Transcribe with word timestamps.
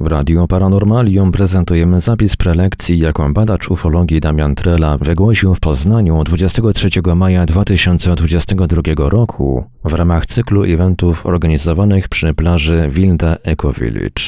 W 0.00 0.06
Radio 0.06 0.46
Paranormalium 0.46 1.32
prezentujemy 1.32 2.00
zapis 2.00 2.36
prelekcji, 2.36 2.98
jaką 2.98 3.32
badacz 3.34 3.70
ufologii 3.70 4.20
Damian 4.20 4.54
Trela 4.54 4.98
wygłosił 5.00 5.54
w 5.54 5.60
Poznaniu 5.60 6.24
23 6.24 6.88
maja 7.16 7.46
2022 7.46 8.82
roku 9.08 9.64
w 9.84 9.92
ramach 9.92 10.26
cyklu 10.26 10.64
eventów 10.64 11.26
organizowanych 11.26 12.08
przy 12.08 12.34
plaży 12.34 12.88
Wilda 12.90 13.36
Eco 13.44 13.72
Village. 13.72 14.22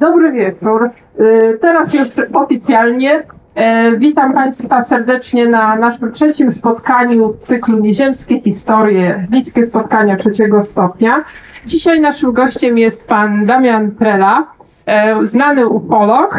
Dobry 0.00 0.32
wieczór. 0.32 0.90
Y, 1.20 1.58
Teraz 1.60 1.94
już 1.94 2.08
oficjalnie 2.32 3.22
e, 3.54 3.96
witam 3.98 4.34
Państwa 4.34 4.82
serdecznie 4.82 5.48
na 5.48 5.76
naszym 5.76 6.12
trzecim 6.12 6.52
spotkaniu 6.52 7.32
w 7.32 7.46
cyklu 7.46 7.80
Nieziemskie 7.80 8.40
Historie, 8.40 9.26
bliskie 9.30 9.66
spotkania 9.66 10.16
trzeciego 10.16 10.62
stopnia. 10.62 11.24
Dzisiaj 11.66 12.00
naszym 12.00 12.32
gościem 12.32 12.78
jest 12.78 13.06
pan 13.06 13.46
Damian 13.46 13.90
Trela, 13.90 14.46
e, 14.86 15.28
znany 15.28 15.66
ufolog 15.66 16.38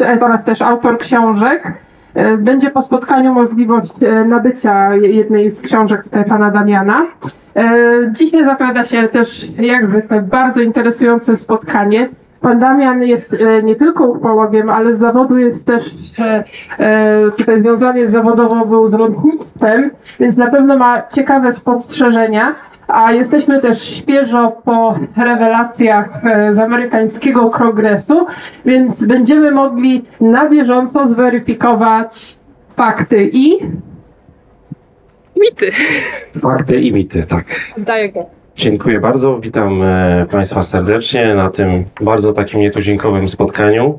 e, 0.00 0.20
oraz 0.20 0.44
też 0.44 0.62
autor 0.62 0.98
książek. 0.98 1.72
E, 2.14 2.36
Będzie 2.36 2.70
po 2.70 2.82
spotkaniu 2.82 3.34
możliwość 3.34 3.92
nabycia 4.26 4.94
jednej 4.94 5.56
z 5.56 5.60
książek 5.62 6.04
pana 6.28 6.50
Damiana. 6.50 7.06
Dzisiaj 8.10 8.44
zapowiada 8.44 8.84
się 8.84 9.08
też, 9.08 9.46
jak 9.58 9.86
zwykle, 9.86 10.22
bardzo 10.22 10.60
interesujące 10.62 11.36
spotkanie. 11.36 12.08
Pan 12.40 12.58
Damian 12.58 13.02
jest 13.02 13.36
nie 13.62 13.76
tylko 13.76 14.06
ufologiem, 14.06 14.70
ale 14.70 14.94
z 14.94 14.98
zawodu 14.98 15.38
jest 15.38 15.66
też 15.66 15.90
tutaj 17.36 17.60
związany 17.60 18.10
zawodowo 18.10 18.66
był 18.66 18.88
z 18.88 18.94
lotnictwem, 18.94 19.90
więc 20.20 20.36
na 20.36 20.50
pewno 20.50 20.76
ma 20.76 21.02
ciekawe 21.08 21.52
spostrzeżenia. 21.52 22.54
A 22.88 23.12
jesteśmy 23.12 23.60
też 23.60 23.82
świeżo 23.82 24.52
po 24.64 24.98
rewelacjach 25.16 26.24
e, 26.24 26.54
z 26.54 26.58
amerykańskiego 26.58 27.50
kongresu, 27.50 28.26
więc 28.64 29.04
będziemy 29.04 29.50
mogli 29.50 30.04
na 30.20 30.48
bieżąco 30.48 31.08
zweryfikować 31.08 32.38
fakty 32.76 33.30
i 33.32 33.58
mity. 35.40 35.70
Fakty 36.42 36.80
i 36.80 36.92
mity, 36.92 37.22
tak. 37.22 37.44
Daję 37.78 38.12
go. 38.12 38.26
Dziękuję 38.56 39.00
bardzo. 39.00 39.40
Witam 39.40 39.82
e, 39.82 40.26
Państwa 40.30 40.62
serdecznie 40.62 41.34
na 41.34 41.50
tym 41.50 41.84
bardzo 42.00 42.32
takim 42.32 42.60
nietuzinkowym 42.60 43.28
spotkaniu. 43.28 43.98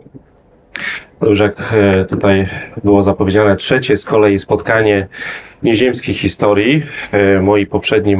To 1.19 1.27
już 1.27 1.39
jak 1.39 1.73
e, 1.73 2.05
tutaj 2.05 2.47
było 2.83 3.01
zapowiedziane, 3.01 3.55
trzecie 3.55 3.97
z 3.97 4.05
kolei 4.05 4.39
spotkanie 4.39 5.07
nieziemskiej 5.63 6.13
historii. 6.13 6.83
Moi 7.41 7.65
poprzedni 7.65 8.17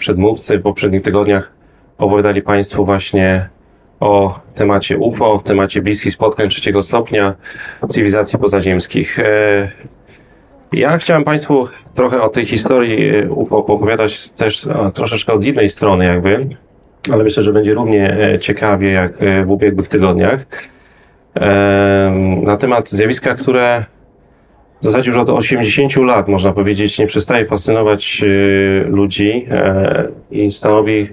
przedmówcy 0.00 0.58
w 0.58 0.62
poprzednich 0.62 1.02
tygodniach 1.02 1.52
opowiadali 1.98 2.42
Państwu 2.42 2.84
właśnie 2.84 3.48
o 4.00 4.40
temacie 4.54 4.98
UFO, 4.98 5.40
temacie 5.44 5.82
bliskich 5.82 6.12
spotkań 6.12 6.48
trzeciego 6.48 6.82
stopnia, 6.82 7.34
cywilizacji 7.88 8.38
pozaziemskich. 8.38 9.18
E, 9.18 9.70
ja 10.72 10.98
chciałem 10.98 11.24
Państwu 11.24 11.68
trochę 11.94 12.22
o 12.22 12.28
tej 12.28 12.46
historii 12.46 13.08
e, 13.08 13.30
UFO 13.30 13.56
opowiadać 13.56 14.30
też 14.30 14.68
troszeczkę 14.94 15.32
od 15.32 15.44
innej 15.44 15.68
strony 15.68 16.04
jakby, 16.04 16.46
ale 17.12 17.24
myślę, 17.24 17.42
że 17.42 17.52
będzie 17.52 17.74
równie 17.74 18.20
e, 18.20 18.38
ciekawie 18.38 18.92
jak 18.92 19.12
w 19.44 19.50
ubiegłych 19.50 19.88
tygodniach. 19.88 20.46
Na 22.42 22.56
temat 22.56 22.90
zjawiska, 22.90 23.34
które 23.34 23.84
w 24.80 24.84
zasadzie 24.84 25.10
już 25.10 25.18
od 25.18 25.28
80 25.28 25.96
lat, 25.96 26.28
można 26.28 26.52
powiedzieć, 26.52 26.98
nie 26.98 27.06
przestaje 27.06 27.44
fascynować 27.44 28.22
e, 28.24 28.26
ludzi 28.88 29.46
e, 29.50 30.08
i 30.30 30.50
stanowi 30.50 31.08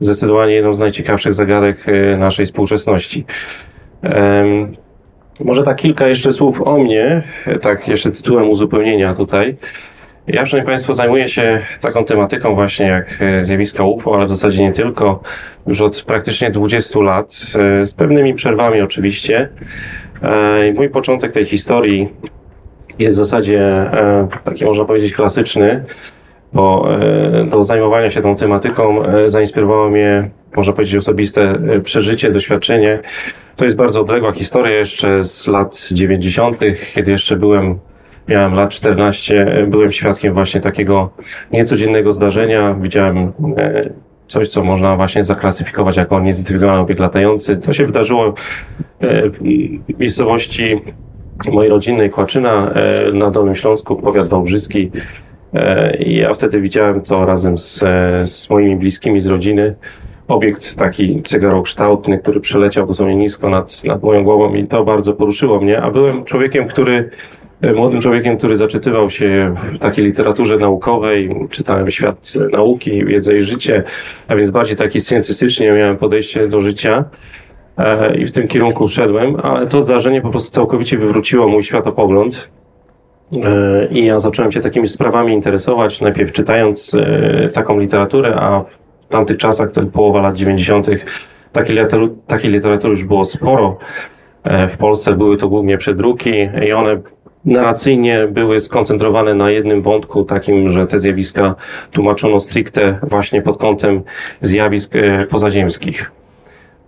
zdecydowanie 0.00 0.54
jedną 0.54 0.74
z 0.74 0.78
najciekawszych 0.78 1.32
zagadek 1.32 1.86
e, 1.88 2.16
naszej 2.16 2.46
współczesności. 2.46 3.24
Może 5.40 5.62
tak 5.62 5.76
kilka 5.76 6.06
jeszcze 6.06 6.32
słów 6.32 6.62
o 6.62 6.78
mnie, 6.78 7.22
tak 7.60 7.88
jeszcze 7.88 8.10
tytułem 8.10 8.50
uzupełnienia 8.50 9.14
tutaj. 9.14 9.56
Ja, 10.26 10.46
szanowni 10.46 10.66
Państwo, 10.66 10.92
zajmuję 10.92 11.28
się 11.28 11.60
taką 11.80 12.04
tematyką 12.04 12.54
właśnie 12.54 12.86
jak 12.86 13.18
zjawiska 13.40 13.84
UFO, 13.84 14.14
ale 14.14 14.26
w 14.26 14.30
zasadzie 14.30 14.62
nie 14.62 14.72
tylko, 14.72 15.22
już 15.66 15.80
od 15.80 16.02
praktycznie 16.02 16.50
20 16.50 17.00
lat, 17.00 17.32
z 17.82 17.94
pewnymi 17.94 18.34
przerwami 18.34 18.80
oczywiście. 18.80 19.48
Mój 20.74 20.88
początek 20.88 21.32
tej 21.32 21.44
historii 21.44 22.08
jest 22.98 23.16
w 23.16 23.18
zasadzie 23.18 23.60
e, 23.60 24.28
taki, 24.44 24.64
można 24.64 24.84
powiedzieć, 24.84 25.12
klasyczny, 25.12 25.84
bo 26.52 26.88
e, 27.00 27.44
do 27.44 27.62
zajmowania 27.62 28.10
się 28.10 28.22
tą 28.22 28.36
tematyką 28.36 29.04
e, 29.04 29.28
zainspirowało 29.28 29.90
mnie, 29.90 30.30
można 30.56 30.72
powiedzieć, 30.72 30.96
osobiste 30.96 31.58
przeżycie, 31.84 32.30
doświadczenie. 32.30 32.98
To 33.56 33.64
jest 33.64 33.76
bardzo 33.76 34.00
odległa 34.00 34.32
historia 34.32 34.72
jeszcze 34.72 35.24
z 35.24 35.46
lat 35.46 35.88
90., 35.92 36.58
kiedy 36.94 37.10
jeszcze 37.10 37.36
byłem, 37.36 37.78
miałem 38.28 38.54
lat 38.54 38.70
14, 38.70 39.42
e, 39.42 39.66
byłem 39.66 39.92
świadkiem 39.92 40.34
właśnie 40.34 40.60
takiego 40.60 41.10
niecodziennego 41.52 42.12
zdarzenia. 42.12 42.74
Widziałem 42.74 43.32
coś, 44.26 44.48
co 44.48 44.64
można 44.64 44.96
właśnie 44.96 45.24
zaklasyfikować 45.24 45.96
jako 45.96 46.20
niezidentyfikowany 46.20 46.78
obiekt 46.78 47.00
latający. 47.00 47.56
To 47.56 47.72
się 47.72 47.86
wydarzyło 47.86 48.34
w 49.00 49.98
miejscowości 49.98 50.82
mojej 51.50 51.70
rodzinnej 51.70 52.10
Kłaczyna 52.10 52.70
e, 52.70 53.12
na 53.12 53.30
Dolnym 53.30 53.54
Śląsku, 53.54 53.96
powiat 53.96 54.28
wałbrzyski. 54.28 54.90
E, 55.54 55.96
I 55.96 56.16
ja 56.16 56.32
wtedy 56.32 56.60
widziałem 56.60 57.00
to 57.00 57.26
razem 57.26 57.58
z, 57.58 57.82
e, 57.82 58.24
z 58.24 58.50
moimi 58.50 58.76
bliskimi 58.76 59.20
z 59.20 59.26
rodziny. 59.26 59.74
Obiekt 60.28 60.76
taki 60.76 61.22
cygarokształtny, 61.22 62.18
który 62.18 62.40
przeleciał 62.40 62.86
dosłownie 62.86 63.16
nisko 63.16 63.50
nad, 63.50 63.84
nad 63.84 64.02
moją 64.02 64.24
głową 64.24 64.54
i 64.54 64.66
to 64.66 64.84
bardzo 64.84 65.12
poruszyło 65.12 65.60
mnie, 65.60 65.82
a 65.82 65.90
byłem 65.90 66.24
człowiekiem, 66.24 66.68
który 66.68 67.10
młodym 67.74 68.00
człowiekiem, 68.00 68.38
który 68.38 68.56
zaczytywał 68.56 69.10
się 69.10 69.54
w 69.72 69.78
takiej 69.78 70.04
literaturze 70.04 70.58
naukowej, 70.58 71.36
czytałem 71.50 71.90
świat 71.90 72.32
nauki, 72.52 73.04
wiedzę 73.04 73.36
i 73.36 73.40
życie, 73.40 73.82
a 74.28 74.36
więc 74.36 74.50
bardziej 74.50 74.76
taki 74.76 75.00
scjentystycznie 75.00 75.72
miałem 75.72 75.96
podejście 75.96 76.48
do 76.48 76.62
życia. 76.62 77.04
E, 77.78 78.14
i 78.14 78.24
w 78.24 78.32
tym 78.32 78.48
kierunku 78.48 78.88
szedłem, 78.88 79.36
ale 79.42 79.66
to 79.66 79.84
zdarzenie 79.84 80.20
po 80.20 80.30
prostu 80.30 80.50
całkowicie 80.50 80.98
wywróciło 80.98 81.48
mój 81.48 81.62
światopogląd. 81.62 82.48
E, 83.32 83.86
I 83.90 84.04
ja 84.04 84.18
zacząłem 84.18 84.52
się 84.52 84.60
takimi 84.60 84.88
sprawami 84.88 85.32
interesować, 85.32 86.00
najpierw 86.00 86.32
czytając 86.32 86.94
e, 86.94 87.48
taką 87.48 87.78
literaturę, 87.78 88.34
a 88.36 88.64
w 89.00 89.06
tamtych 89.06 89.36
czasach, 89.36 89.72
to 89.72 89.86
połowa 89.86 90.20
lat 90.20 90.36
90., 90.36 90.86
takiej 91.52 91.76
literatury, 91.76 92.12
takiej 92.26 92.50
literatury 92.50 92.90
już 92.90 93.04
było 93.04 93.24
sporo. 93.24 93.78
W 94.68 94.76
Polsce 94.76 95.16
były 95.16 95.36
to 95.36 95.48
głównie 95.48 95.78
przedruki 95.78 96.30
i 96.68 96.72
one 96.72 97.00
narracyjnie 97.44 98.28
były 98.30 98.60
skoncentrowane 98.60 99.34
na 99.34 99.50
jednym 99.50 99.82
wątku, 99.82 100.24
takim, 100.24 100.70
że 100.70 100.86
te 100.86 100.98
zjawiska 100.98 101.54
tłumaczono 101.92 102.40
stricte 102.40 102.98
właśnie 103.02 103.42
pod 103.42 103.58
kątem 103.58 104.02
zjawisk 104.40 104.94
pozaziemskich. 105.30 106.12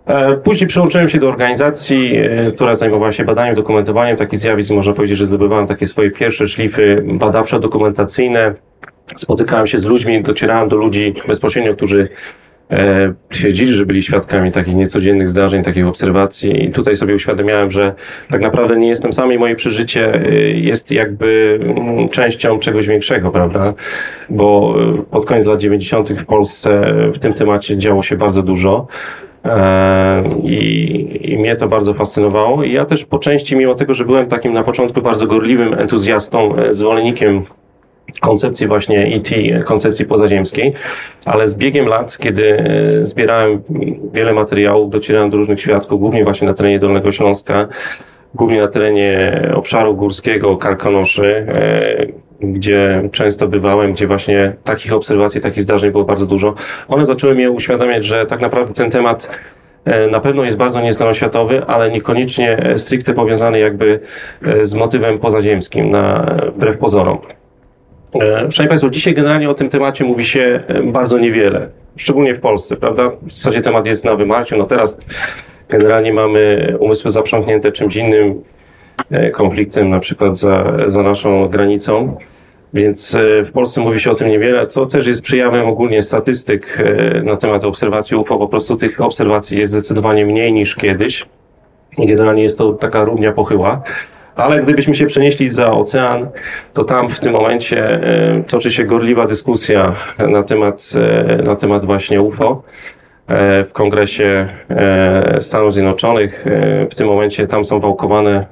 E, 0.05 0.37
Później 0.37 0.67
przyłączyłem 0.67 1.09
się 1.09 1.19
do 1.19 1.27
organizacji, 1.29 2.15
e, 2.15 2.51
która 2.51 2.75
zajmowała 2.75 3.11
się 3.11 3.23
badaniem, 3.23 3.55
dokumentowaniem 3.55 4.17
takich 4.17 4.39
zjawisk. 4.39 4.71
Można 4.71 4.93
powiedzieć, 4.93 5.17
że 5.17 5.25
zdobywałem 5.25 5.67
takie 5.67 5.87
swoje 5.87 6.11
pierwsze 6.11 6.47
szlify 6.47 7.03
badawczo-dokumentacyjne. 7.07 8.53
Spotykałem 9.15 9.67
się 9.67 9.79
z 9.79 9.83
ludźmi, 9.83 10.23
docierałem 10.23 10.69
do 10.69 10.75
ludzi 10.75 11.13
bezpośrednio, 11.27 11.75
którzy 11.75 12.09
e, 12.71 13.13
twierdzili, 13.29 13.73
że 13.73 13.85
byli 13.85 14.03
świadkami 14.03 14.51
takich 14.51 14.75
niecodziennych 14.75 15.29
zdarzeń, 15.29 15.63
takich 15.63 15.87
obserwacji. 15.87 16.65
I 16.65 16.71
tutaj 16.71 16.95
sobie 16.95 17.15
uświadomiałem, 17.15 17.71
że 17.71 17.95
tak 18.29 18.41
naprawdę 18.41 18.75
nie 18.75 18.87
jestem 18.87 19.13
sam 19.13 19.33
i 19.33 19.37
moje 19.37 19.55
przeżycie 19.55 20.21
jest 20.53 20.91
jakby 20.91 21.59
mm, 21.61 22.09
częścią 22.09 22.59
czegoś 22.59 22.87
większego, 22.87 23.31
prawda? 23.31 23.73
Bo 24.29 24.75
pod 25.11 25.25
koniec 25.25 25.45
lat 25.45 25.61
90. 25.61 26.09
w 26.09 26.25
Polsce 26.25 26.93
w 27.13 27.19
tym 27.19 27.33
temacie 27.33 27.77
działo 27.77 28.01
się 28.01 28.15
bardzo 28.15 28.41
dużo. 28.41 28.87
E, 29.45 30.23
I, 30.43 31.31
I 31.31 31.37
mnie 31.37 31.55
to 31.55 31.67
bardzo 31.67 31.93
fascynowało. 31.93 32.63
I 32.63 32.71
ja 32.71 32.85
też 32.85 33.05
po 33.05 33.19
części, 33.19 33.55
mimo 33.55 33.75
tego, 33.75 33.93
że 33.93 34.05
byłem 34.05 34.27
takim 34.27 34.53
na 34.53 34.63
początku 34.63 35.01
bardzo 35.01 35.27
gorliwym 35.27 35.73
entuzjastą, 35.73 36.55
e, 36.55 36.73
zwolennikiem 36.73 37.43
koncepcji 38.21 38.67
właśnie 38.67 39.05
ET, 39.05 39.29
koncepcji 39.65 40.05
pozaziemskiej, 40.05 40.73
ale 41.25 41.47
z 41.47 41.55
biegiem 41.55 41.87
lat, 41.87 42.17
kiedy 42.17 42.57
e, 42.59 43.05
zbierałem 43.05 43.61
wiele 44.13 44.33
materiałów, 44.33 44.89
docierałem 44.89 45.29
do 45.29 45.37
różnych 45.37 45.61
świadków, 45.61 45.99
głównie 45.99 46.23
właśnie 46.23 46.47
na 46.47 46.53
terenie 46.53 46.79
Dolnego 46.79 47.11
Śląska, 47.11 47.67
głównie 48.33 48.61
na 48.61 48.67
terenie 48.67 49.41
obszaru 49.55 49.95
górskiego, 49.95 50.57
Karkonoszy, 50.57 51.45
e, 51.47 52.24
gdzie 52.39 53.09
często 53.11 53.47
bywałem, 53.47 53.93
gdzie 53.93 54.07
właśnie 54.07 54.53
takich 54.63 54.93
obserwacji, 54.93 55.41
takich 55.41 55.63
zdarzeń 55.63 55.91
było 55.91 56.03
bardzo 56.03 56.25
dużo. 56.25 56.53
One 56.87 57.05
zaczęły 57.05 57.35
mnie 57.35 57.51
uświadamiać, 57.51 58.05
że 58.05 58.25
tak 58.25 58.41
naprawdę 58.41 58.73
ten 58.73 58.91
temat 58.91 59.39
e, 59.85 60.07
na 60.07 60.19
pewno 60.19 60.43
jest 60.43 60.57
bardzo 60.57 60.81
nieznanoświatowy, 60.81 61.65
ale 61.65 61.91
niekoniecznie 61.91 62.57
e, 62.57 62.77
stricte 62.77 63.13
powiązany 63.13 63.59
jakby 63.59 63.99
e, 64.45 64.65
z 64.65 64.73
motywem 64.73 65.19
pozaziemskim, 65.19 65.89
na, 65.89 66.35
wbrew 66.55 66.77
pozorom. 66.77 67.17
Szanowni 68.49 68.67
Państwo, 68.67 68.89
dzisiaj 68.89 69.13
generalnie 69.13 69.49
o 69.49 69.53
tym 69.53 69.69
temacie 69.69 70.05
mówi 70.05 70.25
się 70.25 70.63
bardzo 70.83 71.17
niewiele, 71.17 71.69
szczególnie 71.95 72.33
w 72.33 72.39
Polsce, 72.39 72.75
prawda? 72.75 73.09
W 73.09 73.33
zasadzie 73.33 73.61
temat 73.61 73.85
jest 73.85 74.05
na 74.05 74.15
wymarciu. 74.15 74.57
No 74.57 74.65
teraz 74.65 74.99
generalnie 75.69 76.13
mamy 76.13 76.73
umysły 76.79 77.11
zaprzątnięte 77.11 77.71
czymś 77.71 77.95
innym, 77.95 78.43
konfliktem 79.33 79.89
na 79.89 79.99
przykład 79.99 80.37
za, 80.37 80.73
za 80.87 81.03
naszą 81.03 81.47
granicą. 81.47 82.17
Więc 82.73 83.15
e, 83.15 83.43
w 83.43 83.51
Polsce 83.51 83.81
mówi 83.81 83.99
się 83.99 84.11
o 84.11 84.15
tym 84.15 84.27
niewiele. 84.27 84.67
To 84.67 84.85
też 84.85 85.07
jest 85.07 85.21
przejawem 85.21 85.67
ogólnie 85.67 86.03
statystyk 86.03 86.77
e, 86.79 87.21
na 87.23 87.37
temat 87.37 87.63
obserwacji 87.63 88.17
UFO. 88.17 88.37
Po 88.37 88.47
prostu 88.47 88.75
tych 88.75 89.01
obserwacji 89.01 89.59
jest 89.59 89.71
zdecydowanie 89.73 90.25
mniej 90.25 90.53
niż 90.53 90.75
kiedyś. 90.75 91.25
Generalnie 91.97 92.43
jest 92.43 92.57
to 92.57 92.73
taka 92.73 93.05
równia 93.05 93.31
pochyła. 93.31 93.81
Ale 94.35 94.63
gdybyśmy 94.63 94.93
się 94.93 95.05
przenieśli 95.05 95.49
za 95.49 95.71
ocean, 95.71 96.27
to 96.73 96.83
tam 96.83 97.07
w 97.07 97.19
tym 97.19 97.33
momencie 97.33 97.89
e, 97.89 98.43
toczy 98.47 98.71
się 98.71 98.83
gorliwa 98.83 99.27
dyskusja 99.27 99.95
na 100.29 100.43
temat, 100.43 100.91
e, 100.95 101.43
na 101.43 101.55
temat 101.55 101.85
właśnie 101.85 102.21
UFO 102.21 102.63
e, 103.27 103.63
w 103.63 103.73
Kongresie 103.73 104.47
e, 104.69 105.41
Stanów 105.41 105.73
Zjednoczonych. 105.73 106.47
E, 106.47 106.87
W 106.91 106.95
tym 106.95 107.07
momencie 107.07 107.47
tam 107.47 107.65
są 107.65 107.79
wałkowane 107.79 108.45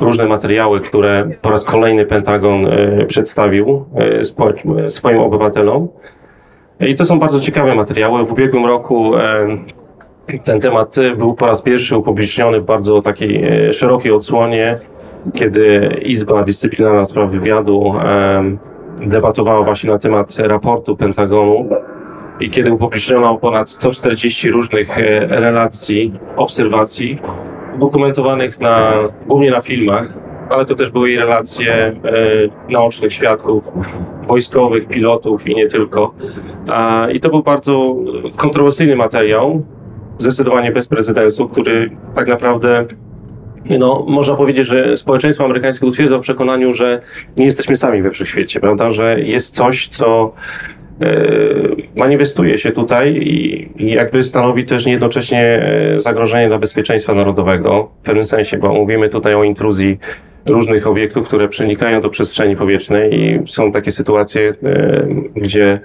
różne 0.00 0.26
materiały, 0.26 0.80
które 0.80 1.30
po 1.42 1.50
raz 1.50 1.64
kolejny 1.64 2.06
Pentagon 2.06 2.66
e, 2.66 3.06
przedstawił 3.06 3.84
e, 3.94 4.24
spo- 4.24 4.90
swoim 4.90 5.18
obywatelom. 5.18 5.88
I 6.80 6.94
to 6.94 7.04
są 7.04 7.18
bardzo 7.18 7.40
ciekawe 7.40 7.74
materiały. 7.74 8.24
W 8.24 8.32
ubiegłym 8.32 8.66
roku 8.66 9.16
e, 9.16 9.58
ten 10.44 10.60
temat 10.60 10.98
e, 10.98 11.16
był 11.16 11.34
po 11.34 11.46
raz 11.46 11.62
pierwszy 11.62 11.96
upubliczniony 11.96 12.60
w 12.60 12.64
bardzo 12.64 13.02
takiej 13.02 13.44
e, 13.44 13.72
szerokiej 13.72 14.12
odsłonie, 14.12 14.78
kiedy 15.34 15.96
Izba 16.02 16.42
Dyscyplinarna 16.42 17.04
Spraw 17.04 17.32
Wywiadu 17.32 17.94
debatowała 19.06 19.62
właśnie 19.62 19.90
na 19.90 19.98
temat 19.98 20.38
raportu 20.38 20.96
Pentagonu 20.96 21.68
i 22.40 22.50
kiedy 22.50 22.72
upubliczniono 22.72 23.38
ponad 23.38 23.70
140 23.70 24.50
różnych 24.50 24.98
e, 24.98 25.26
relacji, 25.26 26.12
obserwacji 26.36 27.18
dokumentowanych 27.80 28.60
na, 28.60 28.92
głównie 29.26 29.50
na 29.50 29.60
filmach, 29.60 30.18
ale 30.50 30.64
to 30.64 30.74
też 30.74 30.90
były 30.90 31.10
i 31.10 31.16
relacje 31.16 31.72
e, 31.74 31.94
naocznych 32.68 33.12
świadków, 33.12 33.72
wojskowych, 34.22 34.88
pilotów 34.88 35.46
i 35.46 35.54
nie 35.54 35.66
tylko. 35.66 36.14
I 37.12 37.20
to 37.20 37.28
był 37.28 37.42
bardzo 37.42 37.96
kontrowersyjny 38.36 38.96
materiał, 38.96 39.62
zdecydowanie 40.18 40.72
bez 40.72 40.88
precedensu, 40.88 41.48
który 41.48 41.90
tak 42.14 42.28
naprawdę 42.28 42.86
no, 43.78 44.04
można 44.08 44.36
powiedzieć, 44.36 44.66
że 44.66 44.96
społeczeństwo 44.96 45.44
amerykańskie 45.44 45.86
utwierdza 45.86 46.18
w 46.18 46.20
przekonaniu, 46.20 46.72
że 46.72 47.00
nie 47.36 47.44
jesteśmy 47.44 47.76
sami 47.76 48.02
we 48.02 48.10
wszechświecie, 48.10 48.60
prawda? 48.60 48.90
Że 48.90 49.20
jest 49.20 49.54
coś, 49.54 49.88
co 49.88 50.30
manifestuje 51.96 52.58
się 52.58 52.72
tutaj 52.72 53.16
i, 53.16 53.68
jakby 53.78 54.24
stanowi 54.24 54.64
też 54.64 54.86
jednocześnie 54.86 55.42
e, 55.42 55.98
zagrożenie 55.98 56.48
dla 56.48 56.58
bezpieczeństwa 56.58 57.14
narodowego 57.14 57.90
w 58.02 58.04
pewnym 58.04 58.24
sensie, 58.24 58.58
bo 58.58 58.74
mówimy 58.74 59.08
tutaj 59.08 59.34
o 59.34 59.44
intruzji 59.44 59.98
różnych 60.46 60.86
obiektów, 60.86 61.26
które 61.26 61.48
przenikają 61.48 62.00
do 62.00 62.08
przestrzeni 62.08 62.56
powietrznej 62.56 63.14
i 63.14 63.40
są 63.46 63.72
takie 63.72 63.92
sytuacje, 63.92 64.54
e, 64.62 65.06
gdzie 65.36 65.78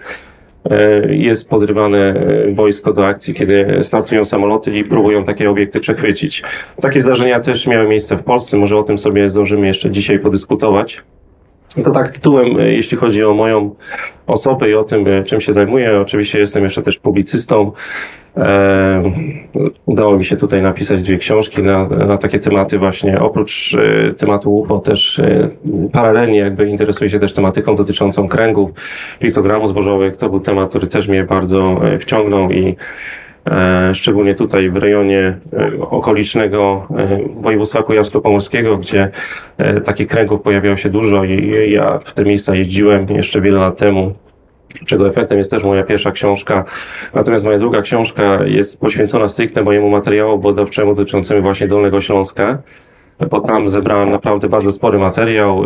e, 0.70 1.16
jest 1.16 1.50
podrywane 1.50 1.98
e, 1.98 2.52
wojsko 2.52 2.94
do 2.94 3.08
akcji, 3.08 3.34
kiedy 3.34 3.78
startują 3.82 4.26
samoloty 4.26 4.78
i 4.78 4.84
próbują 4.84 5.24
takie 5.24 5.50
obiekty 5.50 5.80
przechwycić. 5.80 6.44
Takie 6.82 7.02
zdarzenia 7.02 7.40
też 7.40 7.68
miały 7.68 7.88
miejsce 7.88 8.18
w 8.18 8.24
Polsce, 8.24 8.58
może 8.58 8.78
o 8.78 8.84
tym 8.84 8.98
sobie 8.98 9.30
zdążymy 9.30 9.68
jeszcze 9.68 9.92
dzisiaj 9.92 10.20
podyskutować. 10.20 11.04
To 11.84 11.92
tak 11.92 12.10
tytułem, 12.10 12.60
e, 12.60 12.74
jeśli 12.74 12.98
chodzi 12.98 13.24
o 13.24 13.34
moją 13.34 13.76
osobę 14.28 14.70
i 14.70 14.76
o 14.76 14.84
tym, 14.84 15.08
e, 15.08 15.24
czym 15.24 15.42
się 15.42 15.54
zajmuję. 15.54 16.02
Oczywiście 16.02 16.40
jestem 16.40 16.64
jeszcze 16.64 16.82
też 16.82 17.00
publicystą. 17.00 17.72
E, 18.38 19.04
udało 19.86 20.18
mi 20.18 20.26
się 20.26 20.36
tutaj 20.36 20.62
napisać 20.62 21.04
dwie 21.04 21.18
książki 21.18 21.64
na, 21.64 21.88
na 21.88 22.18
takie 22.18 22.40
tematy 22.40 22.80
właśnie. 22.80 23.20
Oprócz 23.20 23.78
tematu 24.18 24.58
UFO 24.58 24.80
też 24.80 25.22
paralelnie 25.92 26.40
jakby 26.40 26.70
interesuję 26.70 27.10
się 27.10 27.20
też 27.20 27.34
tematyką 27.34 27.76
dotyczącą 27.76 28.28
kręgów, 28.28 28.72
piktogramów 29.20 29.70
zbożowych. 29.70 30.18
To 30.18 30.30
był 30.30 30.40
temat, 30.40 30.70
który 30.70 30.88
też 30.88 31.08
mnie 31.08 31.24
bardzo 31.24 31.82
wciągnął 32.00 32.52
i 32.52 32.76
szczególnie 33.94 34.36
tutaj 34.36 34.70
w 34.70 34.76
rejonie 34.76 35.38
e, 35.54 35.72
okolicznego 35.90 36.88
e, 36.98 37.20
województwa 37.42 37.84
kujawsko-pomorskiego, 37.84 38.78
gdzie 38.78 39.10
e, 39.58 39.82
takich 39.82 40.08
kręgów 40.08 40.42
pojawiało 40.42 40.78
się 40.78 40.90
dużo 40.90 41.24
i 41.24 41.72
ja 41.72 42.00
w 42.06 42.14
te 42.14 42.24
miejsca 42.26 42.56
jeździłem 42.56 43.10
jeszcze 43.10 43.42
wiele 43.42 43.60
lat 43.60 43.78
temu 43.78 44.14
czego 44.88 45.08
efektem 45.08 45.38
jest 45.38 45.52
też 45.52 45.64
moja 45.64 45.84
pierwsza 45.84 46.12
książka. 46.12 46.66
Natomiast 47.14 47.46
moja 47.46 47.60
druga 47.60 47.82
książka 47.82 48.44
jest 48.46 48.80
poświęcona 48.80 49.28
stricte 49.28 49.64
mojemu 49.64 49.90
materiału 49.90 50.40
badawczemu 50.40 50.96
dotyczącemu 50.96 51.42
właśnie 51.42 51.68
Dolnego 51.68 52.02
Śląska, 52.02 52.58
bo 53.30 53.40
tam 53.40 53.68
zebrałem 53.68 54.12
naprawdę 54.12 54.50
bardzo 54.50 54.72
spory 54.72 55.00
materiał. 55.00 55.64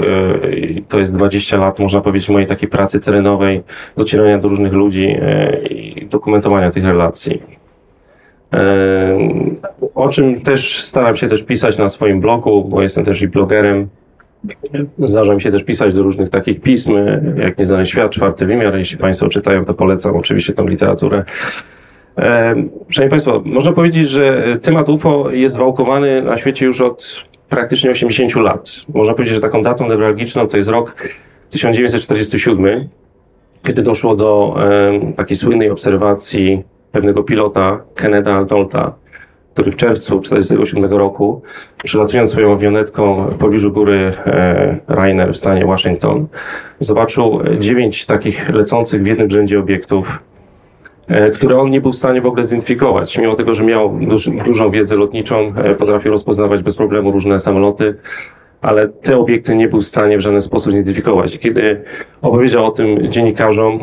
To 0.88 1.00
jest 1.00 1.18
20 1.18 1.58
lat, 1.58 1.80
można 1.80 2.02
powiedzieć, 2.02 2.30
mojej 2.30 2.48
takiej 2.48 2.70
pracy 2.70 3.00
terenowej, 3.00 3.64
docierania 3.98 4.38
do 4.38 4.48
różnych 4.48 4.74
ludzi 4.74 5.18
i 5.70 6.08
dokumentowania 6.10 6.72
tych 6.72 6.86
relacji. 6.86 7.59
Yy, 8.54 8.60
O 9.96 10.10
czym 10.10 10.42
też 10.42 10.84
staram 10.84 11.16
się 11.16 11.28
też 11.28 11.44
pisać 11.44 11.78
na 11.78 11.90
swoim 11.90 12.20
blogu, 12.20 12.66
bo 12.66 12.82
jestem 12.82 13.06
też 13.06 13.22
i 13.22 13.28
blogerem. 13.28 13.88
Zdarza 15.00 15.36
mi 15.36 15.42
się 15.42 15.52
też 15.52 15.64
pisać 15.64 15.94
do 15.94 16.04
różnych 16.04 16.30
takich 16.30 16.62
pism, 16.62 16.94
jak 17.38 17.58
Nieznany 17.58 17.86
Świat, 17.86 18.12
Czwarty 18.12 18.46
Wymiar. 18.46 18.78
Jeśli 18.78 18.98
Państwo 18.98 19.30
czytają, 19.30 19.66
to 19.66 19.74
polecam 19.74 20.16
oczywiście 20.16 20.54
tą 20.54 20.68
literaturę. 20.68 21.24
E, 22.18 22.56
Szanowni 22.90 23.10
Państwo, 23.10 23.42
można 23.46 23.72
powiedzieć, 23.72 24.10
że 24.10 24.58
temat 24.62 24.90
UFO 24.90 25.32
jest 25.32 25.58
wałkowany 25.58 26.22
na 26.22 26.38
świecie 26.38 26.66
już 26.66 26.82
od 26.82 27.26
praktycznie 27.50 27.92
80 27.92 28.36
lat. 28.36 28.70
Można 28.94 29.14
powiedzieć, 29.14 29.36
że 29.36 29.42
taką 29.42 29.62
datą 29.62 29.90
newralgiczną 29.90 30.48
to 30.48 30.58
jest 30.58 30.70
rok 30.70 30.96
1947, 31.50 32.90
kiedy 33.64 33.82
doszło 33.82 34.16
do 34.16 34.56
e, 34.60 35.14
takiej 35.16 35.38
słynnej 35.38 35.70
obserwacji 35.70 36.64
pewnego 36.92 37.24
pilota, 37.24 37.80
Kenneda 37.96 38.46
Dolta, 38.46 38.94
który 39.54 39.72
w 39.72 39.76
czerwcu 39.76 40.20
1947 40.20 41.00
roku, 41.00 41.42
przylatując 41.84 42.32
swoją 42.32 42.54
awionetką 42.54 43.32
w 43.32 43.38
pobliżu 43.38 43.72
góry 43.72 44.14
e, 44.26 44.78
Rainer 44.88 45.34
w 45.34 45.38
stanie 45.38 45.66
Waszyngton, 45.66 46.28
zobaczył 46.80 47.40
dziewięć 47.60 48.06
takich 48.06 48.50
lecących 48.50 49.04
w 49.04 49.06
jednym 49.06 49.30
rzędzie 49.30 49.60
obiektów, 49.60 50.24
e, 51.08 51.30
które 51.30 51.58
on 51.58 51.70
nie 51.70 51.82
był 51.82 51.92
w 51.92 51.96
stanie 51.96 52.22
w 52.22 52.26
ogóle 52.26 52.44
zidentyfikować. 52.44 53.18
Mimo 53.18 53.36
tego, 53.36 53.54
że 53.54 53.64
miał 53.64 54.00
duż, 54.00 54.30
dużą 54.46 54.70
wiedzę 54.70 54.96
lotniczą, 54.96 55.54
e, 55.56 55.76
potrafił 55.76 56.12
rozpoznawać 56.12 56.64
bez 56.64 56.76
problemu 56.76 57.12
różne 57.12 57.40
samoloty, 57.40 57.96
ale 58.62 58.88
te 58.88 59.18
obiekty 59.18 59.56
nie 59.56 59.68
był 59.68 59.82
w 59.82 59.86
stanie 59.86 60.18
w 60.18 60.22
żaden 60.22 60.42
sposób 60.42 60.74
zidentyfikować. 60.74 61.38
Kiedy 61.38 61.84
opowiedział 62.22 62.66
o 62.66 62.72
tym 62.72 63.12
dziennikarzom, 63.12 63.80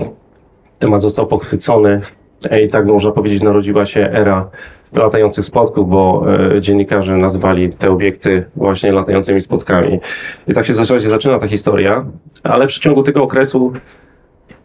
temat 0.79 1.03
został 1.03 1.27
pochwycony 1.27 1.91
e, 1.91 2.26
i 2.65 2.69
tak 2.69 2.87
można 2.87 3.11
powiedzieć 3.11 3.43
narodziła 3.43 3.87
się 3.87 4.01
era 4.13 4.51
latających 4.93 5.45
spotków, 5.45 5.89
bo 5.89 6.25
e, 6.57 6.61
dziennikarze 6.61 7.17
nazwali 7.17 7.73
te 7.73 7.91
obiekty 7.91 8.45
właśnie 8.57 8.93
latającymi 8.93 9.41
spotkami. 9.41 10.01
I 10.49 10.55
tak 10.55 10.67
się 10.67 10.73
w 10.73 10.77
zasadzie 10.77 11.09
zaczyna 11.09 11.39
ta 11.39 11.49
historia, 11.49 12.07
ale 12.43 12.65
w 12.65 12.69
przeciągu 12.69 13.03
tego 13.03 13.23
okresu 13.23 13.73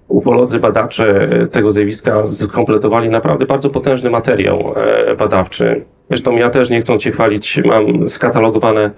ufolodzy, 0.08 0.60
badacze 0.60 1.30
e, 1.32 1.48
tego 1.48 1.72
zjawiska 1.72 2.24
skompletowali 2.26 3.10
naprawdę 3.10 3.46
bardzo 3.46 3.70
potężny 3.70 4.10
materiał 4.10 4.74
e, 4.76 5.16
badawczy. 5.16 5.86
Zresztą 6.10 6.36
ja 6.36 6.50
też, 6.50 6.70
nie 6.70 6.82
chcąc 6.82 7.04
się 7.04 7.12
chwalić, 7.12 7.62
mam 7.66 8.10
skatalogowane 8.10 8.92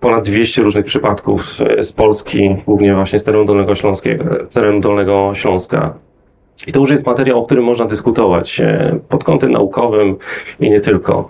ponad 0.00 0.24
200 0.24 0.62
różnych 0.62 0.84
przypadków 0.84 1.58
e, 1.60 1.82
z 1.82 1.92
Polski, 1.92 2.56
głównie 2.66 2.94
właśnie 2.94 3.18
z 3.18 3.24
terenu 3.24 3.44
Dolnego, 3.44 3.74
Śląskiego, 3.74 4.24
terenu 4.54 4.80
Dolnego 4.80 5.30
Śląska. 5.34 5.94
I 6.66 6.72
to 6.72 6.80
już 6.80 6.90
jest 6.90 7.06
materiał, 7.06 7.38
o 7.38 7.46
którym 7.46 7.64
można 7.64 7.84
dyskutować 7.84 8.60
e, 8.60 8.98
pod 9.08 9.24
kątem 9.24 9.50
naukowym 9.50 10.16
i 10.60 10.70
nie 10.70 10.80
tylko. 10.80 11.28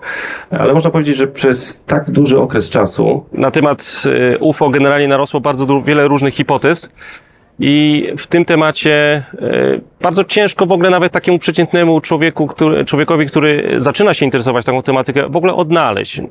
Ale 0.49 0.73
można 0.73 0.89
powiedzieć, 0.89 1.15
że 1.17 1.27
przez 1.27 1.83
tak 1.83 2.11
duży 2.11 2.39
okres 2.39 2.69
czasu 2.69 3.25
na 3.31 3.51
temat 3.51 4.03
e, 4.33 4.37
UFO 4.37 4.69
generalnie 4.69 5.07
narosło 5.07 5.39
bardzo 5.39 5.81
wiele 5.81 6.07
różnych 6.07 6.33
hipotez. 6.33 6.91
I 7.59 8.07
w 8.17 8.27
tym 8.27 8.45
temacie 8.45 9.23
e, 9.41 9.79
bardzo 10.01 10.23
ciężko 10.23 10.65
w 10.65 10.71
ogóle 10.71 10.89
nawet 10.89 11.13
takiemu 11.13 11.39
przeciętnemu 11.39 12.01
człowieku, 12.01 12.47
który, 12.47 12.85
człowiekowi, 12.85 13.25
który 13.25 13.73
zaczyna 13.77 14.13
się 14.13 14.25
interesować 14.25 14.65
taką 14.65 14.81
tematykę, 14.81 15.29
w 15.29 15.35
ogóle 15.35 15.53
odnaleźć. 15.53 16.21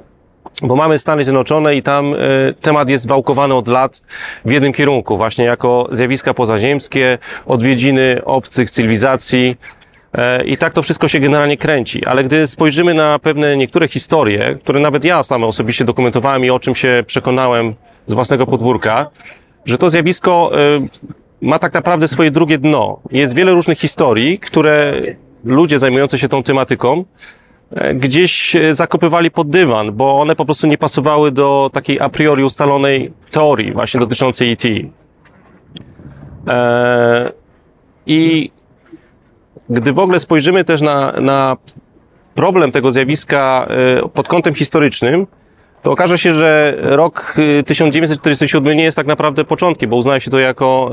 Bo 0.63 0.77
mamy 0.77 0.99
Stany 0.99 1.25
Zjednoczone 1.25 1.77
i 1.77 1.83
tam 1.83 2.15
e, 2.15 2.17
temat 2.61 2.91
jest 2.91 3.09
wałkowany 3.09 3.55
od 3.55 3.69
lat 3.69 4.03
w 4.45 4.53
jednym 4.53 4.73
kierunku, 4.73 5.17
właśnie 5.17 5.45
jako 5.45 5.89
zjawiska 5.91 6.35
pozaziemskie, 6.35 7.19
odwiedziny 7.47 8.25
obcych 8.25 8.71
cywilizacji. 8.71 9.57
E, 10.15 10.45
I 10.45 10.57
tak 10.57 10.73
to 10.73 10.83
wszystko 10.83 11.09
się 11.09 11.21
generalnie 11.21 11.57
kręci. 11.57 12.07
Ale 12.07 12.25
gdy 12.25 12.47
spojrzymy 12.47 12.95
na 12.95 13.19
pewne 13.19 13.57
niektóre 13.57 13.89
historie, 13.89 14.55
które 14.61 14.81
nawet 14.81 15.05
ja 15.05 15.23
sam 15.23 15.45
osobiście 15.45 15.85
dokumentowałem 15.85 16.45
i 16.45 16.51
o 16.51 16.61
czym 16.61 16.75
się 16.75 17.05
przekonałem 17.07 17.75
z 18.07 18.15
własnego 18.15 18.47
podwórka, 18.47 19.11
że 19.67 19.79
to 19.79 19.91
zjawisko 19.91 20.51
y, 20.77 21.47
ma 21.47 21.59
tak 21.59 21.75
naprawdę 21.75 22.09
swoje 22.09 22.31
drugie 22.31 22.59
dno. 22.59 23.01
Jest 23.11 23.35
wiele 23.35 23.53
różnych 23.53 23.79
historii, 23.79 24.39
które 24.39 24.93
ludzie 25.45 25.79
zajmujący 25.79 26.19
się 26.19 26.29
tą 26.29 26.43
tematyką 26.43 26.99
e, 26.99 27.05
gdzieś 27.95 28.57
e, 28.57 28.73
zakopywali 28.73 29.31
pod 29.31 29.51
dywan, 29.51 29.93
bo 29.93 30.21
one 30.21 30.37
po 30.37 30.45
prostu 30.45 30.67
nie 30.67 30.79
pasowały 30.79 31.33
do 31.33 31.71
takiej 31.73 32.01
a 32.01 32.09
priori 32.09 32.45
ustalonej 32.45 33.13
teorii 33.31 33.73
właśnie 33.73 34.01
dotyczącej 34.01 34.53
ET. 34.53 34.65
E, 36.49 37.33
I 38.07 38.51
gdy 39.71 39.93
w 39.93 39.99
ogóle 39.99 40.19
spojrzymy 40.19 40.65
też 40.65 40.81
na, 40.81 41.13
na 41.13 41.57
problem 42.35 42.73
tego 42.73 42.93
zjawiska 42.93 43.67
e, 44.05 44.09
pod 44.09 44.29
kątem 44.29 44.55
historycznym, 44.55 45.27
to 45.83 45.93
okaże 45.93 46.19
się, 46.19 46.35
że 46.35 46.77
rok 46.79 47.35
y, 47.39 47.63
1947 47.63 48.77
nie 48.77 48.85
jest 48.85 48.97
tak 48.97 49.07
naprawdę 49.07 49.45
początkiem, 49.45 49.91
bo 49.91 49.97
uznaje 49.97 50.21
się 50.21 50.31
to 50.31 50.39
jako, 50.39 50.91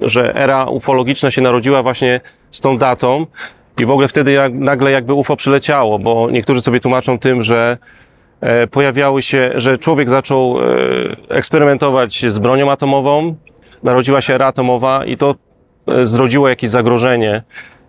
że 0.00 0.34
era 0.34 0.64
ufologiczna 0.64 1.30
się 1.30 1.42
narodziła 1.42 1.82
właśnie 1.82 2.20
z 2.50 2.60
tą 2.60 2.78
datą 2.78 3.26
i 3.82 3.86
w 3.86 3.90
ogóle 3.90 4.08
wtedy 4.08 4.36
nagle 4.52 4.90
jakby 4.90 5.14
UFO 5.14 5.36
przyleciało, 5.36 5.98
bo 5.98 6.30
niektórzy 6.30 6.60
sobie 6.60 6.80
tłumaczą 6.80 7.18
tym, 7.18 7.42
że 7.42 7.78
e, 8.40 8.66
pojawiały 8.66 9.22
się, 9.22 9.50
że 9.54 9.76
człowiek 9.76 10.10
zaczął 10.10 10.58
e, 10.60 10.64
eksperymentować 11.28 12.26
z 12.26 12.38
bronią 12.38 12.70
atomową, 12.70 13.36
narodziła 13.82 14.20
się 14.20 14.34
era 14.34 14.46
atomowa 14.46 15.04
i 15.04 15.16
to 15.16 15.34
e, 15.88 16.06
zrodziło 16.06 16.48
jakieś 16.48 16.70
zagrożenie 16.70 17.42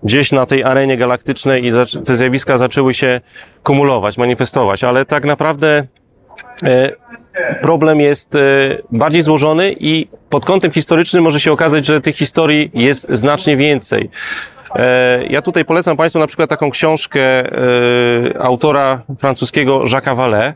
gdzieś 0.04 0.32
na 0.32 0.46
tej 0.46 0.64
arenie 0.64 0.98
galaktycznej 0.98 1.66
i 1.66 1.72
te 2.06 2.16
zjawiska 2.16 2.58
zaczęły 2.58 2.94
się 2.94 3.22
kumulować, 3.64 4.18
manifestować, 4.18 4.84
ale 4.84 5.06
tak 5.06 5.26
naprawdę 5.26 5.88
problem 7.62 8.00
jest 8.00 8.38
bardziej 8.92 9.22
złożony 9.22 9.76
i 9.80 10.08
pod 10.30 10.46
kątem 10.46 10.72
historycznym 10.72 11.24
może 11.24 11.40
się 11.40 11.52
okazać, 11.52 11.86
że 11.86 12.02
tych 12.02 12.16
historii 12.16 12.72
jest 12.74 13.08
znacznie 13.10 13.58
więcej. 13.58 14.10
E, 14.76 15.24
Ja 15.30 15.42
tutaj 15.42 15.66
polecam 15.66 15.98
Państwu 15.98 16.20
na 16.20 16.28
przykład 16.28 16.50
taką 16.50 16.70
książkę 16.70 17.22
e, 17.22 18.42
autora 18.42 19.02
francuskiego 19.20 19.80
Jacques'a 19.84 20.16
Vallée, 20.16 20.54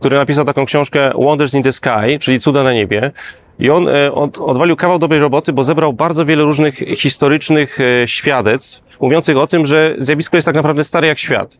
który 0.00 0.16
napisał 0.16 0.44
taką 0.44 0.66
książkę 0.66 1.10
Wonders 1.14 1.54
in 1.54 1.62
the 1.62 1.72
Sky, 1.72 2.18
czyli 2.20 2.40
Cuda 2.40 2.62
na 2.62 2.72
niebie. 2.72 3.10
I 3.58 3.70
on 3.70 3.88
e, 3.88 4.12
od, 4.12 4.38
odwalił 4.38 4.76
kawał 4.76 4.98
dobrej 4.98 5.20
roboty, 5.20 5.52
bo 5.52 5.64
zebrał 5.64 5.92
bardzo 5.92 6.24
wiele 6.24 6.44
różnych 6.44 6.74
historycznych 6.74 7.78
świadectw, 8.06 8.82
mówiących 9.00 9.36
o 9.36 9.46
tym, 9.46 9.66
że 9.66 9.94
zjawisko 9.98 10.36
jest 10.36 10.46
tak 10.46 10.54
naprawdę 10.54 10.84
stare 10.84 11.06
jak 11.06 11.18
świat. 11.18 11.58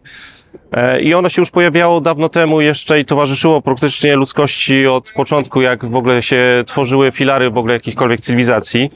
I 1.00 1.14
ono 1.14 1.28
się 1.28 1.42
już 1.42 1.50
pojawiało 1.50 2.00
dawno 2.00 2.28
temu 2.28 2.60
jeszcze 2.60 3.00
i 3.00 3.04
towarzyszyło 3.04 3.62
praktycznie 3.62 4.16
ludzkości 4.16 4.86
od 4.86 5.12
początku, 5.12 5.62
jak 5.62 5.84
w 5.84 5.96
ogóle 5.96 6.22
się 6.22 6.64
tworzyły 6.66 7.10
filary 7.10 7.50
w 7.50 7.58
ogóle 7.58 7.74
jakichkolwiek 7.74 8.20
cywilizacji. 8.20 8.90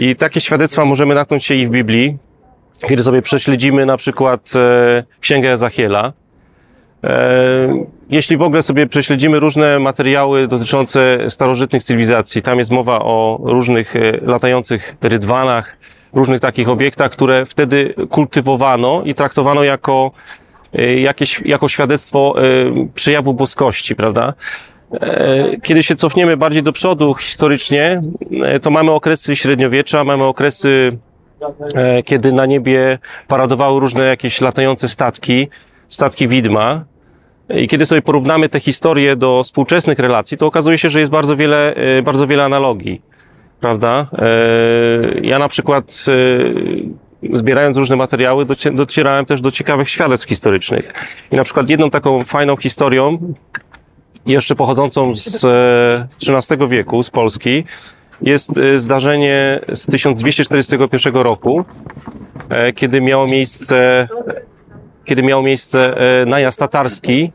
I 0.00 0.16
takie 0.16 0.40
świadectwa 0.40 0.84
możemy 0.84 1.14
natknąć 1.14 1.44
się 1.44 1.54
i 1.54 1.66
w 1.66 1.70
Biblii, 1.70 2.18
kiedy 2.88 3.02
sobie 3.02 3.22
prześledzimy 3.22 3.86
na 3.86 3.96
przykład 3.96 4.52
e, 4.56 5.04
Księgę 5.20 5.50
Ezachiela. 5.50 6.12
E, 7.04 7.84
jeśli 8.10 8.36
w 8.36 8.42
ogóle 8.42 8.62
sobie 8.62 8.86
prześledzimy 8.86 9.40
różne 9.40 9.78
materiały 9.78 10.48
dotyczące 10.48 11.30
starożytnych 11.30 11.82
cywilizacji, 11.82 12.42
tam 12.42 12.58
jest 12.58 12.70
mowa 12.70 12.98
o 12.98 13.40
różnych 13.42 13.96
e, 13.96 14.00
latających 14.22 14.96
rydwanach, 15.02 15.76
różnych 16.12 16.40
takich 16.40 16.68
obiektach, 16.68 17.12
które 17.12 17.46
wtedy 17.46 17.94
kultywowano 18.10 19.02
i 19.04 19.14
traktowano 19.14 19.64
jako 19.64 20.10
e, 20.72 21.00
jakieś, 21.00 21.42
jako 21.44 21.68
świadectwo 21.68 22.34
przejawu 22.94 23.34
boskości, 23.34 23.96
prawda? 23.96 24.34
E, 24.92 25.56
Kiedy 25.62 25.82
się 25.82 25.94
cofniemy 25.94 26.36
bardziej 26.36 26.62
do 26.62 26.72
przodu 26.72 27.14
historycznie, 27.14 28.00
e, 28.42 28.60
to 28.60 28.70
mamy 28.70 28.90
okresy 28.90 29.36
średniowiecza, 29.36 30.04
mamy 30.04 30.24
okresy, 30.24 30.98
e, 31.74 32.02
kiedy 32.02 32.32
na 32.32 32.46
niebie 32.46 32.98
paradowały 33.28 33.80
różne 33.80 34.04
jakieś 34.04 34.40
latające 34.40 34.88
statki, 34.88 35.48
statki 35.88 36.28
widma. 36.28 36.84
I 37.56 37.68
kiedy 37.68 37.86
sobie 37.86 38.02
porównamy 38.02 38.48
te 38.48 38.60
historie 38.60 39.16
do 39.16 39.42
współczesnych 39.44 39.98
relacji, 39.98 40.36
to 40.36 40.46
okazuje 40.46 40.78
się, 40.78 40.88
że 40.88 41.00
jest 41.00 41.12
bardzo 41.12 41.36
wiele, 41.36 41.74
bardzo 42.04 42.26
wiele 42.26 42.44
analogii, 42.44 43.02
prawda? 43.60 44.06
Ja 45.22 45.38
na 45.38 45.48
przykład 45.48 46.04
zbierając 47.32 47.76
różne 47.76 47.96
materiały, 47.96 48.44
docie- 48.44 48.74
docierałem 48.74 49.24
też 49.24 49.40
do 49.40 49.50
ciekawych 49.50 49.88
świadectw 49.88 50.28
historycznych. 50.28 50.92
I 51.32 51.36
na 51.36 51.44
przykład 51.44 51.68
jedną 51.70 51.90
taką 51.90 52.24
fajną 52.24 52.56
historią, 52.56 53.18
jeszcze 54.26 54.54
pochodzącą 54.54 55.14
z 55.14 55.44
e, 55.44 56.32
XIII 56.36 56.68
wieku, 56.68 57.02
z 57.02 57.10
Polski, 57.10 57.64
jest 58.22 58.58
e, 58.58 58.78
zdarzenie 58.78 59.60
z 59.74 59.86
1241 59.86 61.14
roku, 61.14 61.64
e, 62.48 62.72
kiedy 62.72 63.00
miało 63.00 63.26
miejsce, 63.26 64.08
kiedy 65.04 65.22
miał 65.22 65.42
miejsce 65.42 65.96
e, 66.22 66.26
najazd 66.26 66.58
tatarski 66.60 67.32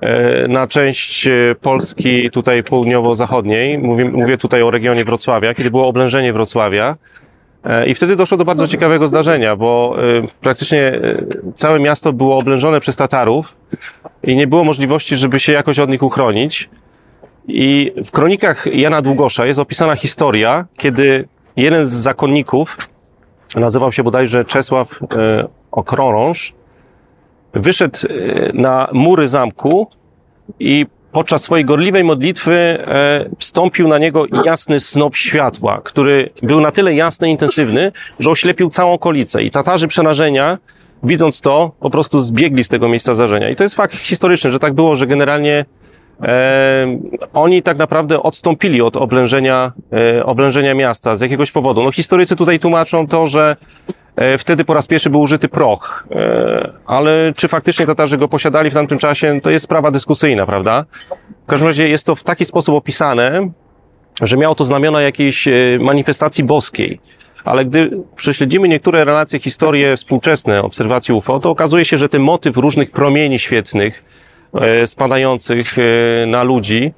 e, 0.00 0.48
na 0.48 0.66
część 0.66 1.26
e, 1.26 1.30
Polski 1.60 2.30
tutaj 2.30 2.62
południowo-zachodniej. 2.62 3.78
Mówię, 3.78 4.04
mówię 4.04 4.38
tutaj 4.38 4.62
o 4.62 4.70
regionie 4.70 5.04
Wrocławia, 5.04 5.54
kiedy 5.54 5.70
było 5.70 5.86
oblężenie 5.86 6.32
Wrocławia. 6.32 6.94
E, 7.64 7.86
I 7.86 7.94
wtedy 7.94 8.16
doszło 8.16 8.38
do 8.38 8.44
bardzo 8.44 8.66
ciekawego 8.66 9.08
zdarzenia, 9.08 9.56
bo 9.56 9.96
e, 9.98 10.26
praktycznie 10.40 10.80
e, 10.80 11.24
całe 11.54 11.80
miasto 11.80 12.12
było 12.12 12.38
oblężone 12.38 12.80
przez 12.80 12.96
Tatarów 12.96 13.56
i 14.22 14.36
nie 14.36 14.46
było 14.46 14.64
możliwości, 14.64 15.16
żeby 15.16 15.40
się 15.40 15.52
jakoś 15.52 15.78
od 15.78 15.90
nich 15.90 16.02
uchronić. 16.02 16.70
I 17.48 17.92
w 18.04 18.10
kronikach 18.10 18.66
Jana 18.66 19.02
Długosza 19.02 19.46
jest 19.46 19.60
opisana 19.60 19.96
historia, 19.96 20.66
kiedy 20.78 21.28
jeden 21.56 21.84
z 21.84 21.92
zakonników, 21.92 22.76
nazywał 23.56 23.92
się 23.92 24.02
bodajże 24.02 24.44
Czesław 24.44 25.00
Okrorąż, 25.72 26.54
wyszedł 27.54 27.98
na 28.54 28.88
mury 28.92 29.28
zamku 29.28 29.88
i 30.60 30.86
podczas 31.12 31.42
swojej 31.42 31.64
gorliwej 31.64 32.04
modlitwy 32.04 32.52
e, 32.52 33.28
wstąpił 33.38 33.88
na 33.88 33.98
niego 33.98 34.26
jasny 34.44 34.80
snop 34.80 35.16
światła, 35.16 35.80
który 35.84 36.30
był 36.42 36.60
na 36.60 36.70
tyle 36.70 36.94
jasny 36.94 37.28
i 37.28 37.30
intensywny, 37.30 37.92
że 38.20 38.30
oślepił 38.30 38.68
całą 38.68 38.92
okolicę. 38.92 39.42
I 39.42 39.50
Tatarzy 39.50 39.88
przerażenia, 39.88 40.58
widząc 41.02 41.40
to, 41.40 41.72
po 41.80 41.90
prostu 41.90 42.20
zbiegli 42.20 42.64
z 42.64 42.68
tego 42.68 42.88
miejsca 42.88 43.14
zdarzenia. 43.14 43.50
I 43.50 43.56
to 43.56 43.62
jest 43.62 43.74
fakt 43.74 43.96
historyczny, 43.96 44.50
że 44.50 44.58
tak 44.58 44.74
było, 44.74 44.96
że 44.96 45.06
generalnie 45.06 45.64
e, 46.22 46.98
oni 47.32 47.62
tak 47.62 47.78
naprawdę 47.78 48.22
odstąpili 48.22 48.82
od 48.82 48.96
oblężenia, 48.96 49.72
e, 50.16 50.24
oblężenia 50.24 50.74
miasta 50.74 51.16
z 51.16 51.20
jakiegoś 51.20 51.50
powodu. 51.50 51.82
No 51.82 51.92
historycy 51.92 52.36
tutaj 52.36 52.58
tłumaczą 52.58 53.06
to, 53.06 53.26
że 53.26 53.56
wtedy 54.38 54.64
po 54.64 54.74
raz 54.74 54.86
pierwszy 54.86 55.10
był 55.10 55.20
użyty 55.20 55.48
proch, 55.48 56.04
e, 56.10 56.72
ale 56.86 57.32
czy 57.36 57.48
faktycznie 57.48 57.86
Tatarzy 57.86 58.18
go 58.18 58.28
posiadali 58.28 58.70
w 58.70 58.74
tamtym 58.74 58.98
czasie, 58.98 59.40
to 59.42 59.50
jest 59.50 59.64
sprawa 59.64 59.90
dyskusyjna, 59.90 60.46
prawda? 60.46 60.84
W 61.44 61.46
każdym 61.46 61.68
razie 61.68 61.88
jest 61.88 62.06
to 62.06 62.14
w 62.14 62.22
taki 62.22 62.44
sposób 62.44 62.74
opisane, 62.74 63.50
że 64.22 64.36
miało 64.36 64.54
to 64.54 64.64
znamiona 64.64 65.02
jakiejś 65.02 65.48
e, 65.48 65.52
manifestacji 65.80 66.44
boskiej. 66.44 67.00
Ale 67.44 67.64
gdy 67.64 67.90
prześledzimy 68.16 68.68
niektóre 68.68 69.04
relacje, 69.04 69.40
historie 69.40 69.96
współczesne 69.96 70.62
obserwacji 70.62 71.14
UFO, 71.14 71.40
to 71.40 71.50
okazuje 71.50 71.84
się, 71.84 71.96
że 71.96 72.08
ten 72.08 72.22
motyw 72.22 72.56
różnych 72.56 72.90
promieni 72.90 73.38
świetnych, 73.38 74.04
e, 74.04 74.21
spadających 74.86 75.76
e, 75.78 76.26
na 76.26 76.42
ludzi, 76.42 76.92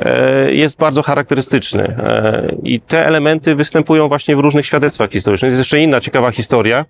e, 0.00 0.52
jest 0.54 0.78
bardzo 0.78 1.02
charakterystyczny. 1.02 1.82
E, 1.82 2.56
I 2.62 2.80
te 2.80 3.06
elementy 3.06 3.54
występują 3.54 4.08
właśnie 4.08 4.36
w 4.36 4.40
różnych 4.40 4.66
świadectwach 4.66 5.10
historycznych. 5.10 5.50
Jest 5.50 5.60
jeszcze 5.60 5.80
inna 5.80 6.00
ciekawa 6.00 6.30
historia, 6.30 6.84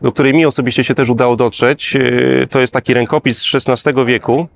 do 0.00 0.12
której 0.12 0.34
mi 0.34 0.46
osobiście 0.46 0.84
się 0.84 0.94
też 0.94 1.10
udało 1.10 1.36
dotrzeć. 1.36 1.96
E, 1.96 2.46
To 2.46 2.60
jest 2.60 2.72
taki 2.72 2.94
rękopis 2.94 3.38
z 3.38 3.68
XVI 3.68 4.04
wieku. 4.06 4.48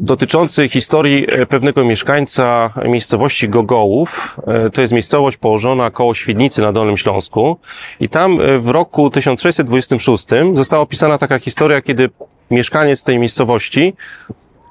Dotyczący 0.00 0.68
historii 0.68 1.26
e, 1.28 1.46
pewnego 1.46 1.84
mieszkańca 1.84 2.70
miejscowości 2.84 3.48
Gogołów. 3.48 4.40
E, 4.46 4.70
To 4.70 4.80
jest 4.80 4.92
miejscowość 4.92 5.36
położona 5.36 5.90
koło 5.90 6.14
Świdnicy 6.14 6.62
na 6.62 6.72
Dolnym 6.72 6.96
Śląsku. 6.96 7.58
I 8.00 8.08
tam 8.08 8.40
e, 8.40 8.58
w 8.58 8.68
roku 8.68 9.10
1626 9.10 10.26
została 10.54 10.82
opisana 10.82 11.18
taka 11.18 11.38
historia, 11.38 11.82
kiedy 11.82 12.10
mieszkaniec 12.50 13.04
tej 13.04 13.18
miejscowości 13.18 13.94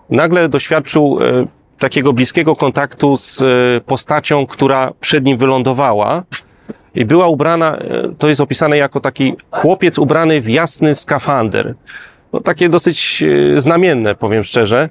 nagle 0.10 0.50
doświadczył 0.50 1.20
takiego 1.80 2.14
bliskiego 2.14 2.56
kontaktu 2.56 3.18
z 3.18 3.44
postacią, 3.84 4.48
która 4.48 4.92
przed 5.00 5.24
nim 5.24 5.38
wylądowała. 5.38 6.24
I 6.96 7.06
była 7.06 7.28
ubrana, 7.28 7.78
to 8.18 8.28
jest 8.28 8.42
opisane 8.42 8.78
jako 8.78 9.00
taki 9.00 9.34
chłopiec 9.52 10.00
ubrany 10.00 10.42
w 10.42 10.50
jasny 10.50 10.96
skafander. 10.96 11.76
No, 12.34 12.42
takie 12.42 12.70
dosyć 12.70 13.24
e, 13.56 13.62
znamienne, 13.62 14.16
powiem 14.16 14.44
szczerze. 14.44 14.90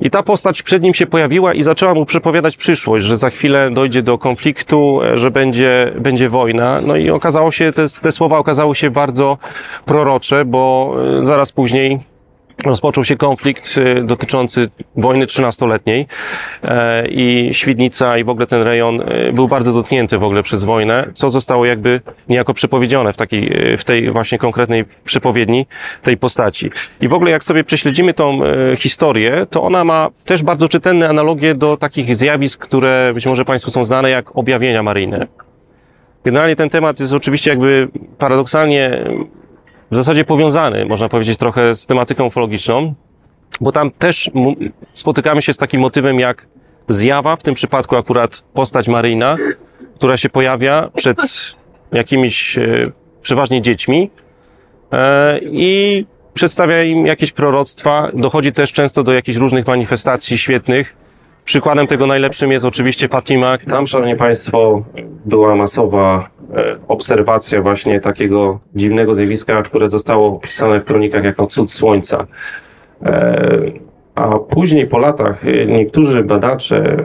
I 0.00 0.10
ta 0.10 0.22
postać 0.22 0.62
przed 0.62 0.82
nim 0.82 0.94
się 0.94 1.06
pojawiła 1.06 1.54
i 1.54 1.62
zaczęła 1.62 1.94
mu 1.94 2.06
przepowiadać 2.06 2.56
przyszłość, 2.56 3.04
że 3.04 3.16
za 3.16 3.30
chwilę 3.30 3.70
dojdzie 3.70 4.02
do 4.02 4.18
konfliktu, 4.18 5.02
e, 5.02 5.18
że 5.18 5.30
będzie, 5.30 5.92
będzie 6.00 6.28
wojna. 6.28 6.80
No 6.80 6.96
i 6.96 7.10
okazało 7.10 7.50
się, 7.50 7.72
te, 7.72 7.84
te 8.02 8.12
słowa 8.12 8.38
okazały 8.38 8.74
się 8.74 8.90
bardzo 8.90 9.38
prorocze, 9.84 10.44
bo 10.44 10.94
e, 11.20 11.24
zaraz 11.24 11.52
później 11.52 11.98
rozpoczął 12.64 13.04
się 13.04 13.16
konflikt 13.16 13.78
e, 13.78 14.02
dotyczący 14.02 14.70
wojny 14.96 15.26
13-letniej 15.26 16.06
e, 16.62 17.08
i 17.08 17.54
Świdnica 17.54 18.18
i 18.18 18.24
w 18.24 18.28
ogóle 18.28 18.46
ten 18.46 18.62
rejon 18.62 19.00
e, 19.00 19.32
był 19.32 19.48
bardzo 19.48 19.72
dotknięty 19.72 20.18
w 20.18 20.24
ogóle 20.24 20.42
przez 20.42 20.64
wojnę, 20.64 21.06
co 21.14 21.30
zostało 21.30 21.64
jakby 21.64 22.00
niejako 22.28 22.54
przepowiedziane 22.54 23.12
w 23.12 23.16
takiej, 23.16 23.72
e, 23.72 23.76
w 23.76 23.84
tej 23.84 24.10
właśnie 24.10 24.38
konkretnej 24.38 24.84
przepowiedni 25.04 25.66
tej 26.02 26.16
postaci. 26.16 26.70
I 27.00 27.08
w 27.08 27.14
ogóle 27.14 27.30
jak 27.30 27.44
sobie 27.44 27.64
prześledzimy 27.64 28.14
tą 28.14 28.40
historię, 28.76 29.46
to 29.50 29.62
ona 29.62 29.84
ma 29.84 30.08
też 30.26 30.42
bardzo 30.42 30.68
czytelne 30.68 31.08
analogie 31.08 31.54
do 31.54 31.76
takich 31.76 32.16
zjawisk, 32.16 32.60
które 32.60 33.10
być 33.14 33.26
może 33.26 33.44
Państwu 33.44 33.70
są 33.70 33.84
znane, 33.84 34.10
jak 34.10 34.36
objawienia 34.36 34.82
maryjne. 34.82 35.26
Generalnie 36.24 36.56
ten 36.56 36.68
temat 36.68 37.00
jest 37.00 37.12
oczywiście 37.12 37.50
jakby 37.50 37.88
paradoksalnie 38.18 39.04
w 39.90 39.96
zasadzie 39.96 40.24
powiązany, 40.24 40.86
można 40.86 41.08
powiedzieć, 41.08 41.38
trochę 41.38 41.74
z 41.74 41.86
tematyką 41.86 42.24
ufologiczną, 42.24 42.94
bo 43.60 43.72
tam 43.72 43.90
też 43.90 44.30
spotykamy 44.94 45.42
się 45.42 45.52
z 45.52 45.56
takim 45.56 45.80
motywem 45.80 46.20
jak 46.20 46.46
zjawa, 46.88 47.36
w 47.36 47.42
tym 47.42 47.54
przypadku 47.54 47.96
akurat 47.96 48.44
postać 48.54 48.88
maryjna, 48.88 49.36
która 49.94 50.16
się 50.16 50.28
pojawia 50.28 50.90
przed 50.94 51.18
jakimiś 51.92 52.58
e, 52.58 52.92
przeważnie 53.22 53.62
dziećmi 53.62 54.10
e, 54.92 55.40
i 55.42 56.04
przedstawia 56.34 56.82
im 56.82 57.06
jakieś 57.06 57.32
proroctwa. 57.32 58.10
Dochodzi 58.14 58.52
też 58.52 58.72
często 58.72 59.02
do 59.02 59.12
jakichś 59.12 59.38
różnych 59.38 59.66
manifestacji 59.66 60.38
świetnych. 60.38 60.96
Przykładem 61.46 61.86
tego 61.86 62.06
najlepszym 62.06 62.52
jest 62.52 62.64
oczywiście 62.64 63.08
Fatima. 63.08 63.58
Tam, 63.58 63.86
szanowni 63.86 64.16
państwo, 64.16 64.82
była 65.24 65.56
masowa 65.56 66.28
e, 66.54 66.76
obserwacja 66.88 67.62
właśnie 67.62 68.00
takiego 68.00 68.60
dziwnego 68.74 69.14
zjawiska, 69.14 69.62
które 69.62 69.88
zostało 69.88 70.28
opisane 70.28 70.80
w 70.80 70.84
kronikach 70.84 71.24
jako 71.24 71.46
cud 71.46 71.72
słońca. 71.72 72.26
E, 73.02 73.46
A 74.14 74.38
później 74.38 74.86
po 74.86 74.98
latach 74.98 75.44
e, 75.46 75.66
niektórzy 75.66 76.24
badacze 76.24 76.96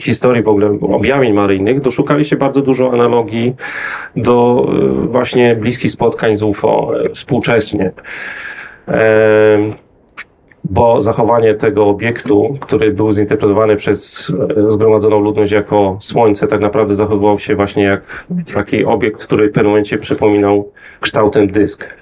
historii 0.00 0.42
w 0.42 0.48
ogóle 0.48 0.78
objawień 0.80 1.32
maryjnych 1.32 1.80
doszukali 1.80 2.24
się 2.24 2.36
bardzo 2.36 2.62
dużo 2.62 2.92
analogii 2.92 3.54
do 4.16 4.66
właśnie 5.08 5.56
bliskich 5.56 5.90
spotkań 5.90 6.36
z 6.36 6.42
UFO 6.42 6.92
współcześnie. 7.14 7.92
Bo 10.64 11.00
zachowanie 11.00 11.54
tego 11.54 11.86
obiektu, 11.86 12.56
który 12.60 12.92
był 12.92 13.12
zinterpretowany 13.12 13.76
przez 13.76 14.32
e, 14.68 14.70
zgromadzoną 14.72 15.20
ludność 15.20 15.52
jako 15.52 15.96
Słońce, 16.00 16.46
tak 16.46 16.60
naprawdę 16.60 16.94
zachowywał 16.94 17.38
się 17.38 17.56
właśnie 17.56 17.82
jak 17.82 18.26
taki 18.54 18.84
obiekt, 18.84 19.26
który 19.26 19.48
w 19.48 19.52
pewnym 19.52 19.70
momencie 19.70 19.98
przypominał 19.98 20.72
kształtem 21.00 21.50
dysk. 21.50 21.96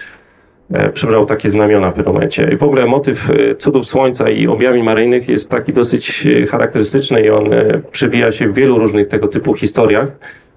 E, 0.73 0.91
Przybrał 0.91 1.27
takie 1.27 1.49
znamiona 1.49 1.91
w 1.91 1.95
pewnym 1.95 2.15
momencie. 2.15 2.51
I 2.53 2.57
w 2.57 2.63
ogóle 2.63 2.87
motyw 2.87 3.31
e, 3.31 3.55
cudów 3.55 3.87
Słońca 3.87 4.31
i 4.31 4.47
objawień 4.47 4.85
maryjnych 4.85 5.29
jest 5.29 5.51
taki 5.51 5.73
dosyć 5.73 6.29
charakterystyczny 6.51 7.21
i 7.21 7.31
on 7.31 7.45
przewija 7.93 8.33
się 8.33 8.49
w 8.49 8.55
wielu 8.55 8.79
różnych 8.79 9.09
tego 9.09 9.29
typu 9.29 9.55
historiach, 9.55 10.09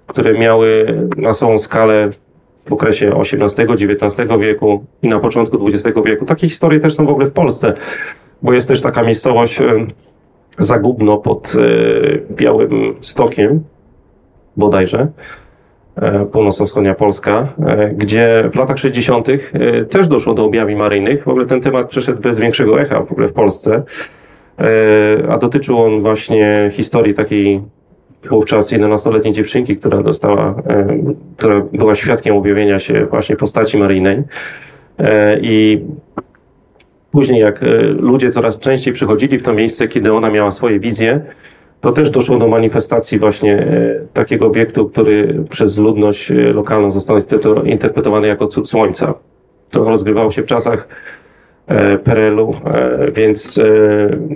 które 0.07 0.33
miały 0.33 0.85
masową 1.17 1.59
skalę 1.59 2.09
w 2.67 2.73
okresie 2.73 3.11
XVIII-XIX 3.19 4.39
wieku 4.39 4.85
i 5.01 5.07
na 5.07 5.19
początku 5.19 5.67
XX 5.67 5.99
wieku. 6.05 6.25
Takie 6.25 6.49
historie 6.49 6.79
też 6.79 6.93
są 6.93 7.05
w 7.05 7.09
ogóle 7.09 7.25
w 7.25 7.31
Polsce, 7.31 7.73
bo 8.41 8.53
jest 8.53 8.67
też 8.67 8.81
taka 8.81 9.03
miejscowość 9.03 9.61
e, 9.61 9.87
Zagubno 10.59 11.17
pod 11.17 11.53
e, 11.55 12.33
Białym 12.35 12.95
Stokiem, 13.01 13.63
bodajże, 14.57 15.07
e, 15.95 16.25
północno-wschodnia 16.25 16.95
Polska, 16.95 17.47
gdzie 17.93 18.43
w 18.51 18.55
latach 18.55 18.77
60. 18.77 19.29
e, 19.29 19.85
też 19.85 20.07
doszło 20.07 20.33
do 20.33 20.45
objawień 20.45 20.77
maryjnych. 20.77 21.23
W 21.23 21.27
ogóle 21.27 21.45
ten 21.45 21.61
temat 21.61 21.89
przeszedł 21.89 22.21
bez 22.21 22.39
większego 22.39 22.81
echa 22.81 23.01
w 23.01 23.11
ogóle 23.11 23.27
w 23.27 23.33
Polsce, 23.33 23.83
a 25.29 25.37
dotyczył 25.37 25.81
on 25.81 26.01
właśnie 26.01 26.69
historii 26.71 27.13
takiej 27.13 27.61
wówczas 28.29 28.71
11-letniej 28.71 29.33
dziewczynki, 29.33 29.77
która 29.77 30.03
dostała, 30.03 30.55
e, 30.67 30.97
która 31.37 31.61
była 31.73 31.95
świadkiem 31.95 32.35
objawienia 32.35 32.79
się 32.79 33.05
właśnie 33.05 33.35
postaci 33.35 33.77
maryjnej. 33.77 34.23
E, 34.97 35.39
I 35.39 35.81
później, 37.11 37.41
jak 37.41 37.63
e, 37.63 37.65
ludzie 37.83 38.29
coraz 38.29 38.59
częściej 38.59 38.93
przychodzili 38.93 39.37
w 39.37 39.43
to 39.43 39.53
miejsce, 39.53 39.87
kiedy 39.87 40.13
ona 40.13 40.29
miała 40.29 40.51
swoje 40.51 40.79
wizje, 40.79 41.21
to 41.81 41.91
też 41.91 42.09
doszło 42.09 42.37
do 42.37 42.47
manifestacji 42.47 43.19
właśnie 43.19 43.67
takiego 44.13 44.47
obiektu, 44.47 44.89
który 44.89 45.43
przez 45.49 45.77
ludność 45.77 46.31
lokalną 46.53 46.91
został 46.91 47.17
interpre- 47.17 47.67
interpretowany 47.67 48.27
jako 48.27 48.47
cud 48.47 48.69
słońca. 48.69 49.13
To 49.71 49.83
rozgrywało 49.83 50.31
się 50.31 50.43
w 50.43 50.45
czasach 50.45 50.87
PRL-u, 52.03 52.55
e, 52.65 53.11
więc 53.11 53.57
e, 53.57 53.63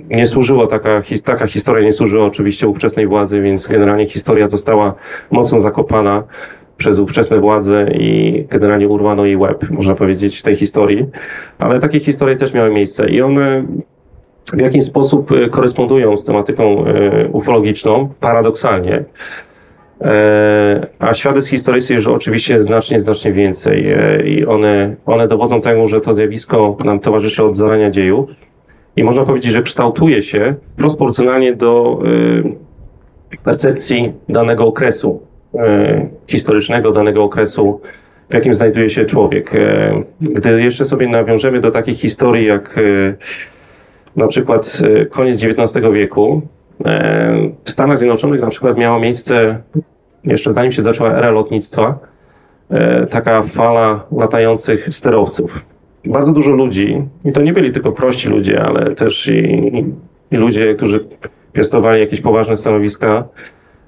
nie 0.09 0.27
służyło 0.27 0.67
taka, 0.67 1.01
taka 1.23 1.47
historia 1.47 1.83
nie 1.85 1.91
służyła 1.91 2.25
oczywiście 2.25 2.67
ówczesnej 2.67 3.07
władzy, 3.07 3.41
więc 3.41 3.67
generalnie 3.67 4.09
historia 4.09 4.47
została 4.47 4.93
mocno 5.31 5.59
zakopana 5.59 6.23
przez 6.77 6.99
ówczesne 6.99 7.39
władze 7.39 7.87
i 7.93 8.45
generalnie 8.49 8.87
urwano 8.87 9.25
jej 9.25 9.37
łeb, 9.37 9.69
można 9.69 9.95
powiedzieć, 9.95 10.41
tej 10.41 10.55
historii. 10.55 11.05
Ale 11.59 11.79
takie 11.79 11.99
historie 11.99 12.35
też 12.35 12.53
miały 12.53 12.69
miejsce 12.69 13.09
i 13.09 13.21
one 13.21 13.65
w 14.53 14.59
jakiś 14.59 14.83
sposób 14.85 15.31
e, 15.31 15.49
korespondują 15.49 16.17
z 16.17 16.23
tematyką 16.23 16.85
e, 16.85 17.27
ufologiczną, 17.27 18.09
paradoksalnie. 18.19 19.03
E, 20.01 20.87
A 20.99 21.13
świadectw 21.13 21.49
historycznych 21.49 21.97
jest 21.97 22.07
oczywiście 22.07 22.61
znacznie, 22.61 23.01
znacznie 23.01 23.33
więcej 23.33 23.91
e, 23.91 24.27
i 24.27 24.45
one, 24.45 24.95
one 25.05 25.27
dowodzą 25.27 25.61
temu, 25.61 25.87
że 25.87 26.01
to 26.01 26.13
zjawisko 26.13 26.77
nam 26.85 26.99
towarzyszy 26.99 27.43
od 27.43 27.57
zarania 27.57 27.89
dziejów 27.89 28.29
i 28.95 29.03
można 29.03 29.23
powiedzieć, 29.23 29.51
że 29.51 29.61
kształtuje 29.61 30.21
się 30.21 30.55
proporcjonalnie 30.75 31.53
do 31.53 31.99
e, 33.33 33.37
percepcji 33.43 34.13
danego 34.29 34.67
okresu 34.67 35.21
historycznego, 36.27 36.91
danego 36.91 37.23
okresu, 37.23 37.81
w 38.29 38.33
jakim 38.33 38.53
znajduje 38.53 38.89
się 38.89 39.05
człowiek. 39.05 39.51
Gdy 40.21 40.61
jeszcze 40.61 40.85
sobie 40.85 41.07
nawiążemy 41.07 41.59
do 41.61 41.71
takich 41.71 41.99
historii 41.99 42.45
jak 42.45 42.79
na 44.15 44.27
przykład 44.27 44.81
koniec 45.09 45.43
XIX 45.43 45.85
wieku, 45.93 46.41
w 47.63 47.71
Stanach 47.71 47.97
Zjednoczonych 47.97 48.41
na 48.41 48.47
przykład 48.47 48.77
miała 48.77 48.99
miejsce, 48.99 49.61
jeszcze 50.23 50.53
zanim 50.53 50.71
się 50.71 50.81
zaczęła 50.81 51.11
era 51.11 51.31
lotnictwa, 51.31 51.99
e, 52.69 53.07
taka 53.07 53.41
fala 53.41 54.05
latających 54.11 54.87
sterowców. 54.93 55.65
Bardzo 56.05 56.31
dużo 56.31 56.51
ludzi, 56.51 57.01
i 57.25 57.31
to 57.31 57.41
nie 57.41 57.53
byli 57.53 57.71
tylko 57.71 57.91
prości 57.91 58.29
ludzie, 58.29 58.63
ale 58.63 58.95
też 58.95 59.27
i, 59.27 59.85
i 60.31 60.37
ludzie, 60.37 60.75
którzy 60.75 60.99
piastowali 61.53 62.01
jakieś 62.01 62.21
poważne 62.21 62.57
stanowiska, 62.57 63.23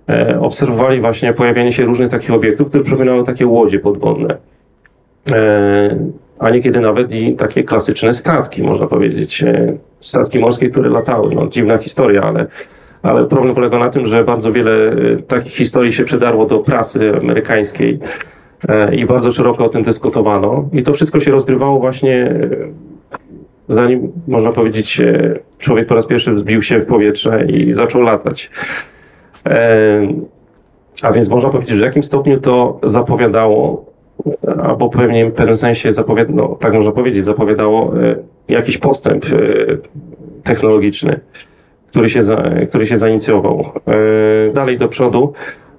e, 0.09 0.39
obserwowali 0.39 1.01
właśnie 1.01 1.33
pojawianie 1.33 1.71
się 1.71 1.83
różnych 1.83 2.09
takich 2.09 2.33
obiektów, 2.33 2.69
które 2.69 2.83
przypominały 2.83 3.23
takie 3.23 3.47
łodzie 3.47 3.79
podwodne. 3.79 4.37
E, 5.31 5.97
a 6.39 6.49
niekiedy 6.49 6.79
nawet 6.79 7.13
i 7.13 7.35
takie 7.35 7.63
klasyczne 7.63 8.13
statki, 8.13 8.63
można 8.63 8.87
powiedzieć. 8.87 9.43
E, 9.43 9.77
Statki 9.99 10.39
morskie, 10.39 10.69
które 10.69 10.89
latały. 10.89 11.35
No, 11.35 11.47
dziwna 11.47 11.77
historia, 11.77 12.21
ale, 12.21 12.47
ale 13.03 13.25
problem 13.25 13.55
polega 13.55 13.79
na 13.79 13.89
tym, 13.89 14.05
że 14.05 14.23
bardzo 14.23 14.51
wiele 14.51 14.71
e, 14.71 15.17
takich 15.17 15.53
historii 15.53 15.93
się 15.93 16.03
przedarło 16.03 16.45
do 16.45 16.59
prasy 16.59 17.17
amerykańskiej 17.21 17.99
e, 18.69 18.95
i 18.95 19.05
bardzo 19.05 19.31
szeroko 19.31 19.65
o 19.65 19.69
tym 19.69 19.83
dyskutowano. 19.83 20.69
I 20.73 20.83
to 20.83 20.93
wszystko 20.93 21.19
się 21.19 21.31
rozgrywało 21.31 21.79
właśnie 21.79 22.15
e, 22.15 22.49
zanim, 23.67 24.11
można 24.27 24.51
powiedzieć, 24.51 25.01
e, 25.01 25.39
człowiek 25.57 25.87
po 25.87 25.95
raz 25.95 26.05
pierwszy 26.05 26.31
wzbił 26.31 26.61
się 26.61 26.79
w 26.79 26.85
powietrze 26.85 27.45
i 27.45 27.73
zaczął 27.73 28.01
latać. 28.01 28.51
A 31.01 31.11
więc 31.11 31.29
można 31.29 31.49
powiedzieć, 31.49 31.75
że 31.75 31.79
w 31.79 31.85
jakim 31.85 32.03
stopniu 32.03 32.39
to 32.39 32.79
zapowiadało 32.83 33.85
albo 34.63 34.89
pewnie 34.89 35.25
w 35.25 35.33
pewnym 35.33 35.55
sensie 35.55 35.93
zapowiada, 35.93 36.33
no, 36.33 36.57
tak 36.59 36.73
można 36.73 36.91
powiedzieć, 36.91 37.23
zapowiadało 37.23 37.93
jakiś 38.49 38.77
postęp 38.77 39.25
technologiczny, 40.43 41.19
który 41.91 42.09
się, 42.09 42.21
za, 42.21 42.43
który 42.69 42.87
się 42.87 42.97
zainicjował. 42.97 43.71
E, 44.49 44.53
Dalej 44.53 44.77
do 44.77 44.87
przodu 44.87 45.33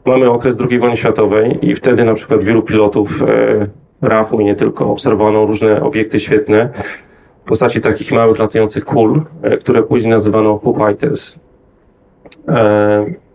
mamy 0.05 0.31
okres 0.31 0.57
II 0.71 0.79
wojny 0.79 0.97
światowej 0.97 1.69
i 1.69 1.75
wtedy 1.75 2.05
na 2.05 2.15
przykład 2.15 2.45
wielu 2.45 2.63
pilotów 2.63 3.23
e, 3.23 3.67
RAF-u 4.09 4.41
i 4.41 4.45
nie 4.45 4.55
tylko 4.55 4.91
obserwowano 4.93 5.47
różne 5.47 5.83
obiekty 5.83 6.21
świetne 6.21 6.69
w 7.45 7.49
postaci 7.49 7.81
takich 7.81 8.13
małych 8.13 8.39
latających 8.39 8.85
kul, 8.85 9.23
e, 9.43 9.57
które 9.57 9.83
później 9.83 10.11
nazywano 10.11 10.59
Foo 10.59 10.75
Fighters. 10.87 11.37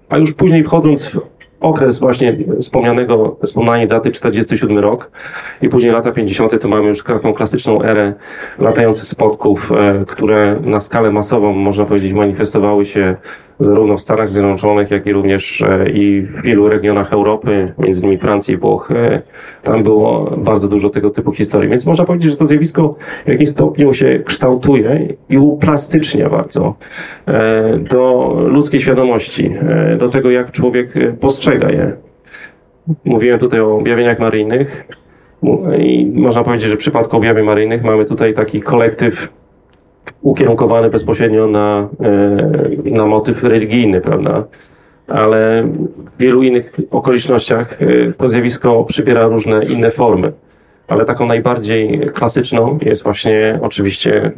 A 0.09 0.17
już 0.17 0.33
później 0.33 0.63
wchodząc 0.63 1.05
w 1.05 1.19
okres 1.59 1.99
właśnie 1.99 2.37
wspomnianego, 2.61 3.37
wspomnianej 3.43 3.87
daty 3.87 4.11
47 4.11 4.79
rok 4.79 5.11
i 5.61 5.69
później 5.69 5.93
lata 5.93 6.11
50. 6.11 6.61
to 6.61 6.67
mamy 6.67 6.87
już 6.87 7.03
taką 7.03 7.33
klasyczną 7.33 7.81
erę 7.81 8.13
latających 8.59 9.05
spotków, 9.05 9.71
e, 9.71 10.05
które 10.07 10.59
na 10.61 10.79
skalę 10.79 11.11
masową, 11.11 11.53
można 11.53 11.85
powiedzieć, 11.85 12.13
manifestowały 12.13 12.85
się 12.85 13.15
zarówno 13.59 13.97
w 13.97 14.01
Stanach 14.01 14.31
Zjednoczonych, 14.31 14.91
jak 14.91 15.07
i 15.07 15.13
również 15.13 15.61
e, 15.61 15.89
i 15.89 16.21
w 16.21 16.41
wielu 16.41 16.69
regionach 16.69 17.13
Europy, 17.13 17.73
między 17.77 18.01
innymi 18.01 18.17
Francji 18.17 18.57
Włoch. 18.57 18.91
E, 18.91 19.21
Tam 19.63 19.83
było 19.83 20.37
bardzo 20.37 20.67
dużo 20.67 20.89
tego 20.89 21.09
typu 21.09 21.31
historii. 21.31 21.69
Więc 21.69 21.85
można 21.85 22.05
powiedzieć, 22.05 22.31
że 22.31 22.37
to 22.37 22.45
zjawisko 22.45 22.95
w 23.25 23.29
jakimś 23.29 23.49
stopniu 23.49 23.93
się 23.93 24.19
kształtuje 24.25 25.07
i 25.29 25.37
uplastycznia 25.37 26.29
bardzo 26.29 26.75
e, 27.27 27.79
do 27.79 28.33
ludzkiej 28.47 28.81
świadomości, 28.81 29.55
do 29.97 30.09
tego, 30.09 30.31
jak 30.31 30.51
człowiek 30.51 30.93
postrzega 31.19 31.69
je. 31.69 31.91
Mówiłem 33.05 33.39
tutaj 33.39 33.59
o 33.59 33.75
objawieniach 33.77 34.19
maryjnych 34.19 34.87
i 35.77 36.11
można 36.15 36.43
powiedzieć, 36.43 36.69
że 36.69 36.75
w 36.75 36.79
przypadku 36.79 37.17
objawień 37.17 37.45
maryjnych 37.45 37.83
mamy 37.83 38.05
tutaj 38.05 38.33
taki 38.33 38.61
kolektyw 38.61 39.29
ukierunkowany 40.21 40.89
bezpośrednio 40.89 41.47
na, 41.47 41.89
e, 42.03 42.91
na 42.91 43.05
motyw 43.05 43.43
religijny, 43.43 44.01
prawda? 44.01 44.43
Ale 45.07 45.67
w 46.15 46.17
wielu 46.19 46.43
innych 46.43 46.77
okolicznościach 46.91 47.81
e, 47.81 48.13
to 48.13 48.27
zjawisko 48.27 48.83
przybiera 48.83 49.23
różne 49.23 49.65
inne 49.65 49.91
formy. 49.91 50.31
Ale 50.87 51.05
taką 51.05 51.25
najbardziej 51.25 51.99
klasyczną 52.13 52.77
jest 52.81 53.03
właśnie 53.03 53.59
oczywiście 53.61 54.31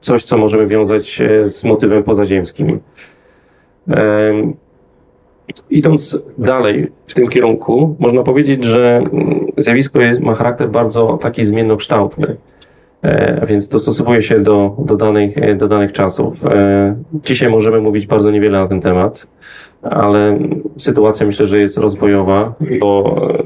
coś, 0.00 0.22
co 0.22 0.38
możemy 0.38 0.66
wiązać 0.66 1.20
e, 1.20 1.48
z 1.48 1.64
motywem 1.64 2.02
pozaziemskim. 2.02 2.80
Em, 3.88 4.54
Idąc 5.70 6.18
dalej 6.38 6.90
w 7.06 7.14
tym 7.14 7.28
kierunku, 7.28 7.96
można 7.98 8.22
powiedzieć, 8.22 8.64
że 8.64 8.96
mm, 8.96 9.46
zjawisko 9.56 10.00
jest, 10.00 10.20
ma 10.20 10.34
charakter 10.34 10.70
bardzo 10.70 11.18
taki 11.18 11.44
zmiennokształtny. 11.44 12.26
E, 12.26 12.36
a 13.42 13.46
więc 13.46 13.68
dostosowuje 13.68 14.22
się 14.22 14.40
do, 14.40 14.76
do, 14.78 14.96
danych, 14.96 15.38
e, 15.38 15.54
do 15.54 15.68
danych 15.68 15.92
czasów. 15.92 16.46
E, 16.46 16.96
Dzisiaj 17.24 17.50
możemy 17.50 17.80
mówić 17.80 18.06
bardzo 18.06 18.30
niewiele 18.30 18.60
na 18.60 18.68
ten 18.68 18.80
temat, 18.80 19.26
ale 19.82 20.38
sytuacja 20.78 21.26
myślę, 21.26 21.46
że 21.46 21.58
jest 21.58 21.78
rozwojowa, 21.78 22.54
bo 22.80 23.16
e, 23.30 23.42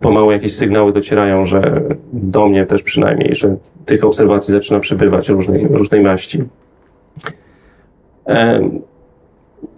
pomału 0.00 0.30
jakieś 0.30 0.54
sygnały 0.54 0.92
docierają, 0.92 1.44
że 1.44 1.82
do 2.12 2.46
mnie 2.46 2.66
też 2.66 2.82
przynajmniej, 2.82 3.34
że 3.34 3.56
tych 3.86 4.04
obserwacji 4.04 4.52
zaczyna 4.52 4.80
przybywać 4.80 5.28
różnej, 5.28 5.68
różnej 5.70 6.00
maści. 6.00 6.44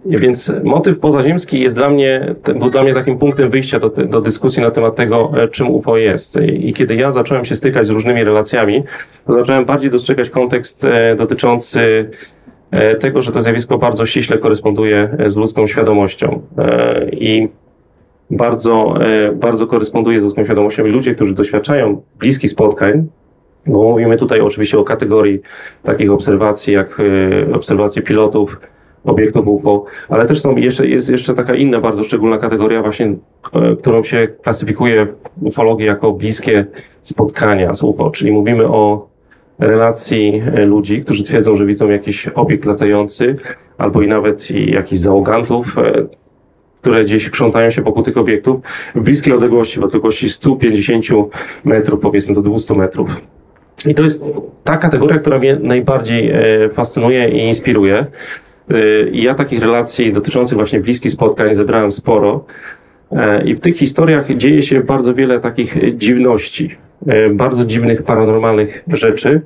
Więc 0.05 0.53
motyw 0.63 0.99
pozaziemski 0.99 1.59
jest 1.59 1.75
dla 1.75 1.89
mnie, 1.89 2.35
był 2.59 2.69
dla 2.69 2.83
mnie 2.83 2.93
takim 2.93 3.17
punktem 3.17 3.49
wyjścia 3.49 3.79
do, 3.79 3.89
do 3.89 4.21
dyskusji 4.21 4.61
na 4.61 4.71
temat 4.71 4.95
tego, 4.95 5.31
e, 5.37 5.47
czym 5.47 5.71
UFO 5.71 5.97
jest. 5.97 6.39
I 6.41 6.73
kiedy 6.73 6.95
ja 6.95 7.11
zacząłem 7.11 7.45
się 7.45 7.55
stykać 7.55 7.87
z 7.87 7.89
różnymi 7.89 8.23
relacjami, 8.23 8.83
zacząłem 9.27 9.65
bardziej 9.65 9.89
dostrzegać 9.89 10.29
kontekst 10.29 10.85
e, 10.85 11.15
dotyczący 11.15 12.09
e, 12.71 12.95
tego, 12.95 13.21
że 13.21 13.31
to 13.31 13.41
zjawisko 13.41 13.77
bardzo 13.77 14.05
ściśle 14.05 14.37
koresponduje 14.37 15.17
z 15.27 15.35
ludzką 15.35 15.67
świadomością. 15.67 16.41
I 17.11 17.47
bardzo, 18.31 18.93
bardzo 19.35 19.67
koresponduje 19.67 20.21
z 20.21 20.23
ludzką 20.23 20.43
świadomością. 20.43 20.85
I 20.85 20.89
ludzie, 20.89 21.15
którzy 21.15 21.33
doświadczają 21.33 22.01
bliskich 22.19 22.51
spotkań, 22.51 23.07
bo 23.67 23.83
mówimy 23.83 24.17
tutaj 24.17 24.41
oczywiście 24.41 24.79
o 24.79 24.83
kategorii 24.83 25.41
takich 25.83 26.11
obserwacji, 26.11 26.73
jak 26.73 27.01
obserwacje 27.53 28.01
pilotów, 28.01 28.59
obiektów 29.03 29.47
UFO, 29.47 29.85
ale 30.09 30.25
też 30.25 30.41
są 30.41 30.55
jeszcze, 30.55 30.87
jest 30.87 31.09
jeszcze 31.09 31.33
taka 31.33 31.55
inna 31.55 31.79
bardzo 31.79 32.03
szczególna 32.03 32.37
kategoria 32.37 32.81
właśnie, 32.81 33.15
e, 33.53 33.75
którą 33.75 34.03
się 34.03 34.27
klasyfikuje 34.43 35.07
w 35.37 35.45
ufologii 35.45 35.85
jako 35.85 36.11
bliskie 36.11 36.65
spotkania 37.01 37.73
z 37.73 37.83
UFO, 37.83 38.11
czyli 38.11 38.31
mówimy 38.31 38.67
o 38.67 39.09
relacji 39.59 40.41
e, 40.55 40.65
ludzi, 40.65 41.01
którzy 41.01 41.23
twierdzą, 41.23 41.55
że 41.55 41.65
widzą 41.65 41.89
jakiś 41.89 42.27
obiekt 42.27 42.65
latający, 42.65 43.35
albo 43.77 44.01
i 44.01 44.07
nawet 44.07 44.51
i 44.51 44.71
jakichś 44.71 45.01
załogantów, 45.01 45.77
e, 45.77 46.05
które 46.81 47.03
gdzieś 47.03 47.29
krzątają 47.29 47.69
się 47.69 47.81
wokół 47.81 48.03
tych 48.03 48.17
obiektów 48.17 48.61
w 48.95 49.01
bliskiej 49.01 49.33
odległości, 49.33 49.79
w 49.79 49.83
odległości 49.83 50.29
150 50.29 51.05
metrów, 51.63 51.99
powiedzmy 51.99 52.33
do 52.33 52.41
200 52.41 52.75
metrów. 52.75 53.21
I 53.85 53.95
to 53.95 54.03
jest 54.03 54.25
ta 54.63 54.77
kategoria, 54.77 55.17
która 55.17 55.39
mnie 55.39 55.59
najbardziej 55.61 56.33
fascynuje 56.69 57.29
i 57.29 57.37
inspiruje. 57.37 58.05
Y, 58.73 59.09
ja 59.13 59.33
takich 59.35 59.61
relacji 59.61 60.13
dotyczących 60.13 60.57
właśnie 60.57 60.79
bliskich 60.79 61.11
spotkań 61.11 61.55
zebrałem 61.55 61.91
sporo. 61.91 62.45
E, 63.11 63.43
I 63.43 63.53
w 63.53 63.59
tych 63.59 63.77
historiach 63.77 64.37
dzieje 64.37 64.61
się 64.61 64.79
bardzo 64.79 65.13
wiele 65.13 65.39
takich 65.39 65.97
dziwności, 65.97 66.69
e, 67.07 67.29
bardzo 67.29 67.65
dziwnych, 67.65 68.03
paranormalnych 68.03 68.83
rzeczy, 68.87 69.41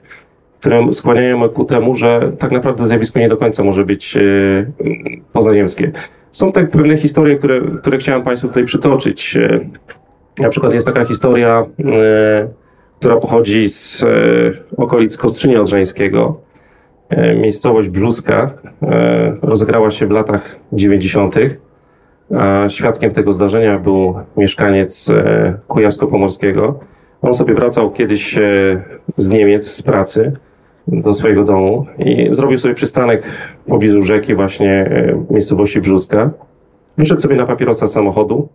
które 0.59 0.93
skłaniają 0.93 1.49
ku 1.49 1.65
temu, 1.65 1.95
że 1.95 2.31
tak 2.39 2.51
naprawdę 2.51 2.85
zjawisko 2.85 3.19
nie 3.19 3.29
do 3.29 3.37
końca 3.37 3.63
może 3.63 3.85
być 3.85 4.17
e, 4.17 4.21
pozaziemskie. 5.33 5.91
Są 6.31 6.51
tak 6.51 6.71
pewne 6.71 6.97
historie, 6.97 7.35
które, 7.35 7.61
które 7.81 7.97
chciałem 7.97 8.23
Państwu 8.23 8.47
tutaj 8.47 8.63
przytoczyć. 8.63 9.37
Na 10.39 10.49
przykład 10.49 10.73
jest 10.73 10.87
taka 10.87 11.05
historia, 11.05 11.65
która 12.99 13.17
pochodzi 13.17 13.69
z 13.69 14.05
okolic 14.77 15.17
Kostrzynia 15.17 15.61
Odrzańskiego. 15.61 16.41
E, 17.17 17.35
Miejscowość 17.35 17.89
Brzuska 17.89 18.51
e, 18.81 19.35
rozegrała 19.41 19.91
się 19.91 20.07
w 20.07 20.11
latach 20.11 20.59
90. 20.71 21.35
A 22.37 22.69
świadkiem 22.69 23.11
tego 23.11 23.33
zdarzenia 23.33 23.79
był 23.79 24.15
mieszkaniec 24.37 25.09
e, 25.09 25.53
Kujawsko-Pomorskiego. 25.67 26.73
On 27.21 27.33
sobie 27.33 27.53
wracał 27.53 27.91
kiedyś 27.91 28.39
z 29.17 29.29
Niemiec 29.29 29.67
z 29.67 29.81
pracy 29.81 30.31
do 30.87 31.13
swojego 31.13 31.43
domu 31.43 31.85
i 31.99 32.27
zrobił 32.31 32.57
sobie 32.57 32.73
przystanek 32.73 33.23
pobliżu 33.67 34.01
rzeki 34.01 34.35
właśnie 34.35 34.89
miejscowości 35.29 35.81
Brzuska. 35.81 36.29
Wyszedł 36.97 37.21
sobie 37.21 37.35
na 37.35 37.45
papierosa 37.45 37.87
samochodu 37.87 38.47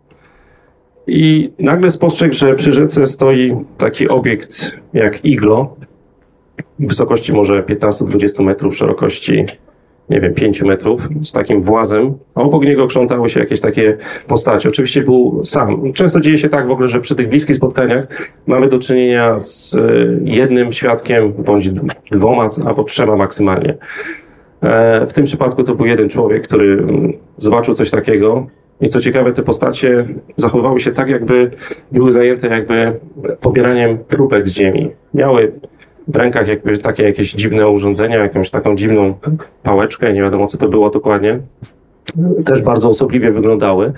i 1.07 1.53
nagle 1.59 1.91
spostrzegł, 1.91 2.35
że 2.35 2.55
przy 2.55 2.73
rzece 2.73 3.07
stoi 3.07 3.57
taki 3.79 4.09
obiekt 4.09 4.77
jak 4.93 5.25
iglo, 5.25 5.77
wysokości 6.79 7.33
może 7.33 7.63
15-20 7.63 8.45
metrów, 8.45 8.77
szerokości 8.77 9.47
nie 10.11 10.21
wiem, 10.21 10.35
5 10.35 10.63
metrów, 10.63 11.09
z 11.23 11.33
takim 11.33 11.63
włazem, 11.63 12.15
a 12.35 12.41
obok 12.41 12.65
niego 12.65 12.87
krzątały 12.87 13.29
się 13.29 13.41
jakieś 13.41 13.61
takie 13.61 13.97
postacie. 14.27 14.69
Oczywiście 14.69 15.03
był 15.03 15.41
sam. 15.45 15.93
Często 15.93 16.21
dzieje 16.21 16.39
się 16.39 16.49
tak 16.49 16.67
w 16.67 16.71
ogóle, 16.71 16.89
że 16.89 17.01
przy 17.01 17.15
tych 17.15 17.29
bliskich 17.29 17.57
spotkaniach 17.57 18.07
mamy 18.47 18.69
do 18.69 18.79
czynienia 18.79 19.41
z 19.41 19.75
e, 19.75 19.81
jednym 20.25 20.73
świadkiem, 20.73 21.33
bądź 21.33 21.71
dwoma, 22.11 22.49
albo 22.67 22.85
trzema 22.85 23.17
maksymalnie. 23.17 23.75
E, 24.63 25.07
W 25.07 25.13
tym 25.13 25.25
przypadku 25.25 25.63
to 25.63 25.75
był 25.75 25.87
jeden 25.87 26.09
człowiek, 26.09 26.43
który 26.43 26.73
mm, 26.73 27.13
zobaczył 27.37 27.75
coś 27.75 27.91
takiego. 27.91 28.47
I 28.81 28.89
co 28.89 29.01
ciekawe, 29.01 29.33
te 29.33 29.43
postacie 29.43 30.09
zachowywały 30.37 30.81
się 30.81 30.91
tak, 30.91 31.09
jakby 31.09 31.51
były 31.93 32.13
zajęte 32.13 32.49
jakby 32.49 32.93
pobieraniem 33.41 33.99
próbek 33.99 34.49
z 34.49 34.53
ziemi. 34.53 34.91
Miały 35.15 35.53
w 36.09 36.17
rękach 36.17 36.49
jakby 36.49 36.79
takie 36.79 37.03
jakieś 37.03 37.33
dziwne 37.33 37.69
urządzenia, 37.69 38.17
jakąś 38.17 38.51
taką 38.51 38.77
dziwną 38.77 39.15
pałeczkę, 39.63 40.13
nie 40.13 40.23
wiadomo 40.23 40.47
co 40.47 40.59
to 40.59 40.69
było 40.69 40.91
dokładnie. 40.91 41.41
Też 42.45 42.63
bardzo 42.63 42.89
osobliwie 42.89 43.31
wyglądały. 43.31 43.93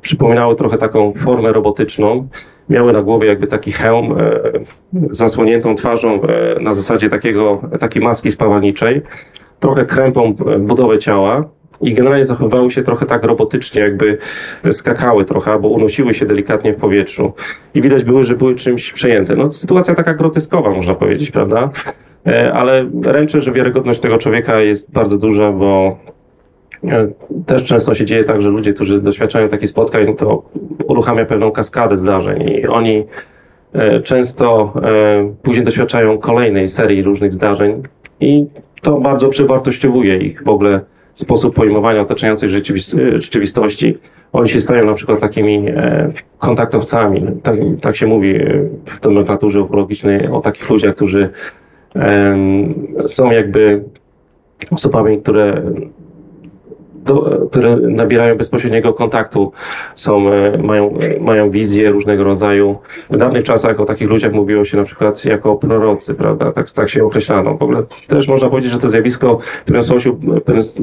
Przypominały 0.00 0.56
trochę 0.56 0.78
taką 0.78 1.12
formę 1.12 1.52
robotyczną. 1.52 2.28
Miały 2.68 2.92
na 2.92 3.02
głowie 3.02 3.28
jakby 3.28 3.46
taki 3.46 3.72
hełm 3.72 4.18
e, 4.18 4.40
zasłoniętą 5.10 5.74
twarzą 5.74 6.22
e, 6.22 6.60
na 6.60 6.72
zasadzie 6.72 7.08
takiego, 7.08 7.60
takiej 7.80 8.02
maski 8.02 8.32
spawalniczej. 8.32 9.02
Trochę 9.60 9.84
krępą 9.84 10.34
e, 10.46 10.58
budowę 10.58 10.98
ciała. 10.98 11.48
I 11.80 11.94
generalnie 11.94 12.24
zachowywały 12.24 12.70
się 12.70 12.82
trochę 12.82 13.06
tak 13.06 13.24
robotycznie, 13.24 13.82
jakby 13.82 14.18
skakały 14.70 15.24
trochę, 15.24 15.52
albo 15.52 15.68
unosiły 15.68 16.14
się 16.14 16.26
delikatnie 16.26 16.72
w 16.72 16.76
powietrzu. 16.76 17.32
I 17.74 17.80
widać 17.80 18.04
były, 18.04 18.22
że 18.22 18.34
były 18.34 18.54
czymś 18.54 18.92
przejęte. 18.92 19.36
No, 19.36 19.50
sytuacja 19.50 19.94
taka 19.94 20.14
groteskowa, 20.14 20.70
można 20.70 20.94
powiedzieć, 20.94 21.30
prawda? 21.30 21.70
E, 22.26 22.52
Ale 22.52 22.90
ręczę, 23.04 23.40
że 23.40 23.52
wiarygodność 23.52 24.00
tego 24.00 24.18
człowieka 24.18 24.60
jest 24.60 24.92
bardzo 24.92 25.18
duża, 25.18 25.52
bo 25.52 25.98
e, 26.88 27.08
też 27.46 27.64
często 27.64 27.94
się 27.94 28.04
dzieje 28.04 28.24
tak, 28.24 28.40
że 28.40 28.48
ludzie, 28.48 28.72
którzy 28.72 29.00
doświadczają 29.00 29.48
takich 29.48 29.68
spotkań, 29.68 30.16
to 30.16 30.42
uruchamia 30.88 31.24
pewną 31.24 31.50
kaskadę 31.50 31.96
zdarzeń 31.96 32.48
i 32.48 32.66
oni 32.66 33.04
e, 33.72 34.00
często 34.00 34.72
później 35.42 35.64
doświadczają 35.64 36.18
kolejnej 36.18 36.68
serii 36.68 37.02
różnych 37.02 37.32
zdarzeń 37.32 37.82
i 38.20 38.46
to 38.82 39.00
bardzo 39.00 39.28
przewartościowuje 39.28 40.16
ich 40.16 40.42
w 40.44 40.48
ogóle 40.48 40.80
sposób 41.16 41.54
pojmowania 41.54 42.00
otaczającej 42.00 42.48
e, 42.48 42.52
rzeczywistości. 43.16 43.98
Oni 44.32 44.48
się 44.48 44.60
stają 44.60 44.84
na 44.84 44.94
przykład 44.94 45.20
takimi 45.20 45.68
e, 45.68 46.12
kontaktowcami. 46.38 47.26
Tak, 47.42 47.56
tak 47.80 47.96
się 47.96 48.06
mówi 48.06 48.36
e, 48.36 48.68
w 48.86 49.04
nomenklaturze 49.04 49.62
ufologicznej 49.62 50.28
o 50.28 50.40
takich 50.40 50.70
ludziach, 50.70 50.94
którzy 50.94 51.28
są 53.06 53.30
jakby 53.30 53.84
osobami, 54.70 55.22
które 55.22 55.62
do, 57.06 57.46
które 57.50 57.76
nabierają 57.76 58.36
bezpośredniego 58.36 58.92
kontaktu, 58.94 59.52
są, 59.94 60.32
e, 60.32 60.58
mają, 60.58 60.98
e, 60.98 61.20
mają 61.20 61.50
wizje 61.50 61.90
różnego 61.90 62.24
rodzaju. 62.24 62.76
W 63.10 63.16
dawnych 63.16 63.44
czasach 63.44 63.80
o 63.80 63.84
takich 63.84 64.10
ludziach 64.10 64.32
mówiło 64.32 64.64
się 64.64 64.76
na 64.76 64.84
przykład 64.84 65.24
jako 65.24 65.56
prorocy, 65.56 66.14
prawda? 66.14 66.52
Tak, 66.52 66.70
tak 66.70 66.88
się 66.88 67.04
określano. 67.04 67.56
W 67.56 67.62
ogóle 67.62 67.82
też 68.06 68.28
można 68.28 68.48
powiedzieć, 68.48 68.72
że 68.72 68.78
to 68.78 68.88
zjawisko 68.88 69.38
w 69.38 69.64
pewnym 69.64 69.82
stopniu, 69.82 70.14
w 70.14 70.40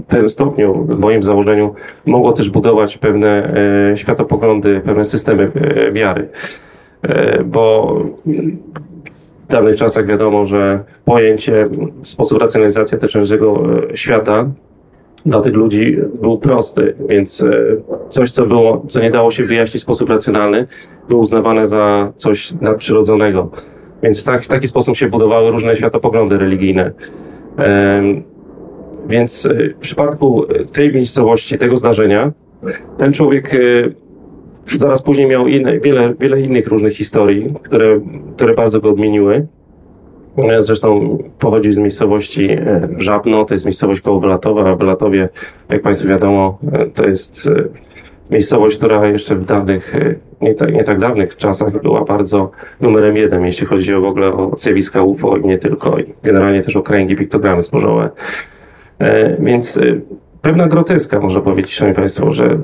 pewnym, 0.08 0.30
stopniu 0.30 0.86
w 0.90 1.00
moim 1.00 1.24
założeniu 1.24 1.76
mogło 2.06 2.32
też 2.32 2.50
budować 2.50 2.98
pewne 2.98 3.56
e, 3.92 3.98
światopoglądy, 3.98 4.82
pewne 4.86 5.06
systemy 5.06 5.52
e, 5.56 5.92
wiary. 5.92 6.30
E, 7.02 7.44
bo 7.44 7.96
w 9.48 9.52
dawnych 9.52 9.76
czasach 9.76 10.06
wiadomo, 10.06 10.46
że 10.46 10.84
pojęcie, 11.06 11.70
sposób 12.04 12.42
racjonalizacji 12.42 12.98
tecznego 12.98 13.64
świata 13.94 14.50
dla 15.26 15.42
tych 15.42 15.56
ludzi 15.56 15.98
był 16.22 16.38
prosty, 16.38 16.96
więc 17.10 17.44
e, 17.44 17.52
coś, 18.10 18.32
co 18.32 18.46
było, 18.46 18.86
co 18.88 19.02
nie 19.02 19.12
dało 19.12 19.32
się 19.32 19.44
wyjaśnić 19.44 19.82
w 19.82 19.84
sposób 19.84 20.10
racjonalny, 20.10 20.68
było 21.10 21.22
uznawane 21.22 21.66
za 21.66 22.12
coś 22.16 22.54
nadprzyrodzonego. 22.62 23.52
Więc 24.04 24.22
w, 24.22 24.24
tak, 24.24 24.46
taki 24.46 24.68
sposób 24.68 24.98
się 24.98 25.08
budowały 25.08 25.52
różne 25.52 25.76
światopoglądy 25.76 26.38
religijne. 26.38 26.92
Więc 29.08 29.46
e, 29.46 29.70
w 29.70 29.78
przypadku 29.78 30.46
tej 30.74 30.94
miejscowości, 30.94 31.58
tego 31.58 31.78
zdarzenia, 31.78 32.32
ten 32.98 33.14
człowiek 33.14 33.54
e, 33.54 33.58
zaraz 34.78 35.02
później 35.02 35.28
miał 35.28 35.48
inne, 35.48 35.80
wiele, 35.80 36.14
wiele 36.20 36.42
innych 36.42 36.68
różnych 36.68 36.94
historii, 36.94 37.54
które, 37.64 38.02
które 38.36 38.54
bardzo 38.54 38.80
go 38.80 38.90
odmieniły. 38.90 39.48
E, 40.38 40.62
Zresztą 40.62 41.18
pochodzi 41.40 41.74
z 41.74 41.78
miejscowości 41.78 42.52
e, 42.52 42.88
Żabno, 42.98 43.46
to 43.46 43.54
jest 43.54 43.66
miejscowość 43.66 44.02
koło 44.02 44.20
Belatowa, 44.20 44.70
a 44.70 44.76
Belatowie, 44.76 45.30
jak 45.70 45.82
Państwu 45.82 46.08
wiadomo, 46.08 46.58
e, 46.72 46.86
to 46.86 47.08
jest 47.08 47.50
miejscowość, 48.32 48.78
która 48.78 49.08
jeszcze 49.08 49.36
w 49.36 49.46
dawnych, 49.46 49.94
nie 50.42 50.56
tak, 50.56 50.74
nie 50.74 50.84
tak 50.84 51.00
dawnych 51.00 51.36
czasach 51.36 51.82
była 51.82 52.04
bardzo 52.04 52.52
numerem 52.82 53.18
jeden, 53.18 53.46
jeśli 53.46 53.68
chodzi 53.68 53.94
w 53.94 54.06
ogóle 54.06 54.28
o 54.28 54.52
zjawiska 54.58 55.02
UFO 55.02 55.38
i 55.38 55.46
nie 55.46 55.58
tylko, 55.58 56.00
i 56.00 56.14
generalnie 56.24 56.62
też 56.62 56.76
o 56.76 56.82
kręgi, 56.82 57.16
piktogramy 57.16 57.62
zbożowe. 57.62 58.10
Więc 59.40 59.80
pewna 60.42 60.68
groteska, 60.68 61.20
można 61.20 61.42
powiedzieć, 61.42 61.74
Szanowni 61.74 61.96
Państwo, 61.96 62.32
że 62.32 62.60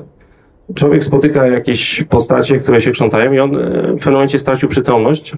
człowiek 0.74 1.04
spotyka 1.04 1.46
jakieś 1.46 2.04
postacie, 2.08 2.58
które 2.58 2.80
się 2.80 2.90
krzątają 2.90 3.32
i 3.32 3.38
on 3.38 3.50
w 3.50 3.96
pewnym 3.96 4.12
momencie 4.12 4.38
stracił 4.38 4.68
przytomność 4.68 5.36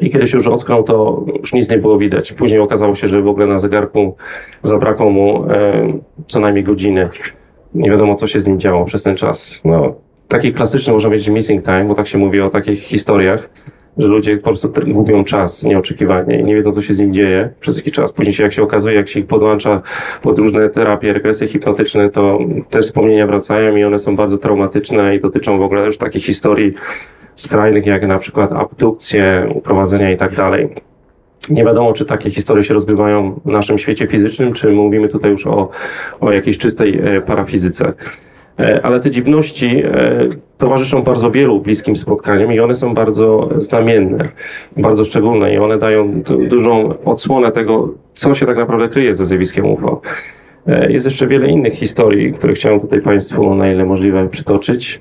i 0.00 0.10
kiedy 0.10 0.26
się 0.26 0.36
już 0.36 0.46
ocknął, 0.46 0.82
to 0.82 1.24
już 1.40 1.52
nic 1.52 1.70
nie 1.70 1.78
było 1.78 1.98
widać. 1.98 2.32
Później 2.32 2.60
okazało 2.60 2.94
się, 2.94 3.08
że 3.08 3.22
w 3.22 3.28
ogóle 3.28 3.46
na 3.46 3.58
zegarku 3.58 4.16
zabrakło 4.62 5.10
mu 5.10 5.44
e, 5.50 5.92
co 6.26 6.40
najmniej 6.40 6.64
godziny. 6.64 7.08
Nie 7.74 7.90
wiadomo, 7.90 8.14
co 8.14 8.26
się 8.26 8.40
z 8.40 8.46
nim 8.46 8.60
działo 8.60 8.84
przez 8.84 9.02
ten 9.02 9.16
czas. 9.16 9.60
No, 9.64 9.94
taki 10.28 10.52
klasyczny, 10.52 10.92
można 10.92 11.08
powiedzieć, 11.08 11.28
missing 11.28 11.64
time, 11.64 11.84
bo 11.84 11.94
tak 11.94 12.06
się 12.06 12.18
mówi 12.18 12.40
o 12.40 12.50
takich 12.50 12.78
historiach, 12.78 13.48
że 13.98 14.08
ludzie 14.08 14.36
po 14.36 14.42
prostu 14.42 14.72
gubią 14.86 15.24
czas 15.24 15.64
nieoczekiwanie 15.64 16.40
i 16.40 16.44
nie 16.44 16.54
wiedzą, 16.54 16.72
co 16.72 16.82
się 16.82 16.94
z 16.94 16.98
nim 16.98 17.12
dzieje 17.12 17.50
przez 17.60 17.76
jakiś 17.76 17.92
czas. 17.92 18.12
Później 18.12 18.34
się, 18.34 18.42
jak 18.42 18.52
się 18.52 18.62
okazuje, 18.62 18.94
jak 18.96 19.08
się 19.08 19.20
ich 19.20 19.26
podłącza 19.26 19.82
pod 20.22 20.38
różne 20.38 20.70
terapie, 20.70 21.12
regresje 21.12 21.48
hipnotyczne, 21.48 22.10
to 22.10 22.38
te 22.70 22.80
wspomnienia 22.80 23.26
wracają 23.26 23.76
i 23.76 23.84
one 23.84 23.98
są 23.98 24.16
bardzo 24.16 24.38
traumatyczne 24.38 25.16
i 25.16 25.20
dotyczą 25.20 25.58
w 25.58 25.62
ogóle 25.62 25.86
już 25.86 25.98
takich 25.98 26.24
historii 26.24 26.74
skrajnych, 27.42 27.86
jak 27.86 28.06
na 28.06 28.18
przykład 28.18 28.52
abdukcje, 28.52 29.48
uprowadzenia 29.54 30.10
i 30.10 30.16
tak 30.16 30.34
dalej. 30.34 30.68
Nie 31.50 31.64
wiadomo, 31.64 31.92
czy 31.92 32.04
takie 32.04 32.30
historie 32.30 32.64
się 32.64 32.74
rozgrywają 32.74 33.40
w 33.44 33.46
naszym 33.50 33.78
świecie 33.78 34.06
fizycznym, 34.06 34.52
czy 34.52 34.72
mówimy 34.72 35.08
tutaj 35.08 35.30
już 35.30 35.46
o, 35.46 35.68
o 36.20 36.32
jakiejś 36.32 36.58
czystej 36.58 37.00
e, 37.04 37.20
parafizyce. 37.20 37.92
E, 38.58 38.80
Ale 38.82 39.00
te 39.00 39.10
dziwności 39.10 39.82
e, 39.84 39.90
towarzyszą 40.58 41.02
bardzo 41.02 41.30
wielu 41.30 41.60
bliskim 41.60 41.96
spotkaniom 41.96 42.52
i 42.52 42.60
one 42.60 42.74
są 42.74 42.94
bardzo 42.94 43.48
znamienne, 43.56 44.28
bardzo 44.76 45.04
szczególne 45.04 45.54
i 45.54 45.58
one 45.58 45.78
dają 45.78 46.22
du- 46.22 46.46
dużą 46.46 46.94
odsłonę 47.04 47.52
tego, 47.52 47.94
co 48.12 48.34
się 48.34 48.46
tak 48.46 48.56
naprawdę 48.56 48.88
kryje 48.88 49.14
ze 49.14 49.26
zjawiskiem 49.26 49.66
UFO. 49.66 50.00
Jest 50.88 51.06
jeszcze 51.06 51.26
wiele 51.26 51.48
innych 51.48 51.72
historii, 51.72 52.32
które 52.32 52.52
chciałem 52.52 52.80
tutaj 52.80 53.00
Państwu 53.00 53.54
na 53.54 53.72
ile 53.72 53.84
możliwe 53.84 54.28
przytoczyć. 54.28 55.00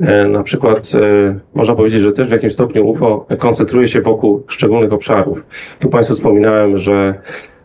E, 0.00 0.28
Na 0.28 0.42
przykład 0.42 0.92
e, 0.94 1.38
można 1.54 1.74
powiedzieć, 1.74 2.00
że 2.00 2.12
też 2.12 2.28
w 2.28 2.30
jakimś 2.30 2.52
stopniu 2.52 2.88
UFO 2.88 3.26
koncentruje 3.38 3.88
się 3.88 4.00
wokół 4.00 4.42
szczególnych 4.48 4.92
obszarów. 4.92 5.46
Tu 5.80 5.88
Państwu 5.88 6.14
wspominałem, 6.14 6.78
że 6.78 7.14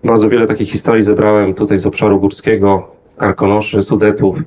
bardzo 0.03 0.29
wiele 0.29 0.45
takich 0.45 0.69
historii 0.69 1.03
zebrałem 1.03 1.53
tutaj 1.53 1.77
z 1.77 1.87
obszaru 1.87 2.19
górskiego, 2.19 2.87
Karkonoszy, 3.17 3.81
Sudetów, 3.81 4.39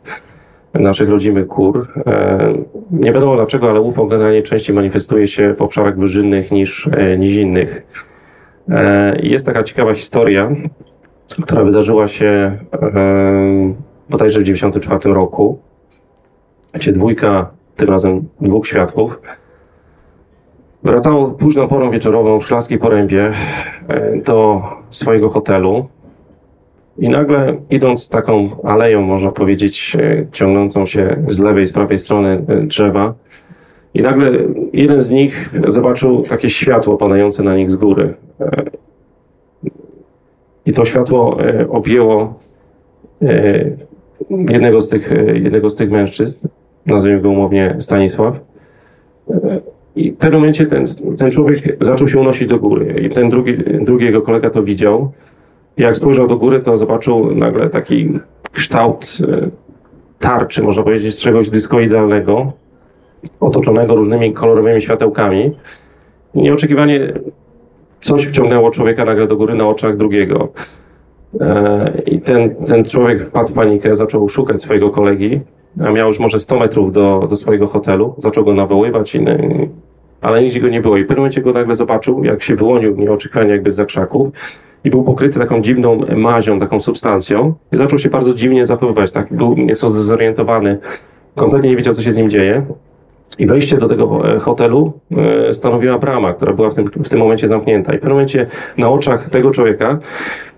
naszych 0.74 1.10
rodzimych 1.10 1.46
kur. 1.46 1.88
E, 2.06 2.54
Nie 2.90 3.12
wiadomo 3.12 3.34
dlaczego, 3.36 3.70
ale 3.70 3.80
UFO 3.80 4.06
generalnie 4.06 4.42
częściej 4.42 4.76
manifestuje 4.76 5.26
się 5.26 5.54
w 5.54 5.62
obszarach 5.62 5.98
wyżynnych 5.98 6.52
niż 6.52 6.88
nizinnych. 7.18 7.86
Jest 9.22 9.46
taka 9.46 9.62
ciekawa 9.62 9.94
historia, 9.94 10.50
która 11.42 11.64
wydarzyła 11.64 12.08
się 12.08 12.58
bodajże 14.10 14.40
w 14.40 14.44
1994 14.44 15.14
roku 15.14 15.58
gdzie 16.74 16.92
dwójka, 16.92 17.50
tym 17.76 17.88
razem 17.88 18.28
dwóch 18.40 18.66
świadków, 18.66 19.20
wracało 20.84 21.30
późną 21.30 21.68
porą 21.68 21.90
wieczorową 21.90 22.40
w 22.40 22.44
Szklarskiej 22.44 22.78
Porębie 22.78 23.32
e, 23.88 24.16
do 24.16 24.62
swojego 24.90 25.28
hotelu. 25.28 25.86
I 26.98 27.08
nagle 27.08 27.56
idąc 27.70 28.08
taką 28.08 28.62
aleją, 28.62 29.02
można 29.02 29.32
powiedzieć, 29.32 29.96
e, 30.00 30.26
ciągnącą 30.32 30.86
się 30.86 31.16
z 31.28 31.38
lewej, 31.38 31.66
z 31.66 31.72
prawej 31.72 31.98
strony 31.98 32.44
e, 32.48 32.60
drzewa 32.60 33.14
i 33.94 34.02
nagle 34.02 34.30
jeden 34.72 34.98
z 34.98 35.10
nich 35.10 35.54
zobaczył 35.68 36.22
takie 36.22 36.50
światło 36.50 36.96
padające 36.96 37.42
na 37.42 37.56
nich 37.56 37.70
z 37.70 37.76
góry. 37.76 38.14
I 40.66 40.72
to 40.72 40.84
światło 40.84 41.36
objęło 41.68 42.34
jednego 44.30 44.80
z 44.80 44.88
tych, 44.88 45.12
jednego 45.34 45.70
z 45.70 45.76
tych 45.76 45.90
mężczyzn, 45.90 46.48
nazwijmy 46.86 47.20
go 47.20 47.30
umownie 47.30 47.76
Stanisław. 47.78 48.40
I 49.96 50.12
w 50.12 50.16
pewnym 50.16 50.40
momencie 50.40 50.66
ten, 50.66 50.84
ten 51.18 51.30
człowiek 51.30 51.76
zaczął 51.80 52.08
się 52.08 52.20
unosić 52.20 52.48
do 52.48 52.58
góry 52.58 53.00
i 53.02 53.10
ten 53.10 53.28
drugi, 53.28 53.54
drugi 53.80 54.04
jego 54.04 54.22
kolega 54.22 54.50
to 54.50 54.62
widział. 54.62 55.12
Jak 55.76 55.96
spojrzał 55.96 56.26
do 56.26 56.36
góry, 56.36 56.60
to 56.60 56.76
zobaczył 56.76 57.34
nagle 57.34 57.70
taki 57.70 58.18
kształt 58.52 59.18
e, 59.28 59.48
tarczy, 60.18 60.62
można 60.62 60.82
powiedzieć, 60.82 61.16
czegoś 61.16 61.50
dyskoidalnego, 61.50 62.52
otoczonego 63.40 63.94
różnymi 63.94 64.32
kolorowymi 64.32 64.82
światełkami. 64.82 65.56
I 66.34 66.42
nieoczekiwanie 66.42 67.12
coś 68.00 68.26
wciągnęło 68.26 68.70
człowieka 68.70 69.04
nagle 69.04 69.26
do 69.26 69.36
góry 69.36 69.54
na 69.54 69.68
oczach 69.68 69.96
drugiego. 69.96 70.48
E, 71.40 72.02
I 72.06 72.20
ten, 72.20 72.54
ten 72.54 72.84
człowiek 72.84 73.22
wpadł 73.22 73.48
w 73.48 73.52
panikę, 73.52 73.94
zaczął 73.96 74.28
szukać 74.28 74.62
swojego 74.62 74.90
kolegi, 74.90 75.40
miał 75.76 76.08
już 76.08 76.20
może 76.20 76.38
100 76.38 76.58
metrów 76.58 76.92
do, 76.92 77.26
do 77.30 77.36
swojego 77.36 77.66
hotelu. 77.66 78.14
Zaczął 78.18 78.44
go 78.44 78.54
nawoływać, 78.54 79.14
i, 79.14 79.24
ale 80.20 80.42
nigdzie 80.42 80.60
go 80.60 80.68
nie 80.68 80.80
było. 80.80 80.96
I 80.96 81.04
w 81.04 81.06
pewnym 81.06 81.18
momencie 81.18 81.40
go 81.40 81.52
nagle 81.52 81.76
zobaczył, 81.76 82.24
jak 82.24 82.42
się 82.42 82.56
wyłonił 82.56 82.96
nieoczekiwanie 82.96 83.50
jakby 83.50 83.70
z 83.70 83.86
krzaków 83.86 84.28
i 84.84 84.90
był 84.90 85.02
pokryty 85.02 85.38
taką 85.38 85.60
dziwną 85.60 86.00
mazią, 86.16 86.60
taką 86.60 86.80
substancją 86.80 87.54
i 87.72 87.76
zaczął 87.76 87.98
się 87.98 88.10
bardzo 88.10 88.34
dziwnie 88.34 88.66
zachowywać. 88.66 89.10
Tak? 89.10 89.32
Był 89.32 89.56
nieco 89.56 89.88
zdezorientowany, 89.88 90.78
kompletnie 91.34 91.70
nie 91.70 91.76
wiedział, 91.76 91.94
co 91.94 92.02
się 92.02 92.12
z 92.12 92.16
nim 92.16 92.30
dzieje. 92.30 92.62
I 93.38 93.46
wejście 93.46 93.76
do 93.76 93.88
tego 93.88 94.34
e, 94.34 94.38
hotelu 94.38 94.92
e, 95.16 95.52
stanowiła 95.52 95.98
brama, 95.98 96.34
która 96.34 96.52
była 96.52 96.70
w 96.70 96.74
tym, 96.74 96.90
w 97.04 97.08
tym 97.08 97.18
momencie 97.18 97.48
zamknięta. 97.48 97.94
I 97.94 97.96
w 97.96 98.00
pewnym 98.00 98.12
momencie 98.12 98.46
na 98.78 98.90
oczach 98.90 99.30
tego 99.30 99.50
człowieka 99.50 99.98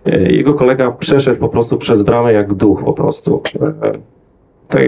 e, 0.06 0.32
jego 0.32 0.54
kolega 0.54 0.90
przeszedł 0.90 1.40
po 1.40 1.48
prostu 1.48 1.76
przez 1.76 2.02
bramę 2.02 2.32
jak 2.32 2.54
duch 2.54 2.84
po 2.84 2.92
prostu. 2.92 3.42
Tak, 4.68 4.82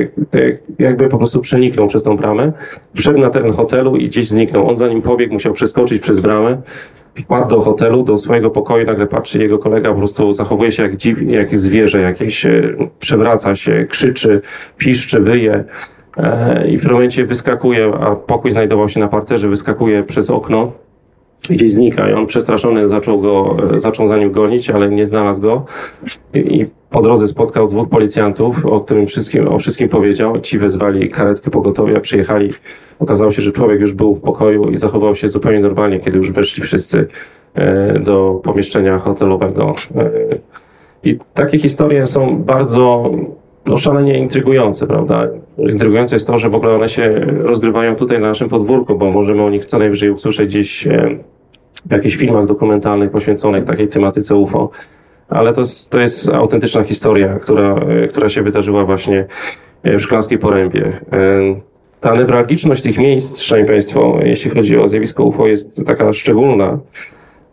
jakby 0.79 1.09
po 1.09 1.19
prostu 1.19 1.41
przeniknął 1.41 1.87
przez 1.87 2.03
tą 2.03 2.17
bramę, 2.17 2.53
wszedł 2.97 3.19
na 3.19 3.31
teren 3.31 3.53
hotelu 3.53 3.97
i 3.97 4.05
gdzieś 4.05 4.29
zniknął. 4.29 4.69
On 4.69 4.77
za 4.77 4.88
nim 4.88 5.03
pobiegł, 5.03 5.33
musiał 5.33 5.53
przeskoczyć 5.53 6.03
przez 6.03 6.19
bramę, 6.19 6.62
wpadł 7.14 7.49
do 7.49 7.61
hotelu, 7.61 8.03
do 8.03 8.19
swojego 8.19 8.51
pokoju, 8.51 8.87
nagle 8.87 9.07
patrzy, 9.07 9.38
jego 9.38 9.59
kolega 9.59 9.91
po 9.93 9.99
prostu 9.99 10.33
zachowuje 10.33 10.73
się 10.73 10.83
jak, 10.83 10.97
dziw, 10.97 11.19
jak 11.23 11.59
zwierzę 11.59 12.01
jakieś, 12.01 12.47
e, 12.47 12.77
przewraca 12.99 13.55
się, 13.55 13.87
krzyczy, 13.88 14.41
piszczy, 14.77 15.21
wyje. 15.21 15.64
E, 16.17 16.69
I 16.69 16.77
w 16.77 16.81
pewnym 16.81 16.93
momencie 16.93 17.25
wyskakuje, 17.25 17.93
a 18.01 18.17
pokój 18.17 18.51
znajdował 18.51 18.88
się 18.88 19.01
na 19.01 19.09
parterze, 19.09 19.49
wyskakuje 19.49 20.03
przez 20.03 20.31
okno 20.31 20.73
gdzieś 21.57 21.73
znika. 21.73 22.11
I 22.11 22.13
on 22.13 22.27
przestraszony 22.27 22.89
zaczął 22.89 23.21
go, 23.21 23.57
e, 23.75 23.81
zaczął 23.81 24.07
za 24.07 24.17
nim 24.17 24.33
gonić, 24.33 24.71
ale 24.71 24.91
nie 24.91 25.07
znalazł 25.07 25.43
go. 25.43 25.65
I, 26.35 26.39
i 26.39 26.67
po 26.91 27.03
drodze 27.03 27.27
spotkał 27.27 27.69
dwóch 27.69 27.89
policjantów, 27.89 28.67
o 28.67 28.81
którym 28.81 29.07
wszystkim, 29.07 29.49
o 29.49 29.59
wszystkim 29.59 29.89
powiedział. 29.89 30.41
Ci 30.41 30.59
wezwali 30.59 31.11
karetkę 31.11 31.51
pogotowia, 31.51 32.01
przyjechali. 32.01 32.49
Okazało 32.99 33.31
się, 33.31 33.43
że 33.43 33.53
człowiek 33.53 33.81
już 33.81 33.93
był 33.93 34.15
w 34.15 34.23
pokoju 34.23 34.71
i 34.71 34.77
zachował 34.77 35.15
się 35.15 35.29
zupełnie 35.29 35.61
normalnie, 35.61 36.01
kiedy 36.01 36.19
już 36.19 36.33
weszli 36.33 36.63
wszyscy 36.63 37.07
e, 37.55 37.99
do 37.99 38.41
pomieszczenia 38.45 38.99
hotelowego. 38.99 39.75
E, 39.97 40.11
I 41.05 41.19
takie 41.35 41.59
historie 41.59 42.07
są 42.07 42.43
bardzo 42.43 43.11
no, 43.67 43.77
szalenie 43.77 44.19
intrygujące, 44.19 44.87
prawda? 44.87 45.29
Intrygujące 45.59 46.17
jest 46.17 46.27
to, 46.27 46.39
że 46.39 46.51
w 46.51 46.55
ogóle 46.55 46.75
one 46.75 46.89
się 46.89 47.11
rozgrywają 47.39 47.97
tutaj 47.97 48.21
na 48.21 48.29
naszym 48.29 48.49
podwórku, 48.49 48.99
bo 48.99 49.11
możemy 49.11 49.43
o 49.43 49.51
nich 49.51 49.65
co 49.65 49.79
najwyżej 49.79 50.11
usłyszeć 50.11 50.49
gdzieś 50.49 50.89
w 51.87 51.93
jakichś 51.93 52.17
filmach 52.17 52.47
dokumentalnych 52.47 53.11
poświęconych 53.11 53.64
takiej 53.64 53.88
tematyce 53.88 54.35
UFO. 54.35 54.71
Ale 55.29 55.53
to 55.53 55.61
jest, 55.61 55.91
to 55.91 55.99
jest 55.99 56.29
autentyczna 56.29 56.83
historia, 56.83 57.38
która, 57.38 57.75
e, 57.75 58.09
która 58.09 58.29
się 58.29 58.43
wydarzyła 58.43 58.85
właśnie 58.85 59.27
e, 59.83 59.99
w 59.99 60.03
Szklarskiej 60.03 60.38
Porębie. 60.38 61.01
E, 61.12 61.69
Ta 62.01 62.14
newralgiczność 62.14 62.83
tych 62.83 62.99
miejsc, 62.99 63.41
szanowni 63.41 63.69
Państwo, 63.69 64.19
jeśli 64.23 64.51
chodzi 64.51 64.79
o 64.79 64.88
zjawisko 64.88 65.25
UFO, 65.25 65.47
jest 65.47 65.87
taka 65.87 66.12
szczególna, 66.12 66.79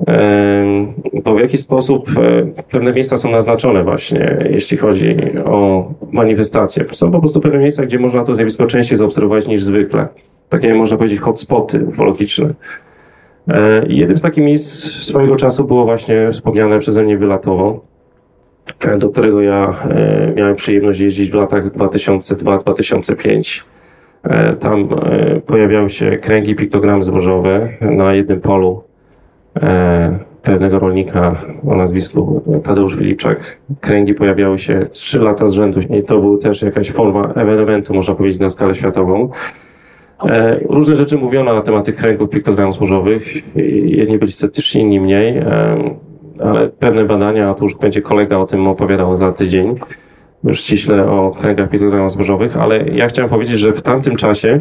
Em, 0.07 0.93
bo 1.23 1.35
w 1.35 1.39
jaki 1.39 1.57
sposób 1.57 2.09
e, 2.09 2.63
pewne 2.63 2.93
miejsca 2.93 3.17
są 3.17 3.31
naznaczone 3.31 3.83
właśnie, 3.83 4.37
jeśli 4.49 4.77
chodzi 4.77 5.17
o 5.45 5.87
manifestacje. 6.11 6.85
Są 6.91 7.11
po 7.11 7.19
prostu 7.19 7.41
pewne 7.41 7.59
miejsca, 7.59 7.85
gdzie 7.85 7.99
można 7.99 8.23
to 8.23 8.35
zjawisko 8.35 8.65
częściej 8.65 8.97
zaobserwować 8.97 9.47
niż 9.47 9.63
zwykle. 9.63 10.07
Takie 10.49 10.73
można 10.73 10.97
powiedzieć 10.97 11.19
hotspoty 11.19 11.85
ufologiczne. 11.85 12.53
E, 13.47 13.85
Jednym 13.87 14.17
z 14.17 14.21
takich 14.21 14.43
miejsc 14.43 14.91
swojego 15.03 15.35
czasu 15.35 15.63
było 15.63 15.85
właśnie 15.85 16.29
wspomniane 16.31 16.79
przeze 16.79 17.03
mnie 17.03 17.17
Wylatowo, 17.17 17.81
e, 18.85 18.97
do 18.97 19.09
którego 19.09 19.41
ja 19.41 19.73
e, 19.89 20.33
miałem 20.35 20.55
przyjemność 20.55 20.99
jeździć 20.99 21.31
w 21.31 21.33
latach 21.33 21.71
2002-2005. 21.71 23.63
E, 24.23 24.55
Tam 24.55 24.87
pojawiały 25.45 25.89
się 25.89 26.17
kręgi 26.17 26.55
piktogramy 26.55 27.03
zbożowe 27.03 27.69
na 27.81 28.13
jednym 28.13 28.41
polu 28.41 28.83
pewnego 30.41 30.79
rolnika 30.79 31.41
o 31.67 31.75
nazwisku 31.75 32.41
Tadeusz 32.63 32.95
Filipczak. 32.95 33.57
Kręgi 33.81 34.13
pojawiały 34.13 34.59
się 34.59 34.85
trzy 34.91 35.19
lata 35.19 35.47
z 35.47 35.53
rzędu 35.53 35.79
i 35.79 36.03
to 36.03 36.19
był 36.19 36.37
też 36.37 36.61
jakaś 36.61 36.91
forma 36.91 37.33
ewenementu, 37.35 37.93
można 37.93 38.15
powiedzieć, 38.15 38.39
na 38.39 38.49
skalę 38.49 38.75
światową. 38.75 39.29
E, 40.23 40.59
różne 40.69 40.95
rzeczy 40.95 41.17
mówiono 41.17 41.53
na 41.53 41.61
temat 41.61 41.85
tych 41.85 41.95
kręgów 41.95 42.29
piktogramów 42.29 42.75
złożowych. 42.75 43.55
Jedni 43.85 44.17
byli 44.17 44.31
sceptyczni, 44.31 44.81
inni 44.81 44.99
mniej, 44.99 45.37
e, 45.37 45.77
ale 46.39 46.69
pewne 46.69 47.05
badania, 47.05 47.49
a 47.49 47.53
tu 47.53 47.63
już 47.63 47.75
będzie 47.75 48.01
kolega 48.01 48.37
o 48.37 48.45
tym 48.45 48.67
opowiadał 48.67 49.17
za 49.17 49.31
tydzień, 49.31 49.75
już 50.43 50.59
ściśle 50.59 51.11
o 51.11 51.31
kręgach 51.31 51.69
piktogramów 51.69 52.11
zbożowych, 52.11 52.57
ale 52.57 52.85
ja 52.89 53.07
chciałem 53.07 53.29
powiedzieć, 53.29 53.59
że 53.59 53.73
w 53.73 53.81
tamtym 53.81 54.15
czasie 54.15 54.59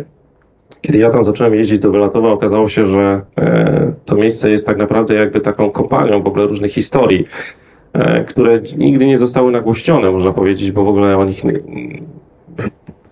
kiedy 0.81 0.99
ja 0.99 1.11
tam 1.11 1.25
zacząłem 1.25 1.55
jeździć 1.55 1.79
do 1.79 1.91
Wylatowa, 1.91 2.33
okazało 2.33 2.69
się, 2.69 2.87
że 2.87 3.21
e, 3.39 3.93
to 4.05 4.17
miejsce 4.17 4.51
jest 4.51 4.67
tak 4.67 4.79
naprawdę 4.79 5.15
jakby 5.15 5.41
taką 5.41 5.71
kopalnią 5.71 6.23
w 6.23 6.27
ogóle 6.27 6.47
różnych 6.47 6.73
historii, 6.73 7.27
które 8.27 8.61
nigdy 8.77 9.07
nie 9.07 9.19
zostały 9.19 9.53
nagłośnione, 9.53 10.11
można 10.11 10.33
powiedzieć, 10.33 10.73
bo 10.73 10.85
w 10.85 10.89
ogóle 10.89 11.19
o 11.19 11.25
nich 11.25 11.43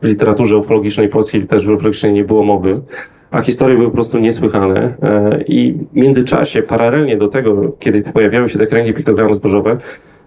literaturze 0.02 0.56
ufologicznej 0.56 1.08
polskiej, 1.08 1.46
też 1.46 1.66
ufologicznej 1.66 2.12
nie 2.12 2.24
było 2.24 2.42
mowy, 2.42 2.80
a 3.30 3.42
historie 3.42 3.76
były 3.76 3.88
po 3.88 3.94
prostu 3.94 4.18
niesłychane. 4.18 4.94
E, 5.02 5.42
I 5.46 5.72
w 5.92 5.96
międzyczasie, 5.96 6.62
paralelnie 6.62 7.16
do 7.16 7.28
tego, 7.28 7.72
kiedy 7.78 8.02
pojawiały 8.02 8.48
się 8.48 8.58
te 8.58 8.66
kręgi 8.66 8.94
piktogramy 8.94 9.34
zbożowe, 9.34 9.76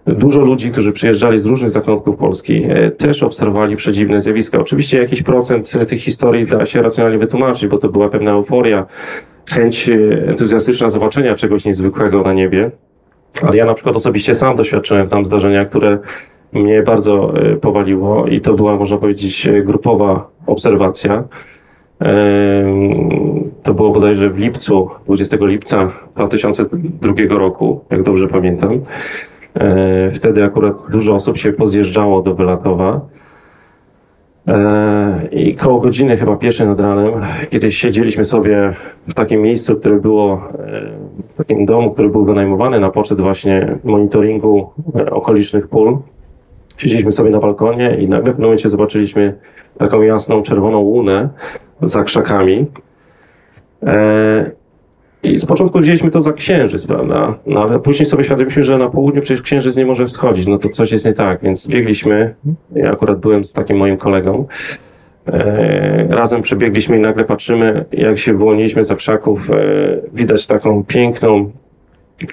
Dużo 0.08 0.42
ludzi, 0.42 0.72
którzy 0.72 0.92
przyjeżdżali 0.92 1.40
z 1.40 1.46
różnych 1.46 1.70
zakątków 1.70 2.18
Polski, 2.18 2.64
e, 2.70 2.92
też 2.92 3.24
obserwowali 3.24 3.76
przedziwne 3.76 4.22
zjawiska. 4.22 4.60
Oczywiście 4.60 5.02
jakiś 5.02 5.24
procent 5.24 5.72
tych 5.88 6.02
historii 6.02 6.48
da 6.48 6.66
się 6.66 6.82
racjonalnie 6.82 7.18
wytłumaczyć, 7.18 7.68
bo 7.68 7.78
to 7.78 7.90
była 7.90 8.10
pewna 8.10 8.32
euforia, 8.32 8.86
chęć 9.50 9.90
e, 9.90 9.94
entuzjastyczna 10.28 10.90
zobaczenia 10.90 11.36
czegoś 11.36 11.66
niezwykłego 11.66 12.22
na 12.22 12.34
niebie. 12.34 12.72
Ale 13.48 13.58
ja 13.58 13.66
na 13.66 13.74
przykład 13.74 13.96
osobiście 13.96 14.36
sam 14.36 14.56
doświadczyłem 14.56 15.08
tam 15.08 15.26
zdarzenia, 15.26 15.66
które 15.66 16.00
mnie 16.56 16.84
bardzo 16.84 17.34
e, 17.39 17.56
powaliło 17.56 18.28
i 18.28 18.41
to 18.41 18.54
była, 18.54 18.76
można 18.76 18.98
powiedzieć, 18.98 19.48
e, 19.48 19.62
grupowa 19.62 20.28
obserwacja. 20.48 21.24
Em, 22.00 23.50
To 23.63 23.74
było 23.74 23.89
bodajże 23.91 24.30
w 24.30 24.38
lipcu, 24.38 24.89
20 25.06 25.38
lipca 25.41 25.91
2002 26.15 27.38
roku, 27.38 27.82
jak 27.89 28.04
dobrze 28.04 28.28
pamiętam. 28.28 28.80
E, 29.56 30.12
Wtedy 30.12 30.44
akurat 30.44 30.86
dużo 30.91 31.15
osób 31.15 31.38
się 31.38 31.54
pozjeżdżało 31.54 32.22
do 32.22 32.36
Wylatowa. 32.36 33.02
E, 34.48 35.28
I 35.32 35.56
koło 35.56 35.80
godziny 35.80 36.18
chyba 36.18 36.36
pierwszej 36.36 36.68
nad 36.68 36.80
ranem, 36.80 37.13
kiedy 37.50 37.72
siedzieliśmy 37.72 38.24
sobie 38.24 38.74
w 39.08 39.13
takim 39.13 39.41
miejscu, 39.41 39.76
które 39.76 39.96
było, 40.00 40.34
e, 40.34 40.82
w 41.34 41.38
takim 41.38 41.65
domu, 41.65 41.91
który 41.91 42.10
był 42.10 42.26
wynajmowany 42.26 42.80
na 42.80 42.89
poczet 42.89 43.22
właśnie 43.22 43.78
monitoringu 43.84 44.70
e, 44.96 45.10
okolicznych 45.12 45.68
pól. 45.68 45.98
Siedzieliśmy 46.78 47.12
sobie 47.12 47.30
na 47.30 47.40
balkonie 47.40 47.98
i 48.00 48.08
nagle 48.10 48.32
w 48.32 48.34
pewnym 48.34 48.46
momencie 48.46 48.70
zobaczyliśmy 48.70 49.36
taką 49.78 50.02
jasną, 50.02 50.44
czerwoną 50.44 50.80
łunę 50.80 51.30
za 51.82 52.04
krzakami. 52.04 52.66
E, 53.84 54.52
I 55.24 55.38
z 55.38 55.46
początku 55.46 55.80
wzięliśmy 55.80 56.12
to 56.12 56.22
za 56.22 56.34
księżyc, 56.34 56.86
prawda? 56.86 57.38
No 57.46 57.62
ale 57.64 57.80
później 57.80 58.06
sobie 58.06 58.24
świadomiliśmy, 58.24 58.64
że 58.64 58.78
na 58.78 58.90
południu 58.90 59.22
przecież 59.22 59.42
księżyc 59.42 59.76
nie 59.76 59.86
może 59.86 60.06
wschodzić, 60.06 60.48
no 60.48 60.58
to 60.58 60.70
coś 60.70 60.92
jest 60.92 61.06
nie 61.06 61.14
tak, 61.14 61.42
więc 61.42 61.68
biegliśmy. 61.68 62.36
Ja 62.76 62.92
akurat 62.92 63.20
byłem 63.20 63.46
z 63.46 63.54
takim 63.54 63.78
moim 63.78 63.98
kolegą. 63.98 64.48
E, 65.28 66.08
razem 66.10 66.42
przebiegliśmy 66.42 66.98
i 66.98 67.00
nagle 67.00 67.24
patrzymy, 67.24 67.86
jak 67.92 68.18
się 68.18 68.38
wyłoniliśmy 68.38 68.84
za 68.84 68.96
krzaków, 68.96 69.50
e, 69.52 69.56
widać 70.14 70.48
taką 70.48 70.84
piękną, 70.84 71.52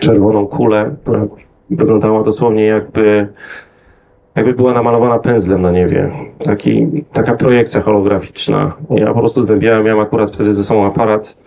czerwoną 0.00 0.46
kulę, 0.46 0.94
która 1.02 1.26
wyglądała 1.70 2.22
dosłownie 2.22 2.64
jakby, 2.64 3.28
jakby 4.36 4.52
była 4.52 4.72
namalowana 4.72 5.18
pędzlem 5.18 5.62
na 5.62 5.70
niebie. 5.70 6.10
Taki, 6.44 6.88
taka 7.12 7.34
projekcja 7.34 7.80
holograficzna. 7.80 8.72
Ja 8.90 9.06
po 9.06 9.18
prostu 9.18 9.42
zdębiałem, 9.42 9.84
miałem 9.84 10.00
akurat 10.00 10.30
wtedy 10.30 10.52
ze 10.52 10.64
sobą 10.64 10.86
aparat. 10.86 11.42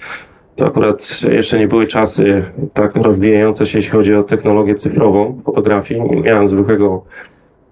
To 0.55 0.65
akurat 0.65 1.21
jeszcze 1.31 1.59
nie 1.59 1.67
były 1.67 1.87
czasy 1.87 2.43
tak 2.73 2.95
rozwijające 2.95 3.65
się, 3.65 3.79
jeśli 3.79 3.91
chodzi 3.91 4.15
o 4.15 4.23
technologię 4.23 4.75
cyfrową 4.75 5.37
fotografii. 5.45 6.01
Miałem 6.23 6.47
zwykłego, 6.47 7.03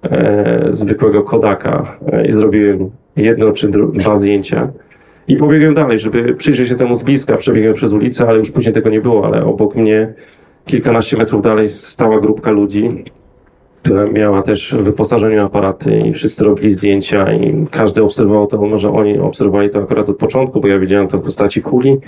e, 0.03 0.67
zwykłego 0.69 1.23
Kodaka 1.23 1.97
e, 2.11 2.27
i 2.27 2.31
zrobiłem 2.31 2.89
jedno 3.15 3.51
czy 3.51 3.69
dwa 3.93 4.15
zdjęcia. 4.15 4.71
I 5.27 5.35
pobiegłem 5.35 5.73
dalej, 5.73 5.97
żeby 5.97 6.35
przyjrzeć 6.35 6.69
się 6.69 6.75
temu 6.75 6.95
z 6.95 7.03
bliska. 7.03 7.37
Przebiegłem 7.37 7.73
przez 7.73 7.93
ulicę, 7.93 8.27
ale 8.27 8.37
już 8.37 8.51
później 8.51 8.73
tego 8.73 8.89
nie 8.89 9.01
było, 9.01 9.25
ale 9.25 9.45
obok 9.45 9.75
mnie 9.75 10.13
kilkanaście 10.65 11.17
metrów 11.17 11.41
dalej 11.41 11.67
stała 11.67 12.19
grupka 12.19 12.51
ludzi, 12.51 13.03
która 13.83 14.05
miała 14.05 14.41
też 14.41 14.75
wyposażeniu 14.79 15.45
aparaty 15.45 15.99
i 15.99 16.13
wszyscy 16.13 16.43
robili 16.43 16.71
zdjęcia 16.71 17.33
i 17.33 17.65
każdy 17.71 18.03
obserwował 18.03 18.47
to, 18.47 18.61
może 18.61 18.91
oni 18.91 19.19
obserwowali 19.19 19.69
to 19.69 19.79
akurat 19.79 20.09
od 20.09 20.17
początku, 20.17 20.61
bo 20.61 20.67
ja 20.67 20.79
widziałem 20.79 21.07
to 21.07 21.17
w 21.17 21.21
postaci 21.21 21.61
kuli, 21.61 21.99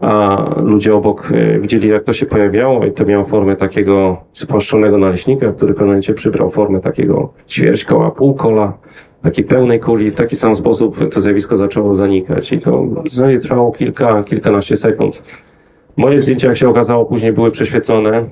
a 0.00 0.44
ludzie 0.56 0.94
obok 0.94 1.32
e, 1.32 1.60
widzieli 1.60 1.88
jak 1.88 2.04
to 2.04 2.12
się 2.12 2.26
pojawiało 2.26 2.86
i 2.86 2.92
to 2.92 3.04
miało 3.04 3.24
formę 3.24 3.56
takiego 3.56 4.16
spłaszczonego 4.32 4.98
naleśnika, 4.98 5.52
który 5.52 5.72
w 5.72 5.76
pewnym 5.76 5.88
momencie 5.88 6.14
przybrał 6.14 6.50
formę 6.50 6.80
takiego 6.80 7.32
ćwierćkoła, 7.48 8.10
półkola, 8.10 8.72
takiej 9.22 9.44
pełnej 9.44 9.80
kuli. 9.80 10.10
W 10.10 10.14
taki 10.14 10.36
sam 10.36 10.56
sposób 10.56 11.10
to 11.10 11.20
zjawisko 11.20 11.56
zaczęło 11.56 11.94
zanikać 11.94 12.52
i 12.52 12.60
to 12.60 12.82
w 13.04 13.08
zasadzie 13.08 13.38
trwało 13.38 13.72
kilka, 13.72 14.24
kilkanaście 14.24 14.76
sekund. 14.76 15.22
Moje 15.96 16.18
zdjęcia, 16.18 16.48
jak 16.48 16.56
się 16.56 16.68
okazało, 16.68 17.04
później 17.04 17.32
były 17.32 17.50
prześwietlone. 17.50 18.26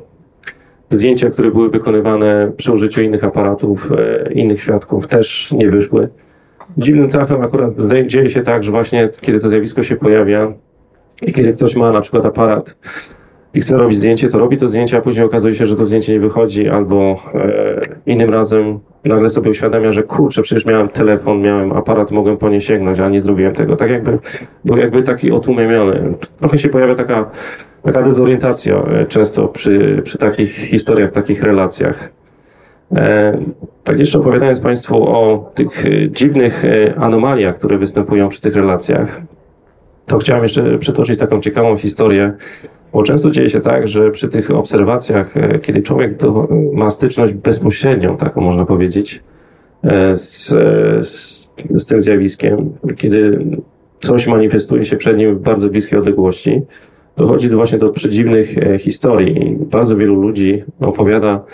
Zdjęcia, 0.90 1.31
które 1.31 1.51
były 1.51 1.70
wykonywane 1.70 2.53
przy 2.57 2.72
użyciu 2.72 3.03
innych 3.03 3.24
aparatów, 3.24 3.92
e, 3.92 4.33
innych 4.33 4.62
świadków, 4.62 5.07
też 5.07 5.53
nie 5.53 5.70
wyszły. 5.70 6.09
Dziwnym 6.77 7.09
trafem 7.09 7.42
akurat 7.42 7.70
dzieje 8.07 8.31
się 8.31 8.42
tak, 8.42 8.64
że 8.64 8.70
właśnie 8.70 9.09
kiedy 9.20 9.40
to 9.40 9.48
zjawisko 9.48 9.83
się 9.83 9.96
pojawia 9.96 10.53
i 11.22 11.33
kiedy 11.33 11.53
ktoś 11.53 11.77
ma 11.77 11.92
na 11.92 12.01
przykład 12.01 12.27
aparat 12.27 12.77
i 13.55 13.61
chce 13.61 13.77
robić 13.77 13.96
zdjęcie, 13.96 14.29
to 14.29 14.38
robi 14.38 14.57
to 14.57 14.68
zdjęcie, 14.68 14.96
a 14.96 15.01
później 15.01 15.27
okazuje 15.27 15.55
się, 15.55 15.66
że 15.66 15.77
to 15.77 15.85
zdjęcie 15.85 16.12
nie 16.12 16.20
wychodzi, 16.20 16.68
albo 16.68 17.22
e, 17.35 17.81
innym 18.07 18.31
razem 18.31 18.79
nagle 19.05 19.31
sobie 19.31 19.51
uświadamia, 19.51 19.92
że 19.92 20.03
kurczę, 20.03 20.42
przecież 20.42 20.66
miałem 20.66 20.88
telefon, 20.88 21.40
miałem 21.40 21.72
aparat, 21.72 22.11
mogłem 22.11 22.37
po 22.37 22.48
nie 22.48 22.61
sięgnąć, 22.61 23.01
a 23.01 23.09
nie 23.09 23.20
zrobiłem 23.20 23.55
tego. 23.55 23.77
Tak 23.77 23.90
jakby 23.90 24.18
był 24.64 24.77
jakby 24.77 25.03
taki 25.03 25.33
otłumiony. 25.33 26.14
Trochę 26.40 26.59
się 26.59 26.68
pojawia 26.68 26.94
taka, 26.94 27.31
taka 27.92 28.03
dezorientacja 28.03 28.77
e, 28.77 29.07
często 29.07 29.48
przy, 29.48 30.01
przy 30.05 30.18
takich 30.18 30.51
historiach, 30.51 31.12
takich 31.12 31.42
relacjach. 31.42 32.11
E, 32.92 33.38
tak 33.85 33.98
jeszcze 33.98 34.18
opowiadając 34.18 34.61
Państwu 34.61 35.09
o 35.09 35.51
tych 35.55 35.87
e, 35.87 36.11
dziwnych 36.11 36.62
anomaliach, 36.96 37.59
które 37.59 37.79
występują 37.79 38.29
przy 38.29 38.40
tych 38.40 38.57
relacjach, 38.57 39.22
to 40.07 40.18
chciałem 40.18 40.42
jeszcze 40.42 40.79
przytoczyć 40.79 41.18
taką 41.18 41.40
ciekawą 41.40 41.77
historię, 41.77 42.33
bo 42.92 43.03
często 43.03 43.31
dzieje 43.31 43.51
się 43.51 43.61
tak, 43.61 43.88
że 43.88 44.11
przy 44.11 44.29
tych 44.29 44.51
obserwacjach, 44.51 45.35
kiedy 45.62 45.83
człowiek 45.83 46.16
do, 46.16 46.48
ma 46.72 46.90
styczność 46.90 47.33
bezpośrednią, 47.33 48.16
taką 48.16 48.40
można 48.40 48.64
powiedzieć, 48.64 49.22
z, 50.14 50.48
z, 51.07 51.53
z 51.76 51.86
tym 51.86 52.03
zjawiskiem, 52.03 52.72
kiedy 52.97 53.47
coś 54.01 54.26
manifestuje 54.26 54.84
się 54.84 54.97
przed 54.97 55.16
nim 55.16 55.34
w 55.34 55.39
bardzo 55.39 55.68
bliskiej 55.68 55.99
odległości, 55.99 56.62
dochodzi 57.19 57.51
do 57.51 57.57
właśnie 57.57 57.79
do 57.79 57.89
przedziwnych 57.89 58.59
e, 58.59 58.79
historii. 58.79 59.57
Bardzo 59.61 59.97
wielu 59.97 60.14
ludzi 60.14 60.64
opowiada 60.81 61.45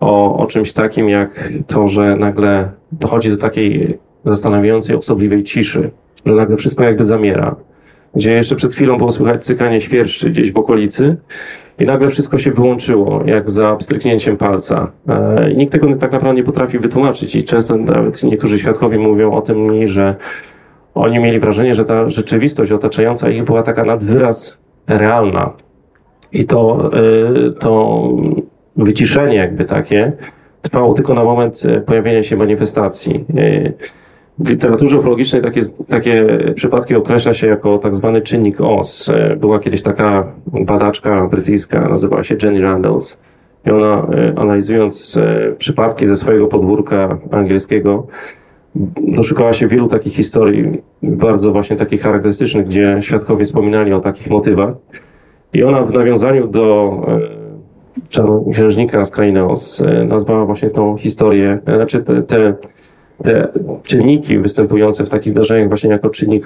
o, 0.00 0.38
o 0.38 0.46
czymś 0.46 0.72
takim, 0.72 1.08
jak 1.08 1.52
to, 1.66 1.88
że 1.88 2.16
nagle 2.16 2.70
dochodzi 2.92 3.30
do 3.30 3.36
takiej 3.36 3.98
zastanawiającej, 4.24 4.96
osobliwej 4.96 5.44
ciszy, 5.44 5.90
że 6.26 6.34
nagle 6.34 6.56
wszystko 6.56 6.84
jakby 6.84 7.04
zamiera. 7.04 7.56
Gdzie 8.14 8.32
jeszcze 8.32 8.56
przed 8.56 8.74
chwilą 8.74 8.96
było 8.96 9.10
słychać 9.10 9.44
cykanie 9.44 9.80
świerszczy 9.80 10.30
gdzieś 10.30 10.52
w 10.52 10.56
okolicy 10.56 11.16
i 11.78 11.84
nagle 11.84 12.10
wszystko 12.10 12.38
się 12.38 12.50
wyłączyło, 12.50 13.22
jak 13.26 13.50
za 13.50 13.76
pstryknięciem 13.76 14.36
palca. 14.36 14.92
E, 15.08 15.52
I 15.52 15.56
nikt 15.56 15.72
tego 15.72 15.96
tak 15.96 16.12
naprawdę 16.12 16.36
nie 16.36 16.44
potrafi 16.44 16.78
wytłumaczyć 16.78 17.36
i 17.36 17.44
często 17.44 17.76
nawet 17.76 18.22
niektórzy 18.22 18.58
świadkowie 18.58 18.98
mówią 18.98 19.32
o 19.32 19.42
tym 19.42 19.66
mi, 19.66 19.88
że 19.88 20.16
oni 20.94 21.18
mieli 21.18 21.40
wrażenie, 21.40 21.74
że 21.74 21.84
ta 21.84 22.08
rzeczywistość 22.08 22.72
otaczająca 22.72 23.30
ich 23.30 23.44
była 23.44 23.62
taka 23.62 23.84
nad 23.84 24.04
wyraz 24.04 24.58
realna. 24.98 25.52
I 26.32 26.44
to, 26.44 26.90
y, 27.48 27.52
to 27.52 28.02
wyciszenie 28.76 29.36
jakby 29.36 29.64
takie 29.64 30.12
trwało 30.62 30.94
tylko 30.94 31.14
na 31.14 31.24
moment 31.24 31.62
y, 31.64 31.80
pojawienia 31.80 32.22
się 32.22 32.36
manifestacji. 32.36 33.24
Y, 33.38 33.72
W 34.38 34.48
literaturze 34.48 34.98
ufologicznej 34.98 35.42
takie, 35.42 35.60
takie 35.88 36.26
przypadki 36.54 36.94
określa 36.94 37.34
się 37.34 37.46
jako 37.46 37.78
tak 37.78 37.94
zwany 37.94 38.22
czynnik 38.22 38.60
OS. 38.60 39.10
Była 39.36 39.58
kiedyś 39.58 39.82
taka 39.82 40.32
badaczka 40.46 41.26
brytyjska, 41.28 41.88
nazywała 41.88 42.24
się 42.24 42.36
Jenny 42.42 42.60
Randalls. 42.60 43.18
I 43.66 43.70
ona, 43.70 44.06
analizując 44.36 45.20
przypadki 45.58 46.06
ze 46.06 46.16
swojego 46.16 46.46
podwórka 46.46 47.18
angielskiego, 47.30 48.06
doszukała 49.14 49.52
się 49.52 49.66
wielu 49.66 49.88
takich 49.88 50.14
historii, 50.14 50.82
bardzo 51.02 51.52
właśnie 51.52 51.76
takich 51.76 52.02
charakterystycznych, 52.02 52.66
gdzie 52.66 52.96
świadkowie 53.00 53.44
wspominali 53.44 53.92
o 53.92 54.00
takich 54.00 54.30
motywach. 54.30 54.74
I 55.52 55.62
ona 55.62 55.82
w 55.82 55.92
nawiązaniu 55.92 56.48
do 56.48 56.92
e, 57.08 57.20
czarnoksiężnika 58.08 59.04
z 59.04 59.10
krainy 59.10 59.44
Oz 59.44 59.80
e, 59.80 60.04
nazwała 60.04 60.46
właśnie 60.46 60.70
tą 60.70 60.96
historię, 60.96 61.58
e, 61.66 61.76
znaczy 61.76 62.02
te, 62.02 62.22
te, 62.22 62.54
te 63.22 63.48
czynniki 63.82 64.38
występujące 64.38 65.04
w 65.04 65.08
takich 65.08 65.30
zdarzeniach 65.30 65.68
właśnie 65.68 65.90
jako 65.90 66.10
czynnik. 66.10 66.44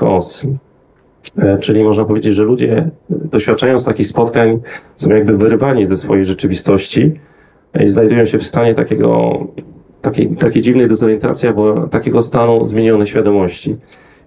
E, 1.38 1.58
Czyli 1.58 1.84
można 1.84 2.04
powiedzieć, 2.04 2.34
że 2.34 2.42
ludzie 2.42 2.90
doświadczając 3.10 3.84
takich 3.84 4.06
spotkań 4.06 4.60
są 4.96 5.10
jakby 5.10 5.36
wyrywani 5.36 5.86
ze 5.86 5.96
swojej 5.96 6.24
rzeczywistości 6.24 7.12
i 7.80 7.88
znajdują 7.88 8.24
się 8.24 8.38
w 8.38 8.44
stanie 8.44 8.74
takiego, 8.74 9.38
takiej, 10.04 10.28
takiej 10.28 10.62
dziwnej 10.62 10.88
dezorientacji 10.88 11.48
albo 11.48 11.88
takiego 11.88 12.22
stanu 12.22 12.66
zmienionej 12.66 13.06
świadomości. 13.06 13.76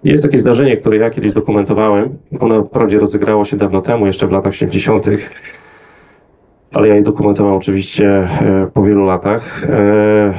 Jest 0.04 0.22
takie 0.22 0.38
zdarzenie, 0.38 0.76
które 0.76 0.96
ja 0.96 1.10
kiedyś 1.10 1.32
dokumentowałem. 1.32 2.18
Ono 2.40 2.64
wprawdzie 2.64 2.98
rozegrało 2.98 3.44
się 3.44 3.56
dawno 3.56 3.82
temu, 3.82 4.06
jeszcze 4.06 4.26
w 4.26 4.32
latach 4.32 4.54
70., 4.54 5.06
ale 6.74 6.88
ja 6.88 6.94
je 6.94 7.02
dokumentowałem 7.02 7.56
oczywiście 7.56 8.06
e, 8.08 8.68
po 8.74 8.82
wielu 8.82 9.04
latach. 9.04 9.64
E, 9.64 10.34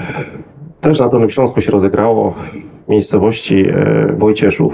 Też 0.81 0.99
na 0.99 1.09
Dolnym 1.09 1.29
Śląsku 1.29 1.61
się 1.61 1.71
rozegrało 1.71 2.31
w 2.31 2.89
miejscowości 2.89 3.65
e, 3.69 4.13
Wojcieszów. 4.17 4.73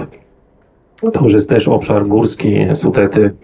To 1.12 1.24
już 1.24 1.32
jest 1.32 1.48
też 1.48 1.68
obszar 1.68 2.06
górski, 2.06 2.58
Sudety. 2.74 3.34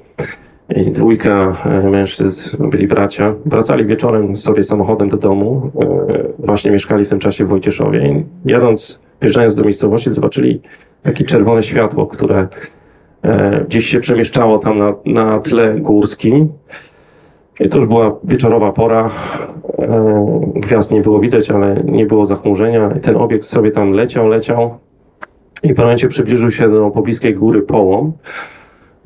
I 0.77 0.91
dwójka 0.91 1.57
e, 1.65 1.91
mężczyzn, 1.91 2.69
byli 2.71 2.87
bracia, 2.87 3.35
wracali 3.47 3.87
wieczorem 3.87 4.37
sobie 4.37 4.63
samochodem 4.63 5.09
do 5.09 5.17
domu. 5.17 5.71
e, 5.81 6.25
Właśnie 6.39 6.71
mieszkali 6.71 7.05
w 7.05 7.09
tym 7.09 7.19
czasie 7.19 7.45
w 7.45 7.49
Wojcieszowie. 7.49 8.25
Jadąc, 8.45 9.03
wjeżdżając 9.21 9.55
do 9.55 9.65
miejscowości, 9.65 10.11
zobaczyli 10.11 10.61
takie 11.03 11.25
czerwone 11.25 11.63
światło, 11.63 12.07
które 12.07 12.49
e, 13.23 13.65
gdzieś 13.69 13.87
się 13.87 14.01
przemieszczało 14.01 14.59
tam 14.59 14.79
na, 14.79 14.95
na 15.07 15.41
tle 15.41 15.75
górskim. 15.75 16.49
I 17.61 17.69
to 17.69 17.79
już 17.79 17.87
była 17.87 18.17
wieczorowa 18.25 18.73
pora. 18.73 19.11
Gwiazd 20.55 20.93
nie 20.93 21.01
było 21.01 21.21
widać, 21.21 21.51
ale 21.51 21.83
nie 21.85 22.07
było 22.07 22.27
zachmurzenia. 22.27 22.95
I 22.99 23.01
ten 23.01 23.17
obiekt 23.17 23.45
sobie 23.45 23.71
tam 23.71 23.91
leciał, 23.91 24.29
leciał. 24.29 24.79
I 25.63 25.75
w 25.75 25.79
momencie 25.79 26.09
przybliżył 26.09 26.51
się 26.51 26.71
do 26.71 26.91
pobliskiej 26.91 27.35
góry 27.35 27.63
Połom, 27.63 28.13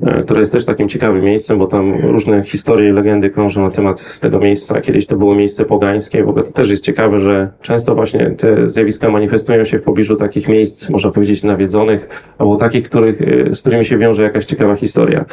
e, 0.01 0.23
która 0.23 0.39
jest 0.39 0.51
też 0.51 0.65
takim 0.65 0.89
ciekawym 0.89 1.23
miejscem, 1.23 1.59
bo 1.59 1.67
tam 1.67 1.93
różne 1.95 2.43
historie 2.43 2.89
i 2.89 2.91
legendy 2.91 3.29
krążą 3.29 3.61
na 3.61 3.71
temat 3.71 4.19
tego 4.19 4.39
miejsca. 4.39 4.81
Kiedyś 4.81 5.07
to 5.07 5.17
było 5.17 5.35
miejsce 5.35 5.65
pogańskie. 5.65 6.23
W 6.23 6.29
ogóle 6.29 6.45
to 6.45 6.51
też 6.51 6.69
jest 6.69 6.83
ciekawe, 6.83 7.19
że 7.19 7.49
często 7.61 7.95
właśnie 7.95 8.31
te 8.31 8.69
zjawiska 8.69 9.09
manifestują 9.09 9.63
się 9.63 9.79
w 9.79 9.83
pobliżu 9.83 10.15
takich 10.15 10.47
miejsc, 10.47 10.89
można 10.89 11.11
powiedzieć, 11.11 11.43
nawiedzonych, 11.43 12.23
albo 12.37 12.55
takich, 12.55 12.89
których, 12.89 13.21
e, 13.21 13.53
z 13.53 13.61
którymi 13.61 13.85
się 13.85 13.97
wiąże 13.97 14.23
jakaś 14.23 14.45
ciekawa 14.45 14.75
historia. 14.75 15.25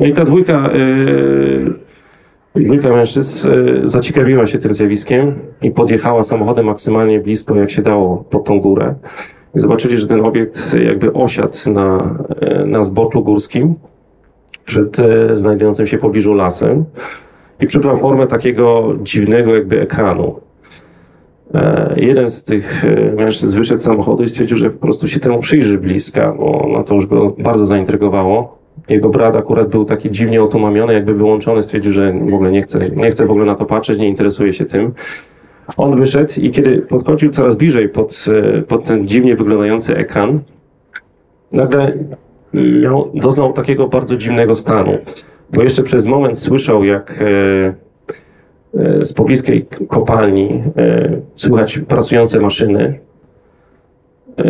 No 0.00 0.06
i 0.06 0.12
ta 0.12 0.24
dwójka, 0.24 0.70
yy, 2.54 2.64
dwójka 2.64 2.88
mężczyzn 2.88 3.50
yy, 3.50 3.88
zaciekawiła 3.88 4.46
się 4.46 4.58
tym 4.58 4.74
zjawiskiem 4.74 5.34
i 5.62 5.70
podjechała 5.70 6.22
samochodem 6.22 6.66
maksymalnie 6.66 7.20
blisko, 7.20 7.56
jak 7.56 7.70
się 7.70 7.82
dało, 7.82 8.24
pod 8.30 8.44
tą 8.44 8.60
górę. 8.60 8.94
I 9.54 9.60
zobaczyli, 9.60 9.98
że 9.98 10.06
ten 10.06 10.24
obiekt 10.24 10.74
jakby 10.86 11.12
osiadł 11.12 11.72
na, 11.72 12.18
na 12.66 12.82
zboczu 12.82 13.22
górskim 13.24 13.74
przed 14.68 14.96
znajdującym 15.34 15.86
się 15.86 15.98
w 15.98 16.00
pobliżu 16.00 16.34
lasem 16.34 16.84
i 17.60 17.66
przybrał 17.66 17.96
formę 17.96 18.26
takiego 18.26 18.94
dziwnego 19.02 19.54
jakby 19.54 19.80
ekranu. 19.80 20.40
E, 21.54 21.94
Jeden 21.96 22.30
z 22.30 22.44
tych 22.44 22.84
e, 22.84 23.12
mężczyzn 23.12 23.58
wyszedł 23.58 23.80
z 23.80 23.84
samochodu 23.84 24.22
i 24.22 24.28
stwierdził, 24.28 24.56
że 24.56 24.70
po 24.70 24.78
prostu 24.78 25.08
się 25.08 25.20
temu 25.20 25.38
przyjrzy 25.38 25.78
bliska, 25.78 26.32
bo 26.38 26.66
no 26.72 26.84
to 26.84 26.94
już 26.94 27.06
go 27.06 27.34
bardzo 27.38 27.66
zaintrygowało. 27.66 28.58
Jego 28.88 29.08
brat 29.08 29.36
akurat 29.36 29.68
był 29.68 29.84
taki 29.84 30.10
dziwnie 30.10 30.42
otumamiony, 30.42 30.92
jakby 30.92 31.14
wyłączony, 31.14 31.62
stwierdził, 31.62 31.92
że 31.92 32.12
w 32.12 32.34
ogóle 32.34 32.50
nie 32.50 32.62
chce, 32.62 32.90
nie 32.90 33.10
chce 33.10 33.26
w 33.26 33.30
ogóle 33.30 33.46
na 33.46 33.54
to 33.54 33.64
patrzeć, 33.64 33.98
nie 33.98 34.08
interesuje 34.08 34.52
się 34.52 34.64
tym. 34.64 34.92
On 35.76 35.98
wyszedł 35.98 36.32
i 36.40 36.50
kiedy 36.50 36.78
podchodził 36.78 37.30
coraz 37.30 37.54
bliżej 37.54 37.88
pod, 37.88 38.24
e, 38.58 38.62
pod 38.62 38.84
ten 38.84 39.08
dziwnie 39.08 39.36
wyglądający 39.36 39.96
ekran, 39.96 40.40
nagle 41.52 41.92
miał, 42.54 43.10
doznał 43.14 43.52
takiego 43.52 43.88
bardzo 43.88 44.16
dziwnego 44.16 44.54
stanu, 44.54 44.98
bo 45.52 45.62
jeszcze 45.62 45.82
przez 45.82 46.06
moment 46.06 46.38
słyszał, 46.38 46.84
jak 46.84 47.22
e, 47.22 47.74
e, 48.80 49.04
z 49.04 49.12
pobliskiej 49.12 49.66
kopalni 49.88 50.62
e, 50.76 51.10
słychać 51.34 51.78
pracujące 51.78 52.40
maszyny, 52.40 52.98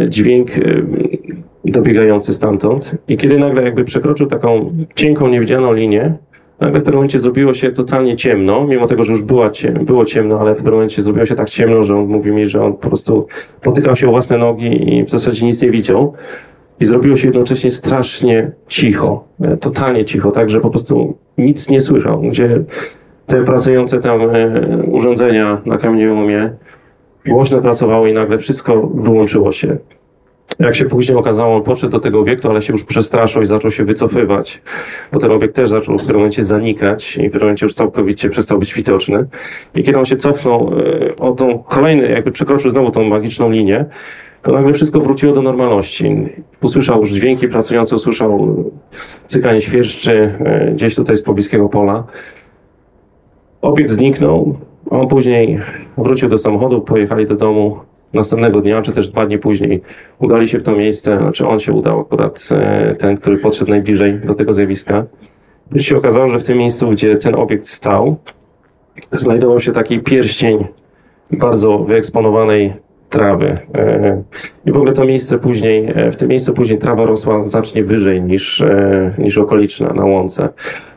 dźwięk 0.08 0.50
dobiegający 1.64 2.34
stamtąd 2.34 2.94
i 3.08 3.16
kiedy 3.16 3.38
nagle 3.38 3.62
jakby 3.62 3.84
przekroczył 3.84 4.26
taką 4.26 4.72
cienką, 4.94 5.28
niewidzialną 5.28 5.72
linię, 5.72 6.14
nagle 6.60 6.80
w 6.80 6.82
pewnym 6.82 6.94
momencie 6.94 7.18
zrobiło 7.18 7.54
się 7.54 7.72
totalnie 7.72 8.16
ciemno, 8.16 8.66
mimo 8.66 8.86
tego, 8.86 9.04
że 9.04 9.12
już 9.12 9.22
była 9.22 9.50
ciem, 9.50 9.84
było 9.84 10.04
ciemno, 10.04 10.40
ale 10.40 10.52
w 10.52 10.56
pewnym 10.56 10.74
momencie 10.74 11.02
zrobiło 11.02 11.26
się 11.26 11.34
tak 11.34 11.50
ciemno, 11.50 11.82
że 11.82 11.96
on 11.96 12.06
mówi 12.06 12.30
mi, 12.30 12.46
że 12.46 12.62
on 12.62 12.72
po 12.72 12.88
prostu 12.88 13.26
potykał 13.62 13.96
się 13.96 14.08
o 14.08 14.10
własne 14.10 14.38
nogi 14.38 14.96
i 14.98 15.04
w 15.04 15.10
zasadzie 15.10 15.46
nic 15.46 15.62
nie 15.62 15.70
widział. 15.70 16.14
I 16.80 16.84
zrobiło 16.84 17.16
się 17.16 17.26
jednocześnie 17.26 17.70
strasznie 17.70 18.50
cicho, 18.68 19.24
e, 19.40 19.56
totalnie 19.56 20.04
cicho, 20.04 20.30
tak, 20.30 20.50
że 20.50 20.60
po 20.60 20.70
prostu 20.70 21.16
nic 21.38 21.68
nie 21.68 21.80
słyszał, 21.80 22.20
gdzie 22.20 22.64
te 23.26 23.44
pracujące 23.44 23.98
tam 23.98 24.20
e, 24.20 24.82
urządzenia 24.86 25.62
na 25.66 25.78
kamieniołomie 25.78 26.50
głośno 27.26 27.60
pracowały 27.60 28.10
i 28.10 28.12
nagle 28.12 28.38
wszystko 28.38 28.90
wyłączyło 28.94 29.52
się. 29.52 29.76
Jak 30.58 30.74
się 30.74 30.84
później 30.84 31.16
okazało, 31.16 31.56
on 31.56 31.62
podszedł 31.62 31.92
do 31.92 31.98
tego 31.98 32.20
obiektu, 32.20 32.50
ale 32.50 32.62
się 32.62 32.72
już 32.72 32.84
przestraszył 32.84 33.42
i 33.42 33.46
zaczął 33.46 33.70
się 33.70 33.84
wycofywać, 33.84 34.62
bo 35.12 35.18
ten 35.18 35.32
obiekt 35.32 35.56
też 35.56 35.70
zaczął 35.70 35.94
w 35.94 35.98
pewnym 35.98 36.16
momencie 36.16 36.42
zanikać 36.42 37.16
i 37.16 37.20
w 37.20 37.32
pewnym 37.32 37.42
momencie 37.42 37.66
już 37.66 37.72
całkowicie 37.72 38.28
przestał 38.28 38.58
być 38.58 38.74
widoczny. 38.74 39.26
I 39.74 39.82
kiedy 39.82 39.98
on 39.98 40.04
się 40.04 40.16
cofnął 40.16 40.72
e, 40.78 41.16
o 41.16 41.32
tą 41.32 41.58
kolejny, 41.58 42.08
jakby 42.08 42.32
przekroczył 42.32 42.70
znowu 42.70 42.90
tą 42.90 43.04
magiczną 43.04 43.50
linię, 43.50 43.84
to 44.42 44.52
nagle 44.52 44.72
wszystko 44.72 45.00
wróciło 45.00 45.32
do 45.32 45.42
normalności. 45.42 46.28
Usłyszał 46.62 47.00
już 47.00 47.10
dźwięki 47.10 47.48
pracujące, 47.48 47.96
usłyszał 47.96 48.64
cykanie 49.26 49.60
świerszczy 49.60 50.38
e, 50.44 50.72
gdzieś 50.72 50.94
tutaj 50.94 51.16
z 51.16 51.22
pobliskiego 51.22 51.68
pola. 51.68 52.04
Obiekt 53.62 53.90
zniknął, 53.90 54.58
on 54.90 55.08
później 55.08 55.58
wrócił 55.98 56.28
do 56.28 56.38
samochodu, 56.38 56.80
pojechali 56.80 57.26
do 57.26 57.34
domu 57.34 57.78
następnego 58.12 58.60
dnia, 58.60 58.82
czy 58.82 58.92
też 58.92 59.08
dwa 59.08 59.26
dni 59.26 59.38
później. 59.38 59.80
Udali 60.18 60.48
się 60.48 60.58
w 60.58 60.62
to 60.62 60.72
miejsce, 60.72 61.18
znaczy 61.18 61.46
on 61.46 61.58
się 61.58 61.72
udał 61.72 62.00
akurat, 62.00 62.48
e, 62.52 62.94
ten, 62.96 63.16
który 63.16 63.38
podszedł 63.38 63.70
najbliżej 63.70 64.20
do 64.20 64.34
tego 64.34 64.52
zjawiska. 64.52 65.06
Już 65.72 65.82
się 65.82 65.96
okazało, 65.96 66.28
że 66.28 66.38
w 66.38 66.44
tym 66.44 66.58
miejscu, 66.58 66.90
gdzie 66.90 67.16
ten 67.16 67.34
obiekt 67.34 67.66
stał, 67.66 68.16
znajdował 69.12 69.60
się 69.60 69.72
taki 69.72 70.00
pierścień 70.00 70.66
bardzo 71.30 71.78
wyeksponowanej 71.78 72.72
trawy. 73.08 73.58
E, 73.74 74.22
I 74.66 74.72
w 74.72 74.76
ogóle 74.76 74.92
to 74.92 75.04
miejsce 75.04 75.38
później, 75.38 75.92
e, 75.94 76.12
w 76.12 76.16
tym 76.16 76.28
miejscu 76.28 76.52
później 76.52 76.78
trawa 76.78 77.06
rosła 77.06 77.44
znacznie 77.44 77.84
wyżej 77.84 78.22
niż, 78.22 78.60
e, 78.60 79.14
niż 79.18 79.38
okoliczna 79.38 79.92
na 79.92 80.04
łące. 80.04 80.48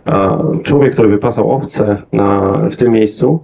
A 0.05 0.37
człowiek, 0.63 0.93
który 0.93 1.09
wypasał 1.09 1.51
owce 1.51 1.97
na, 2.13 2.59
w 2.71 2.75
tym 2.75 2.91
miejscu, 2.91 3.43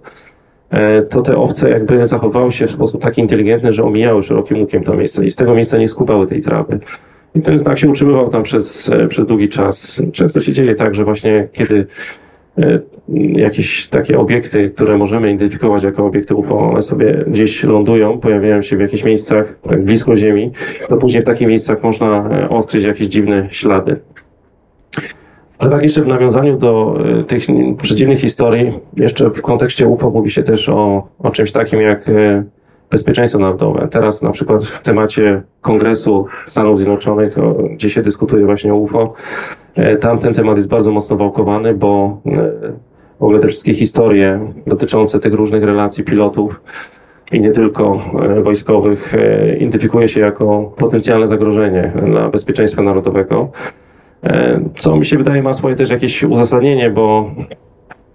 to 1.10 1.22
te 1.22 1.38
owce 1.38 1.70
jakby 1.70 2.08
zachowały 2.08 2.52
się 2.52 2.68
w 2.68 2.72
sposób 2.72 3.02
taki 3.02 3.22
inteligentny, 3.22 3.72
że 3.72 3.84
omijały 3.84 4.24
szerokim 4.24 4.62
łukiem 4.62 4.84
to 4.84 4.94
miejsce 4.94 5.26
i 5.26 5.32
z 5.32 5.36
tego 5.36 5.56
miejsca 5.56 5.78
nie 5.78 5.88
skupały 5.88 6.28
tej 6.28 6.42
trawy. 6.42 6.80
I 7.36 7.42
ten 7.42 7.58
znak 7.58 7.80
się 7.80 7.90
utrzymywał 7.90 8.30
tam 8.30 8.44
przez, 8.44 8.92
przez 9.10 9.26
długi 9.26 9.50
czas. 9.50 10.02
Często 10.12 10.40
się 10.40 10.52
dzieje 10.52 10.76
tak, 10.76 10.96
że 10.96 11.06
właśnie 11.06 11.48
kiedy 11.54 11.88
jakieś 13.34 13.88
takie 13.88 14.20
obiekty, 14.20 14.70
które 14.70 14.98
możemy 14.98 15.32
identyfikować 15.32 15.84
jako 15.84 16.06
obiekty 16.06 16.36
UFO, 16.36 16.58
one 16.58 16.82
sobie 16.82 17.26
gdzieś 17.28 17.64
lądują, 17.64 18.20
pojawiają 18.20 18.62
się 18.62 18.78
w 18.78 18.80
jakichś 18.80 19.04
miejscach 19.04 19.60
tak 19.70 19.84
blisko 19.84 20.16
Ziemi, 20.16 20.52
to 20.90 20.98
później 20.98 21.24
w 21.24 21.26
takich 21.26 21.48
miejscach 21.48 21.84
można 21.84 22.30
e, 22.30 22.50
odkryć 22.50 22.84
jakieś 22.84 23.08
dziwne 23.08 23.48
ślady. 23.52 24.00
Ale 25.60 25.72
tak 25.72 25.84
jeszcze 25.84 26.04
w 26.04 26.08
nawiązaniu 26.08 26.58
do 26.58 26.98
e, 27.20 27.24
tych 27.24 27.44
przedziwnych 27.78 28.20
historii, 28.20 28.80
jeszcze 28.98 29.30
w 29.30 29.42
kontekście 29.42 29.88
UFO 29.88 30.10
mówi 30.10 30.32
się 30.32 30.44
też 30.44 30.70
o, 30.70 31.08
o 31.20 31.32
czymś 31.32 31.52
takim 31.52 31.82
jak 31.82 32.10
e, 32.10 32.44
bezpieczeństwo 32.92 33.40
narodowe. 33.40 33.88
Teraz 33.92 34.22
na 34.22 34.32
przykład 34.32 34.66
w 34.66 34.82
temacie 34.82 35.44
Kongresu 35.62 36.26
Stanów 36.46 36.78
Zjednoczonych, 36.78 37.36
gdzie 37.72 37.90
się 37.90 38.02
dyskutuje 38.02 38.46
właśnie 38.46 38.74
o 38.74 38.76
UFO, 38.76 39.14
e, 39.76 39.98
tam 39.98 40.20
ten 40.20 40.34
temat 40.34 40.56
jest 40.58 40.70
bardzo 40.70 40.92
mocno 40.92 41.18
wałkowany, 41.18 41.74
bo 41.74 42.22
e, 42.26 42.52
w 43.20 43.24
ogóle 43.24 43.40
te 43.40 43.48
wszystkie 43.48 43.74
historie 43.74 44.54
dotyczące 44.68 45.20
tych 45.20 45.34
różnych 45.34 45.64
relacji 45.64 46.04
pilotów 46.04 46.62
i 47.32 47.42
nie 47.42 47.52
tylko 47.52 48.00
e, 48.22 48.42
wojskowych 48.42 49.14
identyfikuje 49.58 50.08
się 50.08 50.20
jako 50.20 50.74
potencjalne 50.78 51.28
zagrożenie 51.28 51.94
dla 52.10 52.30
bezpieczeństwa 52.30 52.82
narodowego. 52.82 53.52
Co 54.78 54.96
mi 54.96 55.06
się 55.06 55.18
wydaje 55.18 55.44
ma 55.44 55.54
swoje 55.54 55.76
też 55.76 55.90
jakieś 55.90 56.24
uzasadnienie, 56.24 56.90
bo 56.90 57.32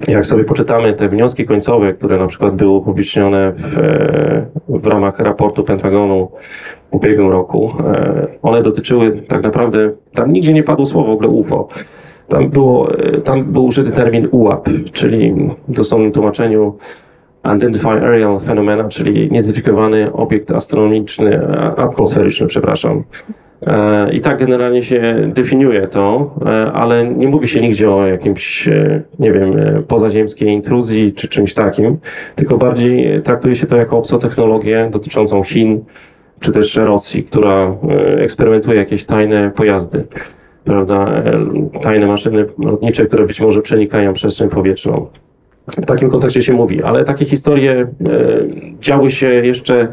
jak 0.09 0.27
sobie 0.27 0.45
poczytamy 0.45 0.93
te 0.93 1.09
wnioski 1.09 1.45
końcowe, 1.45 1.93
które 1.93 2.19
na 2.19 2.27
przykład 2.27 2.57
były 2.57 2.71
upublicznione 2.71 3.53
w, 3.57 3.79
e, 3.79 4.47
w 4.69 4.87
ramach 4.87 5.19
raportu 5.19 5.65
Pentagonu 5.65 6.29
w 6.91 6.95
ubiegłym 6.95 7.31
roku, 7.31 7.73
e, 7.81 8.27
one 8.43 8.63
dotyczyły 8.63 9.23
tak 9.23 9.43
naprawdę, 9.43 9.93
tam 10.15 10.33
nigdzie 10.33 10.53
nie 10.53 10.63
padło 10.63 10.87
słowo 10.87 11.09
w 11.09 11.15
ogóle 11.15 11.29
UFO. 11.29 11.69
Tam, 12.29 12.51
było, 12.51 12.99
e, 12.99 13.21
tam 13.21 13.45
był 13.45 13.65
użyty 13.65 13.91
termin 13.91 14.29
UAP, 14.31 14.69
czyli 14.93 15.35
w 15.69 15.73
dosłownym 15.73 16.13
tłumaczeniu 16.13 16.77
Identify 17.57 17.89
Aerial 17.89 18.41
Phenomena, 18.41 18.89
czyli 18.89 19.31
niezidentyfikowany 19.33 20.13
obiekt 20.13 20.51
astronomiczny, 20.51 21.41
atmosferyczny, 21.77 22.47
przepraszam. 22.47 23.05
E, 23.67 24.13
I 24.13 24.21
tak 24.21 24.39
generalnie 24.39 24.85
się 24.85 25.31
definiuje 25.35 25.89
to, 25.89 26.35
e, 26.47 26.73
ale 26.73 27.07
nie 27.07 27.29
mówi 27.29 27.49
się 27.49 27.61
nigdzie 27.61 27.91
o 27.91 28.07
jakimś, 28.07 28.69
e, 28.69 29.03
nie 29.19 29.33
wiem, 29.33 29.55
pozaziemskiej 29.89 30.49
intruzji 30.49 31.13
czy 31.13 31.29
czymś 31.29 31.55
takim, 31.55 31.99
tylko 32.35 32.59
bardziej 32.59 33.23
traktuje 33.23 33.55
się 33.55 33.67
to 33.67 33.77
jako 33.77 33.99
obcotechnologię 33.99 34.89
dotyczącą 34.93 35.43
Chin 35.43 35.85
czy 36.41 36.53
też 36.53 36.77
Rosji, 36.77 37.25
która 37.25 37.77
eksperymentuje 38.19 38.79
jakieś 38.79 39.05
tajne 39.05 39.51
pojazdy, 39.51 40.05
prawda, 40.65 41.23
tajne 41.83 42.07
maszyny 42.07 42.47
lotnicze, 42.59 43.07
które 43.07 43.27
być 43.27 43.41
może 43.41 43.63
przenikają 43.63 44.13
przestrzeń 44.13 44.49
powietrzną. 44.49 45.07
W 45.69 45.87
takim 45.87 46.11
kontekście 46.11 46.43
się 46.43 46.53
mówi, 46.53 46.83
ale 46.83 47.05
takie 47.05 47.25
historie 47.25 47.87
działy 48.81 49.11
się 49.11 49.27
jeszcze 49.27 49.89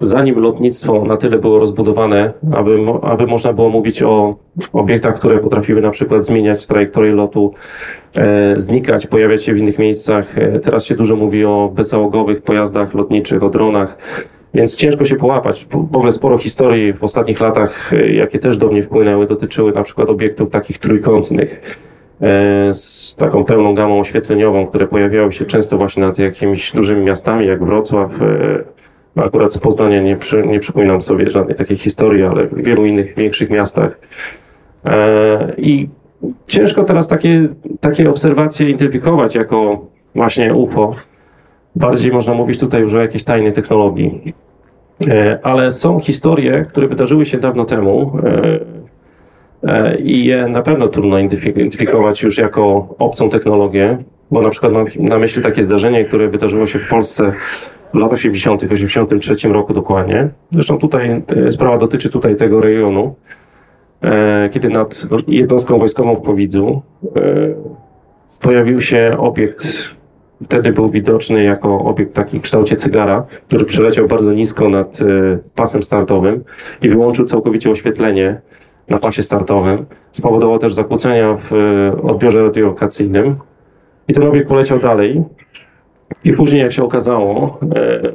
zanim 0.00 0.38
lotnictwo 0.38 1.04
na 1.04 1.16
tyle 1.16 1.38
było 1.38 1.58
rozbudowane, 1.58 2.32
aby, 2.52 2.76
aby 3.02 3.26
można 3.26 3.52
było 3.52 3.68
mówić 3.68 4.02
o 4.02 4.36
obiektach, 4.72 5.18
które 5.18 5.38
potrafiły 5.38 5.80
na 5.80 5.90
przykład 5.90 6.26
zmieniać 6.26 6.66
trajektorię 6.66 7.12
lotu, 7.12 7.54
e, 8.16 8.54
znikać, 8.56 9.06
pojawiać 9.06 9.44
się 9.44 9.54
w 9.54 9.56
innych 9.56 9.78
miejscach. 9.78 10.38
E, 10.38 10.58
teraz 10.60 10.84
się 10.84 10.94
dużo 10.94 11.16
mówi 11.16 11.44
o 11.44 11.72
bezzałogowych 11.74 12.42
pojazdach 12.42 12.94
lotniczych, 12.94 13.42
o 13.42 13.50
dronach, 13.50 13.96
więc 14.54 14.76
ciężko 14.76 15.04
się 15.04 15.16
połapać. 15.16 15.66
W 15.70 15.96
ogóle 15.96 16.12
sporo 16.12 16.38
historii 16.38 16.92
w 16.92 17.04
ostatnich 17.04 17.40
latach, 17.40 17.92
e, 17.92 18.08
jakie 18.08 18.38
też 18.38 18.58
do 18.58 18.68
mnie 18.68 18.82
wpłynęły, 18.82 19.26
dotyczyły 19.26 19.72
na 19.72 19.82
przykład 19.82 20.08
obiektów 20.08 20.50
takich 20.50 20.78
trójkątnych 20.78 21.60
e, 22.20 22.74
z 22.74 23.14
taką 23.18 23.44
pełną 23.44 23.74
gamą 23.74 24.00
oświetleniową, 24.00 24.66
które 24.66 24.86
pojawiały 24.86 25.32
się 25.32 25.44
często 25.44 25.78
właśnie 25.78 26.02
nad 26.02 26.18
jakimiś 26.18 26.72
dużymi 26.72 27.04
miastami, 27.04 27.46
jak 27.46 27.64
Wrocław. 27.64 28.10
Akurat 29.16 29.52
z 29.52 29.58
Poznania 29.58 30.02
nie, 30.02 30.16
przy, 30.16 30.46
nie 30.46 30.60
przypominam 30.60 31.02
sobie 31.02 31.30
żadnej 31.30 31.56
takiej 31.56 31.76
historii, 31.76 32.22
ale 32.24 32.46
w 32.46 32.64
wielu 32.64 32.86
innych 32.86 33.16
większych 33.16 33.50
miastach. 33.50 33.98
E, 34.84 35.54
I 35.58 35.88
ciężko 36.46 36.84
teraz 36.84 37.08
takie, 37.08 37.42
takie 37.80 38.10
obserwacje 38.10 38.70
identyfikować 38.70 39.34
jako 39.34 39.86
właśnie 40.14 40.54
UFO. 40.54 40.90
Bardziej 41.76 42.12
można 42.12 42.34
mówić 42.34 42.60
tutaj 42.60 42.80
już 42.80 42.94
o 42.94 43.00
jakiejś 43.00 43.24
tajnej 43.24 43.52
technologii. 43.52 44.34
E, 45.08 45.38
Ale 45.42 45.72
są 45.72 46.00
historie, 46.00 46.64
które 46.68 46.88
wydarzyły 46.88 47.26
się 47.26 47.38
dawno 47.38 47.64
temu 47.64 48.18
e, 49.62 49.96
i 49.98 50.24
je 50.24 50.48
na 50.48 50.62
pewno 50.62 50.88
trudno 50.88 51.16
identyfik- 51.16 51.50
identyfikować 51.50 52.22
już 52.22 52.38
jako 52.38 52.94
obcą 52.98 53.30
technologię, 53.30 53.98
bo 54.30 54.42
na 54.42 54.50
przykład 54.50 54.72
mam 54.72 54.86
na 54.98 55.18
myśli 55.18 55.42
takie 55.42 55.62
zdarzenie, 55.62 56.04
które 56.04 56.28
wydarzyło 56.28 56.66
się 56.66 56.78
w 56.78 56.88
Polsce 56.88 57.32
w 57.94 57.96
latach 57.96 58.18
80., 58.18 58.62
83 58.72 59.48
roku 59.48 59.74
dokładnie. 59.74 60.28
Zresztą 60.50 60.78
tutaj 60.78 61.22
e, 61.46 61.52
sprawa 61.52 61.78
dotyczy 61.78 62.10
tutaj 62.10 62.36
tego 62.36 62.60
rejonu, 62.60 63.14
e, 64.02 64.48
kiedy 64.52 64.68
nad 64.68 65.06
jednostką 65.28 65.78
wojskową 65.78 66.16
w 66.16 66.22
Powidzu 66.22 66.82
e, 67.16 67.20
pojawił 68.42 68.80
się 68.80 69.16
obiekt, 69.18 69.66
wtedy 70.44 70.72
był 70.72 70.90
widoczny 70.90 71.44
jako 71.44 71.78
obiekt 71.78 72.14
taki 72.14 72.38
w 72.38 72.42
kształcie 72.42 72.76
cygara, 72.76 73.26
który 73.48 73.64
przeleciał 73.64 74.06
bardzo 74.06 74.32
nisko 74.32 74.68
nad 74.68 74.98
pasem 75.54 75.82
startowym 75.82 76.44
i 76.82 76.88
wyłączył 76.88 77.24
całkowicie 77.24 77.70
oświetlenie 77.70 78.40
na 78.88 78.98
pasie 78.98 79.22
startowym. 79.22 79.86
Spowodował 80.12 80.58
też 80.58 80.74
zakłócenia 80.74 81.36
w 81.40 81.52
odbiorze 82.02 82.42
radiolokacyjnym 82.42 83.36
i 84.08 84.14
ten 84.14 84.22
obiekt 84.22 84.48
poleciał 84.48 84.78
dalej. 84.78 85.24
I 86.24 86.32
później, 86.32 86.60
jak 86.62 86.72
się 86.72 86.84
okazało, 86.84 87.58
e, 87.76 88.12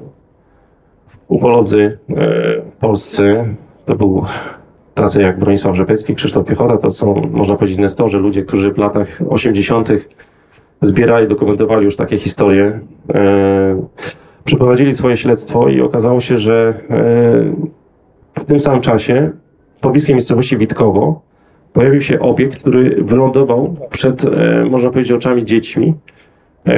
e, 2.18 2.62
polscy, 2.80 3.56
to 3.86 3.96
był 3.96 4.26
tacy 4.94 5.22
jak 5.22 5.40
Bronisław 5.40 5.76
Rzepecki, 5.76 6.16
Krzysztof 6.16 6.46
Piechota, 6.46 6.78
to 6.78 6.92
są, 6.92 7.30
można 7.32 7.56
powiedzieć, 7.56 7.78
nestorzy, 7.78 8.18
ludzie, 8.18 8.44
którzy 8.44 8.74
w 8.74 8.78
latach 8.78 9.22
80. 9.30 9.90
zbierali, 10.82 11.28
dokumentowali 11.28 11.86
już 11.86 11.96
takie 11.96 12.18
historie. 12.18 12.80
E, 13.14 13.82
przeprowadzili 14.44 14.94
swoje 14.94 15.18
śledztwo 15.18 15.70
i 15.70 15.82
okazało 15.82 16.20
się, 16.20 16.38
że 16.38 16.74
e, 16.90 17.04
w 18.34 18.46
tym 18.46 18.60
samym 18.60 18.82
czasie 18.82 19.32
w 19.76 19.82
pobliskiej 19.82 20.16
miejscowości 20.16 20.58
Witkowo 20.58 21.22
pojawił 21.74 22.02
się 22.02 22.20
obiekt, 22.20 22.60
który 22.60 23.04
wylądował 23.04 23.76
przed, 23.90 24.24
e, 24.26 24.66
można 24.70 24.90
powiedzieć, 24.90 25.12
oczami 25.12 25.46
dziećmi, 25.46 25.94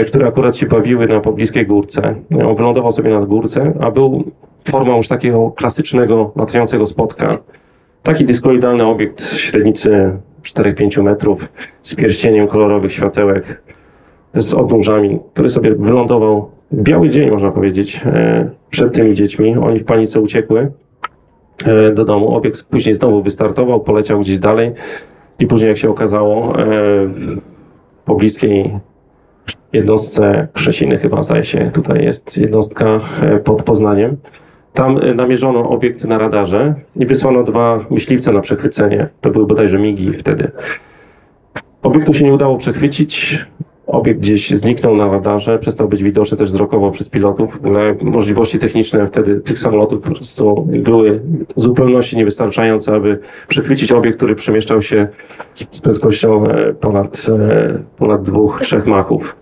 które 0.07 0.27
akurat 0.27 0.55
się 0.55 0.65
bawiły 0.65 1.07
na 1.07 1.19
pobliskiej 1.19 1.65
górce. 1.65 2.15
On 2.47 2.55
wylądował 2.55 2.91
sobie 2.91 3.09
na 3.09 3.25
górce, 3.25 3.73
a 3.79 3.91
był 3.91 4.23
formą 4.63 4.97
już 4.97 5.07
takiego 5.07 5.51
klasycznego 5.51 6.31
latającego 6.35 6.87
spotka. 6.87 7.37
Taki 8.03 8.25
dyskoidalny 8.25 8.85
obiekt 8.85 9.33
średnicy 9.37 10.17
4-5 10.43 11.03
metrów 11.03 11.51
z 11.81 11.95
pierścieniem 11.95 12.47
kolorowych 12.47 12.93
światełek, 12.93 13.61
z 14.35 14.53
odnóżami, 14.53 15.19
który 15.33 15.49
sobie 15.49 15.75
wylądował 15.75 16.49
biały 16.73 17.09
dzień, 17.09 17.31
można 17.31 17.51
powiedzieć, 17.51 18.01
e, 18.05 18.49
przed 18.69 18.93
tymi 18.93 19.13
dziećmi. 19.13 19.57
Oni 19.57 19.79
w 19.79 19.85
panice 19.85 20.21
uciekły 20.21 20.71
e, 21.65 21.91
do 21.91 22.05
domu. 22.05 22.35
Obiekt 22.35 22.63
później 22.63 22.95
znowu 22.95 23.23
wystartował, 23.23 23.79
poleciał 23.79 24.19
gdzieś 24.19 24.37
dalej 24.37 24.71
i 25.39 25.47
później, 25.47 25.67
jak 25.67 25.77
się 25.77 25.89
okazało, 25.89 26.59
e, 26.59 26.63
w 27.07 28.03
pobliskiej 28.05 28.79
jednostce 29.74 30.47
Krzesiny 30.53 30.97
chyba, 30.97 31.24
zdaje 31.24 31.43
się, 31.43 31.72
tutaj 31.74 32.03
jest 32.03 32.38
jednostka 32.38 32.99
e, 33.22 33.38
pod 33.38 33.63
Poznaniem. 33.63 34.17
Tam 34.74 34.97
e, 34.97 35.13
namierzono 35.13 35.69
obiekt 35.69 36.05
na 36.05 36.17
radarze 36.17 36.74
i 36.95 37.05
wysłano 37.05 37.43
dwa 37.43 37.86
myśliwce 37.89 38.32
na 38.32 38.39
przechwycenie. 38.39 39.09
To 39.22 39.30
były 39.30 39.47
bodajże 39.47 39.80
migi 39.80 40.11
wtedy. 40.11 40.51
Obiektu 41.84 42.13
się 42.13 42.26
nie 42.26 42.34
udało 42.34 42.57
przechwycić. 42.57 43.45
Obiekt 43.88 44.19
gdzieś 44.19 44.49
zniknął 44.49 44.95
na 44.95 45.11
radarze, 45.11 45.59
przestał 45.59 45.88
być 45.88 46.03
widoczny 46.03 46.38
też 46.38 46.49
wzrokowo 46.49 46.91
przez 46.91 47.09
pilotów. 47.09 47.55
Ogóle 47.55 47.95
możliwości 48.01 48.59
techniczne 48.59 49.07
wtedy 49.07 49.39
tych 49.39 49.59
samolotów 49.59 50.01
po 50.01 50.11
prostu 50.11 50.67
były 50.84 51.22
w 51.57 51.61
zupełności 51.61 52.17
niewystarczające, 52.17 52.95
aby 52.95 53.19
przechwycić 53.47 53.91
obiekt, 53.91 54.17
który 54.17 54.36
przemieszczał 54.36 54.82
się 54.82 55.07
z 55.72 55.82
prędkością 55.82 56.47
e, 56.47 56.74
ponad, 56.74 57.28
ponad 57.97 58.24
dwóch, 58.24 58.61
trzech 58.63 58.86
machów, 58.86 59.40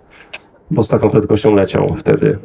bo 0.72 0.84
z 0.84 0.90
taką 0.90 1.10
prędkością 1.10 1.56
leciał 1.56 1.96
wtedy. 1.98 2.38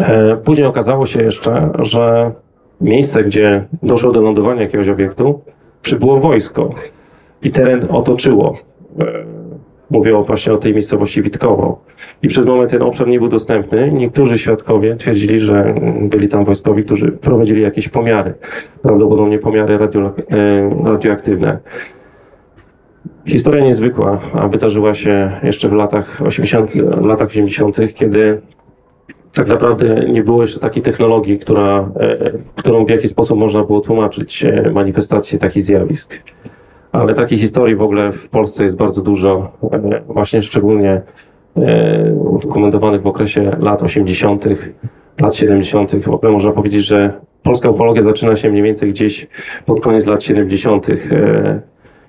E, 0.00 0.36
Później 0.36 0.66
okazało 0.66 1.06
się 1.06 1.22
jeszcze, 1.22 1.70
że 1.78 2.32
miejsce, 2.80 3.24
gdzie 3.24 3.64
doszło 3.82 4.12
do 4.12 4.20
lądowania 4.20 4.62
jakiegoś 4.62 4.88
obiektu, 4.88 5.40
przybyło 5.82 6.20
wojsko 6.20 6.74
i 7.42 7.50
teren 7.50 7.86
otoczyło. 7.90 8.56
E, 9.00 9.38
Mówię 9.90 10.22
właśnie 10.26 10.52
o 10.52 10.56
tej 10.56 10.72
miejscowości 10.72 11.22
Witkowo. 11.22 11.80
I 12.22 12.28
przez 12.28 12.46
moment 12.46 12.70
ten 12.70 12.82
obszar 12.82 13.08
nie 13.08 13.18
był 13.18 13.28
dostępny. 13.28 13.92
Niektórzy 13.92 14.38
świadkowie 14.38 14.96
twierdzili, 14.96 15.40
że 15.40 15.74
byli 16.02 16.28
tam 16.28 16.44
wojskowi, 16.44 16.84
którzy 16.84 17.12
prowadzili 17.12 17.62
jakieś 17.62 17.88
pomiary. 17.88 18.34
Prawdopodobnie 18.82 19.38
pomiary 19.38 19.78
radio, 19.78 20.00
e, 20.30 20.90
radioaktywne. 20.90 21.58
Historia 23.28 23.64
niezwykła, 23.64 24.20
a 24.32 24.48
wydarzyła 24.48 24.94
się 24.94 25.40
jeszcze 25.42 25.68
w 25.68 25.72
latach 25.72 26.22
80., 26.22 26.74
latach 27.00 27.28
80., 27.28 27.76
kiedy 27.94 28.40
tak 29.34 29.48
naprawdę 29.48 30.04
nie 30.08 30.22
było 30.24 30.42
jeszcze 30.42 30.60
takiej 30.60 30.82
technologii, 30.82 31.38
która, 31.38 31.90
e, 32.00 32.32
którą 32.54 32.86
w 32.86 32.90
jakiś 32.90 33.10
sposób 33.10 33.38
można 33.38 33.64
było 33.64 33.80
tłumaczyć 33.80 34.44
e, 34.44 34.70
manifestacje 34.74 35.38
takich 35.38 35.62
zjawisk. 35.62 36.14
Ale 36.92 37.14
takich 37.14 37.40
historii 37.40 37.76
w 37.76 37.82
ogóle 37.82 38.12
w 38.12 38.28
Polsce 38.28 38.64
jest 38.64 38.76
bardzo 38.76 39.02
dużo, 39.02 39.52
e, 39.72 40.00
właśnie 40.06 40.42
szczególnie 40.42 41.02
udokumentowanych 42.14 43.02
w 43.02 43.06
okresie 43.06 43.56
lat 43.60 43.82
80., 43.82 44.44
lat 45.20 45.34
70. 45.34 46.04
W 46.04 46.08
ogóle 46.08 46.32
można 46.32 46.52
powiedzieć, 46.52 46.86
że 46.86 47.12
polska 47.42 47.70
ufologia 47.70 48.02
zaczyna 48.02 48.36
się 48.36 48.50
mniej 48.50 48.62
więcej 48.62 48.88
gdzieś 48.88 49.26
pod 49.66 49.80
koniec 49.80 50.06
lat 50.06 50.22
70., 50.22 50.88
e, 50.88 51.60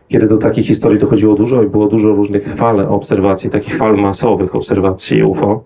kiedy 0.09 0.27
do 0.27 0.37
takich 0.37 0.65
historii 0.65 0.99
dochodziło 0.99 1.35
dużo 1.35 1.63
i 1.63 1.67
było 1.67 1.87
dużo 1.87 2.09
różnych 2.09 2.53
fal 2.53 2.79
obserwacji, 2.79 3.49
takich 3.49 3.77
fal 3.77 3.95
masowych 3.97 4.55
obserwacji 4.55 5.23
UFO. 5.23 5.63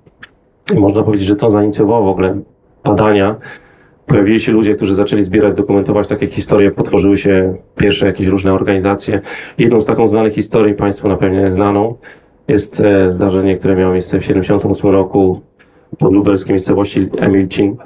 I 0.76 0.80
można 0.80 1.04
powiedzieć, 1.04 1.28
że 1.28 1.36
to 1.36 1.50
zainicjowało 1.50 2.06
w 2.06 2.10
ogóle 2.10 2.40
badania. 2.84 3.36
Pojawili 4.06 4.40
się 4.40 4.52
ludzie, 4.52 4.76
którzy 4.76 4.96
zaczęli 4.96 5.24
zbierać, 5.24 5.54
dokumentować 5.54 6.08
takie 6.08 6.28
historie, 6.28 6.72
potworzyły 6.72 7.18
się 7.18 7.56
pierwsze 7.76 8.08
jakieś 8.08 8.28
różne 8.28 8.54
organizacje. 8.54 9.22
Jedną 9.58 9.82
z 9.82 9.86
taką 9.86 10.08
znanych 10.08 10.34
historii, 10.34 10.74
Państwu 10.74 11.08
na 11.08 11.18
pewno 11.18 11.52
znaną, 11.52 11.96
jest 12.48 12.82
e, 12.82 13.10
zdarzenie, 13.10 13.58
które 13.58 13.76
miało 13.76 13.94
miejsce 13.94 14.20
w 14.20 14.26
78 14.26 14.92
roku 14.92 15.42
pod 15.98 16.14
lubelskiej 16.14 16.54
miejscowości 16.54 17.10
Emilcin, 17.18 17.78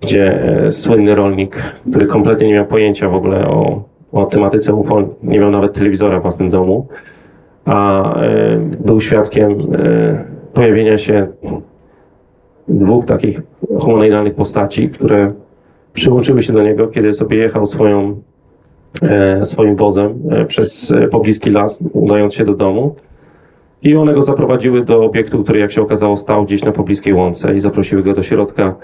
gdzie 0.00 0.44
e, 0.44 0.70
słynny 0.70 1.14
rolnik, 1.14 1.56
który 1.90 2.06
kompletnie 2.06 2.46
nie 2.46 2.54
miał 2.54 2.66
pojęcia 2.66 3.08
w 3.08 3.14
ogóle 3.14 3.48
o, 3.48 3.89
o 4.12 4.26
tematyce 4.26 4.74
UFO, 4.74 5.08
nie 5.22 5.38
miał 5.40 5.50
nawet 5.50 5.72
telewizora 5.72 6.18
w 6.18 6.22
własnym 6.22 6.50
domu, 6.50 6.86
a 7.64 8.14
e, 8.14 8.58
był 8.80 9.00
świadkiem 9.00 9.52
e, 9.52 10.24
pojawienia 10.54 10.98
się 10.98 11.28
dwóch 12.68 13.04
takich 13.04 13.40
humanoidalnych 13.78 14.34
postaci, 14.34 14.88
które 14.88 15.32
przyłączyły 15.92 16.42
się 16.42 16.52
do 16.52 16.62
niego, 16.62 16.88
kiedy 16.88 17.12
sobie 17.12 17.36
jechał 17.36 17.66
swoją, 17.66 18.20
e, 19.02 19.44
swoim 19.44 19.76
wozem 19.76 20.22
przez 20.48 20.94
pobliski 21.10 21.50
las, 21.50 21.84
udając 21.92 22.34
się 22.34 22.44
do 22.44 22.54
domu. 22.54 22.94
I 23.82 23.96
one 23.96 24.14
go 24.14 24.22
zaprowadziły 24.22 24.84
do 24.84 25.04
obiektu, 25.04 25.42
który 25.42 25.58
jak 25.58 25.72
się 25.72 25.82
okazało 25.82 26.16
stał 26.16 26.44
gdzieś 26.44 26.64
na 26.64 26.72
pobliskiej 26.72 27.14
łące 27.14 27.54
i 27.54 27.60
zaprosiły 27.60 28.02
go 28.02 28.12
do 28.12 28.22
środka, 28.22 28.74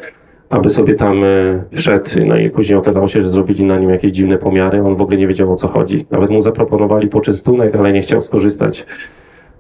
aby 0.51 0.71
sobie 0.71 0.95
tam 0.95 1.25
e, 1.25 1.27
wszedł. 1.73 2.11
No 2.27 2.37
i 2.37 2.51
później 2.51 2.79
okazało 2.79 3.09
się, 3.09 3.23
że 3.23 3.29
zrobili 3.29 3.65
na 3.65 3.79
nim 3.79 3.91
jakieś 3.91 4.13
dziwne 4.13 4.39
pomiary. 4.39 4.83
On 4.83 4.97
w 4.97 5.01
ogóle 5.01 5.17
nie 5.17 5.27
wiedział 5.27 5.53
o 5.53 5.57
co 5.57 5.69
chodzi. 5.69 6.07
Nawet 6.11 6.31
mu 6.31 6.41
zaproponowali 6.41 7.09
poczęstunek, 7.09 7.77
ale 7.77 7.93
nie 7.93 8.01
chciał 8.01 8.23
skorzystać. 8.23 8.87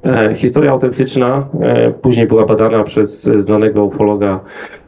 E, 0.04 0.34
Historia 0.34 0.70
autentyczna 0.70 1.48
e, 1.60 1.90
później 1.90 2.26
była 2.26 2.46
badana 2.46 2.82
przez 2.82 3.22
znanego 3.22 3.84
ufologa 3.84 4.40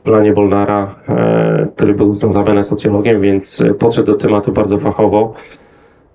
Lanie 0.05 0.33
Bolnara, 0.33 0.95
e, 1.09 1.69
który 1.77 1.95
był 1.95 2.13
notabene 2.23 2.65
socjologiem, 2.65 3.21
więc 3.21 3.61
e, 3.61 3.75
podszedł 3.75 4.07
do 4.07 4.15
tematu 4.15 4.53
bardzo 4.53 4.79
fachowo. 4.79 5.35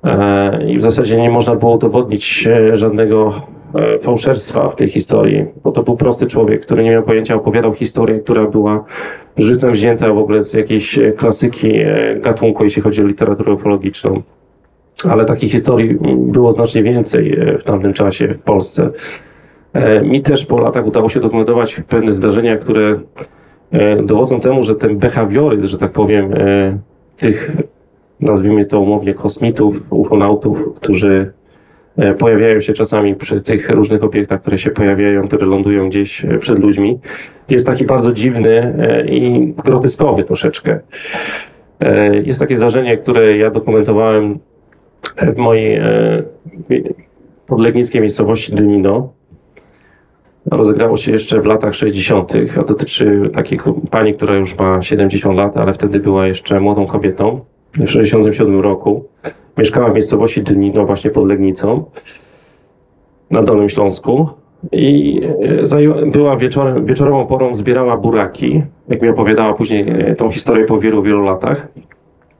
E, 0.03 0.65
I 0.67 0.77
w 0.77 0.81
zasadzie 0.81 1.21
nie 1.21 1.29
można 1.29 1.55
było 1.55 1.75
udowodnić 1.75 2.47
e, 2.47 2.77
żadnego 2.77 3.33
e, 3.35 3.62
fałszerstwa 4.01 4.69
w 4.69 4.75
tej 4.75 4.87
historii, 4.87 5.45
bo 5.63 5.71
to 5.71 5.83
był 5.83 5.97
prosty 5.97 6.27
człowiek, 6.27 6.61
który 6.65 6.83
nie 6.83 6.91
miał 6.91 7.03
pojęcia, 7.03 7.35
opowiadał 7.35 7.73
historię, 7.73 8.19
która 8.19 8.45
była 8.45 8.85
żywcem 9.37 9.71
wzięta 9.71 10.13
w 10.13 10.17
ogóle 10.17 10.41
z 10.41 10.53
jakiejś 10.53 10.99
e, 10.99 11.11
klasyki 11.11 11.75
e, 11.75 12.15
gatunku, 12.15 12.63
jeśli 12.63 12.81
chodzi 12.81 13.01
o 13.01 13.07
literaturę 13.07 13.53
ufologiczną. 13.53 14.21
Ale 15.09 15.25
takich 15.25 15.51
historii 15.51 15.97
było 16.17 16.51
znacznie 16.51 16.83
więcej 16.83 17.39
e, 17.39 17.57
w 17.57 17.63
tamtym 17.63 17.93
czasie 17.93 18.27
w 18.27 18.39
Polsce. 18.39 18.89
E, 19.73 20.01
Mi 20.01 20.21
też 20.21 20.45
po 20.45 20.57
latach 20.57 20.87
udało 20.87 21.09
się 21.09 21.19
dokumentować 21.19 21.81
pewne 21.87 22.11
zdarzenia, 22.11 22.57
które 22.57 22.99
e, 23.71 24.03
dowodzą 24.03 24.39
temu, 24.39 24.63
że 24.63 24.75
ten 24.75 24.97
behawioryzm, 24.97 25.67
że 25.67 25.77
tak 25.77 25.91
powiem, 25.91 26.33
e, 26.33 26.77
tych, 27.17 27.51
nazwijmy 28.19 28.65
to 28.65 28.79
umownie, 28.79 29.13
kosmitów, 29.13 29.75
ufonautów, 29.89 30.73
którzy 30.75 31.33
e, 31.39 31.42
pojawiają 32.19 32.61
się 32.61 32.73
czasami 32.73 33.15
przy 33.15 33.41
tych 33.41 33.69
różnych 33.69 34.03
obiektach, 34.03 34.41
które 34.41 34.57
się 34.57 34.71
pojawiają, 34.71 35.27
które 35.27 35.45
lądują 35.45 35.89
gdzieś 35.89 36.25
e, 36.25 36.37
przed 36.39 36.59
ludźmi, 36.59 36.99
jest 37.49 37.67
taki 37.67 37.85
bardzo 37.85 38.11
dziwny 38.11 38.75
e, 38.79 39.05
i 39.05 39.53
groteskowy 39.65 40.23
troszeczkę. 40.23 40.79
E, 41.79 42.15
Jest 42.15 42.39
takie 42.39 42.55
zdarzenie, 42.55 42.97
które 42.97 43.37
ja 43.37 43.49
dokumentowałem 43.49 44.39
w 45.17 45.37
mojej 45.37 45.75
e, 45.75 46.23
podlegnickiej 47.47 48.01
miejscowości 48.01 48.55
Dynino. 48.55 49.13
Rozegrało 50.51 50.97
się 50.97 51.11
jeszcze 51.11 51.41
w 51.41 51.45
latach 51.45 51.75
60., 51.75 52.33
a 52.59 52.63
dotyczy 52.63 53.29
takiej 53.33 53.59
pani, 53.91 54.13
która 54.13 54.35
już 54.35 54.57
ma 54.57 54.81
70 54.81 55.37
lat, 55.37 55.57
ale 55.57 55.73
wtedy 55.73 55.99
była 55.99 56.27
jeszcze 56.27 56.59
młodą 56.59 56.85
kobietą. 56.85 57.39
W 57.73 57.87
67 57.87 58.59
roku 58.61 59.05
mieszkała 59.57 59.89
w 59.89 59.93
miejscowości 59.93 60.43
Dynino, 60.43 60.85
właśnie 60.85 61.11
pod 61.11 61.27
Legnicą, 61.27 61.83
na 63.31 63.43
Dolnym 63.43 63.69
Śląsku. 63.69 64.29
I 64.71 65.21
e, 65.73 66.05
była 66.05 66.37
wieczorem, 66.37 66.85
wieczorową 66.85 67.25
porą, 67.25 67.55
zbierała 67.55 67.97
buraki. 67.97 68.63
Jak 68.87 69.01
mi 69.01 69.09
opowiadała 69.09 69.53
później 69.53 69.89
e, 69.89 70.15
tą 70.15 70.31
historię 70.31 70.65
po 70.65 70.79
wielu, 70.79 71.03
wielu 71.03 71.21
latach. 71.21 71.67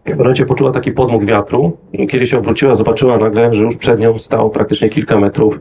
W 0.05 0.17
momencie 0.17 0.45
poczuła 0.45 0.71
taki 0.71 0.91
podmuch 0.91 1.25
wiatru 1.25 1.77
i 1.93 2.07
kiedy 2.07 2.25
się 2.25 2.37
obróciła, 2.37 2.75
zobaczyła 2.75 3.17
nagle, 3.17 3.53
że 3.53 3.63
już 3.63 3.77
przed 3.77 3.99
nią 3.99 4.19
stał 4.19 4.49
praktycznie 4.49 4.89
kilka 4.89 5.19
metrów 5.19 5.59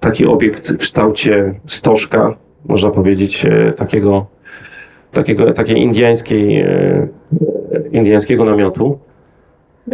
taki 0.00 0.26
obiekt 0.26 0.72
w 0.72 0.76
kształcie 0.76 1.54
stożka, 1.66 2.36
można 2.64 2.90
powiedzieć, 2.90 3.46
e, 3.46 3.72
takiego, 3.72 4.26
takiego 5.12 5.52
takiej 5.52 5.82
indiańskiej, 5.82 6.60
e, 6.60 7.08
indiańskiego 7.92 8.44
namiotu. 8.44 8.98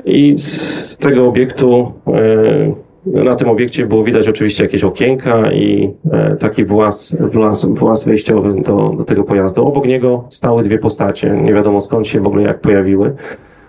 I 0.05 0.39
z 0.39 0.78
tego 0.99 1.29
obiektu, 1.29 1.93
e, 2.07 2.89
na 3.07 3.37
tym 3.37 3.49
obiekcie 3.49 3.87
było 3.87 4.05
widać 4.05 4.29
oczywiście 4.29 4.63
jakieś 4.65 4.85
okienka 4.85 5.53
i 5.53 5.95
e, 6.13 6.37
taki 6.37 6.65
włas, 6.65 7.17
włas, 7.33 7.65
włas 7.65 8.05
wejściowy 8.05 8.63
do, 8.63 8.95
do 8.99 9.05
tego 9.05 9.25
pojazdu. 9.25 9.67
Obok 9.67 9.87
niego 9.87 10.25
stały 10.31 10.63
dwie 10.63 10.79
postacie, 10.79 11.31
nie 11.31 11.53
wiadomo 11.53 11.81
skąd 11.81 12.07
się 12.07 12.21
w 12.21 12.27
ogóle 12.27 12.43
jak 12.43 12.61
pojawiły 12.61 13.15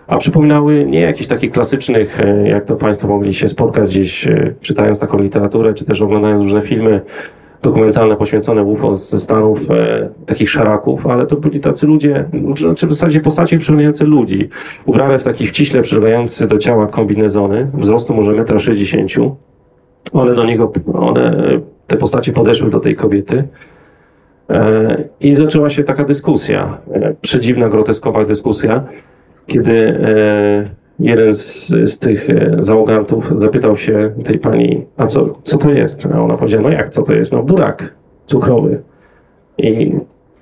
a 0.06 0.16
przypominały 0.16 0.86
nie 0.86 1.00
jakichś 1.00 1.26
takich 1.26 1.50
klasycznych, 1.50 2.20
e, 2.20 2.48
jak 2.48 2.64
to 2.64 2.76
Państwo 2.76 3.08
mogli 3.08 3.34
się 3.34 3.48
spotkać 3.48 3.90
gdzieś, 3.90 4.28
czytając 4.60 4.98
taką 4.98 5.18
literaturę, 5.18 5.74
czy 5.74 5.84
też 5.84 6.02
oglądając 6.02 6.42
różne 6.42 6.60
filmy 6.60 7.00
dokumentalne 7.62 8.16
poświęcone 8.16 8.62
UFO 8.62 8.94
ze 8.94 9.20
Stanów, 9.20 9.70
e, 9.70 10.08
takich 10.26 10.50
szaraków, 10.50 11.06
ale 11.06 11.26
to 11.26 11.36
byli 11.36 11.60
tacy 11.60 11.86
ludzie, 11.86 12.24
czy 12.76 12.86
w 12.86 12.90
zasadzie 12.90 13.20
postacie 13.20 13.58
przypominające 13.58 14.04
ludzi, 14.04 14.48
ubrane 14.86 15.18
w 15.18 15.24
takich 15.24 15.48
ściśle 15.48 15.82
przylegające 15.82 16.46
do 16.46 16.58
ciała 16.58 16.86
kombinezony, 16.86 17.70
wzrostu 17.74 18.14
może 18.14 18.32
1,60 18.32 19.22
m. 19.22 19.34
One 20.12 20.34
do 20.34 20.44
niego, 20.44 20.72
one, 20.94 21.36
e, 21.36 21.60
te 21.86 21.96
postacie 21.96 22.32
podeszły 22.32 22.70
do 22.70 22.80
tej 22.80 22.96
kobiety, 22.96 23.48
E, 24.50 25.04
I 25.20 25.34
zaczęła 25.34 25.70
się 25.70 25.84
taka 25.84 26.04
dyskusja, 26.04 26.78
e, 26.92 27.14
przedziwna, 27.20 27.68
groteskowa 27.68 28.24
dyskusja, 28.24 28.84
kiedy 29.46 29.72
e, 29.88 30.79
jeden 31.00 31.34
z, 31.34 31.68
z 31.68 31.98
tych 31.98 32.30
e, 32.30 32.56
załogantów 32.58 33.32
zapytał 33.34 33.76
się 33.76 34.12
tej 34.24 34.38
pani, 34.38 34.86
a 34.96 35.06
co, 35.06 35.24
co 35.42 35.58
to 35.58 35.70
jest? 35.70 36.08
A 36.14 36.22
ona 36.22 36.36
powiedziała, 36.36 36.62
no 36.62 36.70
jak, 36.70 36.90
co 36.90 37.02
to 37.02 37.12
jest? 37.12 37.32
No 37.32 37.42
burak 37.42 37.94
cukrowy. 38.26 38.82
I 39.58 39.92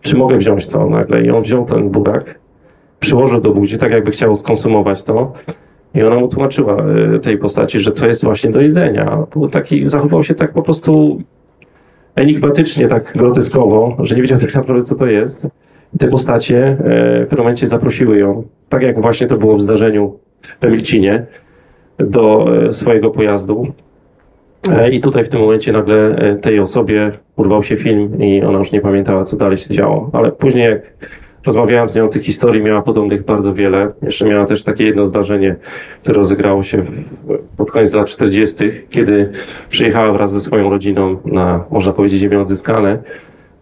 czy 0.01 0.17
mogę 0.17 0.37
wziąć 0.37 0.67
to 0.67 0.91
nagle? 0.91 1.23
I 1.23 1.31
on 1.31 1.43
wziął 1.43 1.65
ten 1.65 1.91
burak, 1.91 2.39
przyłożył 3.01 3.41
do 3.41 3.51
buzi, 3.51 3.79
tak 3.79 3.93
jakby 3.93 4.11
chciał 4.11 4.37
skonsumować 4.37 5.03
to. 5.03 5.33
I 5.95 6.03
ona 6.03 6.17
mu 6.17 6.29
tłumaczyła 6.29 6.77
e, 6.77 7.19
tej 7.19 7.39
postaci, 7.39 7.79
że 7.79 7.91
to 7.91 8.07
jest 8.07 8.25
właśnie 8.25 8.51
do 8.51 8.61
jedzenia. 8.61 9.27
Był 9.33 9.49
taki, 9.49 9.89
zachował 9.89 10.23
się 10.23 10.35
tak 10.35 10.53
po 10.53 10.63
prostu 10.63 11.19
enigmatycznie, 12.15 12.89
tak 12.89 13.13
groteskowo, 13.17 13.97
że 13.99 14.17
nie 14.17 14.23
wiedział 14.23 14.39
tak 14.39 14.55
naprawdę, 14.55 14.85
co 14.85 14.95
to 14.95 15.07
jest. 15.07 15.47
I 15.95 15.99
te 15.99 16.09
postacie 16.09 16.67
e, 16.67 16.77
w 17.25 17.29
pewnym 17.29 17.39
momencie 17.39 17.67
zaprosiły 17.67 18.19
ją, 18.19 18.43
tak 18.69 18.83
jak 18.83 19.01
właśnie 19.01 19.27
to 19.27 19.37
było 19.37 19.57
w 19.57 19.63
zdarzeniu 19.63 20.19
w 20.61 20.65
Emilcinie, 20.65 21.27
do 21.99 22.47
e, 22.67 22.73
swojego 22.73 23.11
pojazdu. 23.11 23.67
E, 24.71 24.91
I 24.91 25.01
tutaj 25.01 25.25
w 25.25 25.29
tym 25.29 25.41
momencie 25.41 25.73
nagle 25.73 26.17
e, 26.17 26.37
tej 26.37 26.61
osobie 26.61 27.13
urwał 27.37 27.63
się 27.63 27.77
film 27.77 28.23
i 28.23 28.43
ona 28.43 28.59
już 28.59 28.73
nie 28.73 28.81
pamiętała, 28.81 29.25
co 29.25 29.37
dalej 29.37 29.57
się 29.57 29.75
działo. 29.75 30.11
Ale 30.13 30.33
później 30.33 30.65
jak 30.65 30.81
rozmawiałem 31.47 31.89
z 31.89 31.97
nią, 31.97 32.09
tych 32.09 32.23
historii 32.23 32.63
miała 32.63 32.83
podobnych 32.83 33.25
bardzo 33.25 33.55
wiele. 33.55 33.93
Jeszcze 34.03 34.25
miała 34.25 34.47
też 34.47 34.65
takie 34.65 34.85
jedno 34.85 35.07
zdarzenie, 35.07 35.57
które 36.03 36.17
rozegrało 36.17 36.63
się 36.63 36.85
pod 37.57 37.71
koniec 37.71 37.95
lat 37.95 38.07
40., 38.07 38.57
kiedy 38.91 39.33
przyjechała 39.69 40.13
wraz 40.13 40.33
ze 40.33 40.41
swoją 40.41 40.71
rodziną 40.71 41.17
na, 41.25 41.65
można 41.71 41.93
powiedzieć, 41.93 42.21
ziemię 42.21 42.41
odzyskane, 42.41 42.99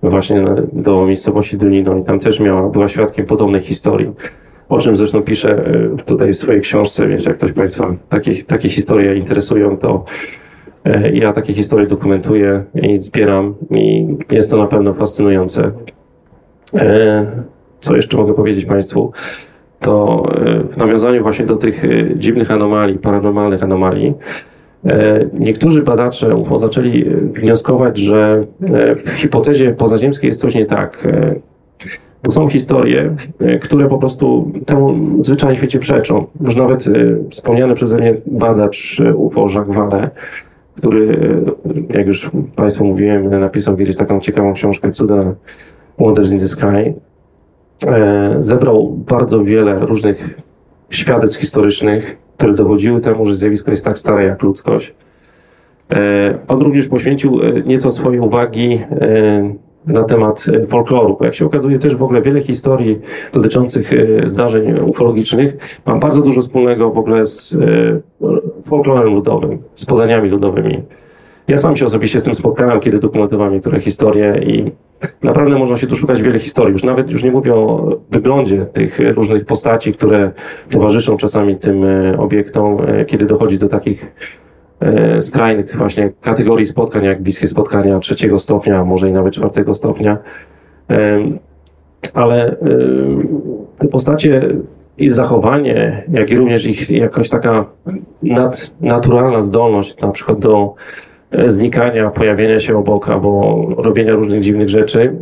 właśnie 0.03 0.45
do 0.72 1.07
miejscowości 1.07 1.57
Dynino 1.57 1.97
i 1.97 2.05
tam 2.05 2.20
też 2.20 2.41
miała, 2.41 2.68
była 2.68 2.89
świadkiem 2.89 3.27
podobnej 3.27 3.61
historii. 3.61 4.12
O 4.68 4.78
czym 4.78 4.96
zresztą 4.96 5.22
piszę 5.22 5.64
y, 6.00 6.04
tutaj 6.04 6.32
w 6.32 6.36
swojej 6.36 6.60
książce, 6.60 7.08
więc 7.08 7.24
jak 7.24 7.36
ktoś 7.36 7.52
Państwa 7.52 7.94
takie, 8.08 8.42
takie 8.44 8.68
historie 8.68 9.16
interesują, 9.16 9.76
to 9.78 10.04
E, 10.86 11.10
Ja 11.12 11.32
takie 11.32 11.54
historie 11.54 11.86
dokumentuję 11.86 12.64
i 12.74 12.96
zbieram 12.96 13.54
i 13.70 14.06
jest 14.30 14.50
to 14.50 14.56
na 14.56 14.66
pewno 14.66 14.94
fascynujące. 14.94 15.70
E, 16.74 17.26
Co 17.80 17.96
jeszcze 17.96 18.16
mogę 18.16 18.34
powiedzieć 18.34 18.64
Państwu? 18.64 19.12
To 19.80 20.22
w 20.70 20.76
nawiązaniu 20.76 21.22
właśnie 21.22 21.46
do 21.46 21.56
tych 21.56 21.82
dziwnych 22.16 22.50
anomalii, 22.50 22.98
paranormalnych 22.98 23.62
anomalii, 23.62 24.14
niektórzy 25.32 25.82
badacze 25.82 26.36
UFO 26.36 26.58
zaczęli 26.58 27.04
wnioskować, 27.32 27.98
że 27.98 28.44
w 29.04 29.10
hipotezie 29.10 29.72
pozaziemskiej 29.72 30.28
jest 30.28 30.40
coś 30.40 30.54
nie 30.54 30.66
tak. 30.66 31.08
Bo 32.27 32.33
są 32.33 32.49
historie, 32.49 33.16
e, 33.41 33.59
które 33.59 33.89
po 33.89 33.99
prostu 33.99 34.53
temu 34.66 34.97
zwyczajnie 35.24 35.57
świecie 35.57 35.79
przeczą. 35.79 36.27
Już 36.41 36.57
nawet 36.57 36.87
e, 36.87 36.91
wspomniany 37.31 37.74
przeze 37.74 37.97
mnie 37.97 38.14
badacz 38.27 39.01
e, 39.01 39.14
UFO 39.14 39.49
Jacques 39.55 39.77
Vallée, 39.77 40.09
który, 40.77 41.18
jak 41.89 42.07
już 42.07 42.31
Państwu 42.57 42.85
mówiłem, 42.85 43.41
napisał 43.41 43.77
kiedyś 43.77 43.97
taką 43.97 44.20
ciekawą 44.20 44.55
książkę 44.55 44.91
Cuda 44.91 45.35
Wonders 45.99 46.33
in 46.33 46.39
the 46.39 46.47
Sky. 46.47 46.95
Zebrał 48.41 48.93
bardzo 48.93 49.45
wiele 49.45 49.79
różnych 49.79 50.39
świadectw 50.91 51.41
historycznych, 51.41 52.18
które 52.37 52.55
dowodziły 52.55 53.01
temu, 53.01 53.27
że 53.27 53.35
zjawisko 53.35 53.70
jest 53.70 53.85
tak 53.85 53.99
stare 53.99 54.24
jak 54.24 54.43
ludzkość. 54.43 54.95
On 56.49 56.61
również 56.61 56.89
poświęcił 56.89 57.41
nieco 57.66 57.91
swojej 57.91 58.20
uwagi 58.20 58.79
na 59.87 60.05
temat 60.05 60.47
e, 60.53 60.66
folkloru, 60.66 61.16
bo 61.18 61.24
jak 61.24 61.34
się 61.34 61.47
okazuje 61.47 61.78
też 61.78 61.97
w 61.97 62.03
ogóle 62.03 62.22
wiele 62.22 62.41
historii 62.41 63.01
dotyczących 63.32 63.93
e, 63.93 64.28
zdarzeń 64.28 64.80
ufologicznych 64.80 65.80
ma 65.87 65.97
bardzo 65.97 66.22
dużo 66.22 66.43
wspólnego 66.43 66.91
w 66.91 66.99
ogóle 66.99 67.26
z 67.26 67.55
e, 67.55 68.01
folklorem 68.62 69.14
ludowym, 69.14 69.59
z 69.74 69.84
podaniami 69.84 70.28
ludowymi. 70.28 70.82
Ja 71.49 71.57
sam 71.57 71.76
się 71.76 71.87
osobiście 71.87 72.20
z 72.20 72.24
tym 72.24 72.34
spotkałem, 72.34 72.80
kiedy 72.80 72.99
dokumentowałem 72.99 73.53
niektóre 73.55 73.80
historie 73.80 74.41
i 74.47 74.72
naprawdę 75.22 75.59
można 75.59 75.76
się 75.76 75.87
tu 75.87 75.97
szukać 75.97 76.22
wiele 76.22 76.39
historii. 76.39 76.72
Już 76.72 76.84
nawet 76.84 77.11
już 77.11 77.24
nie 77.24 77.30
mówię 77.30 77.55
o 77.55 77.97
wyglądzie 78.11 78.66
tych 78.72 78.99
różnych 79.14 79.45
postaci, 79.45 79.93
które 79.93 80.30
towarzyszą 80.70 81.16
czasami 81.16 81.57
tym 81.57 81.84
obiektom, 82.18 82.78
kiedy 83.07 83.26
dochodzi 83.26 83.59
do 83.59 83.68
takich 83.68 84.07
skrajnych 85.20 85.77
właśnie 85.77 86.12
kategorii 86.20 86.66
spotkań, 86.66 87.05
jak 87.05 87.22
bliskie 87.22 87.47
spotkania 87.47 87.99
trzeciego 87.99 88.39
stopnia, 88.39 88.85
może 88.85 89.09
i 89.09 89.12
nawet 89.12 89.35
czwartego 89.35 89.74
stopnia. 89.74 90.18
Ale 92.14 92.57
te 93.79 93.89
postacie 93.89 94.43
i 94.99 95.09
zachowanie, 95.09 96.05
jak 96.12 96.31
i 96.31 96.37
również 96.37 96.66
ich 96.66 96.91
jakaś 96.91 97.29
taka 97.29 97.64
nadnaturalna 98.22 99.41
zdolność 99.41 100.01
na 100.01 100.11
przykład 100.11 100.39
do 100.39 100.74
e, 101.31 101.49
znikania, 101.49 102.11
pojawienia 102.11 102.59
się 102.59 102.79
obok 102.79 103.09
albo 103.09 103.61
robienia 103.77 104.14
różnych 104.14 104.41
dziwnych 104.41 104.68
rzeczy, 104.68 105.16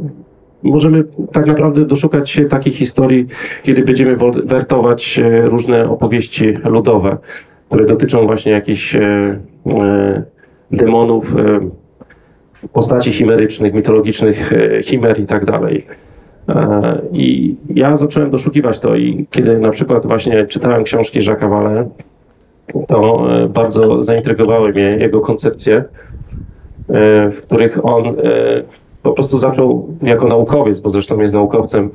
możemy 0.62 1.04
tak 1.32 1.46
naprawdę 1.46 1.84
doszukać 1.84 2.30
się 2.30 2.44
takich 2.44 2.74
historii, 2.74 3.26
kiedy 3.62 3.82
będziemy 3.82 4.16
wertować 4.44 5.18
e, 5.18 5.40
różne 5.42 5.90
opowieści 5.90 6.54
ludowe, 6.64 7.16
które 7.74 7.86
dotyczą 7.86 8.26
właśnie 8.26 8.52
jakichś 8.52 8.96
e, 8.96 9.00
e, 9.66 10.22
demonów, 10.70 11.36
e, 11.36 11.60
postaci 12.72 13.12
chimerycznych, 13.12 13.74
mitologicznych 13.74 14.52
chimer 14.82 15.20
i 15.20 15.26
tak 15.26 15.44
dalej. 15.44 15.86
I 17.12 17.56
ja 17.74 17.96
zacząłem 17.96 18.30
doszukiwać 18.30 18.78
to 18.78 18.96
i 18.96 19.26
kiedy 19.30 19.58
na 19.58 19.70
przykład 19.70 20.06
właśnie 20.06 20.46
czytałem 20.46 20.84
książki 20.84 21.20
Jacques'a 21.20 21.50
Vallée, 21.50 21.88
to 22.86 23.26
bardzo 23.48 24.02
zaintrygowały 24.02 24.72
mnie 24.72 24.96
jego 25.00 25.20
koncepcje, 25.20 25.84
w 27.32 27.40
których 27.42 27.84
on 27.84 28.16
po 29.02 29.12
prostu 29.12 29.38
zaczął 29.38 29.88
jako 30.02 30.28
naukowiec, 30.28 30.80
bo 30.80 30.90
zresztą 30.90 31.20
jest 31.20 31.34
naukowcem, 31.34 31.90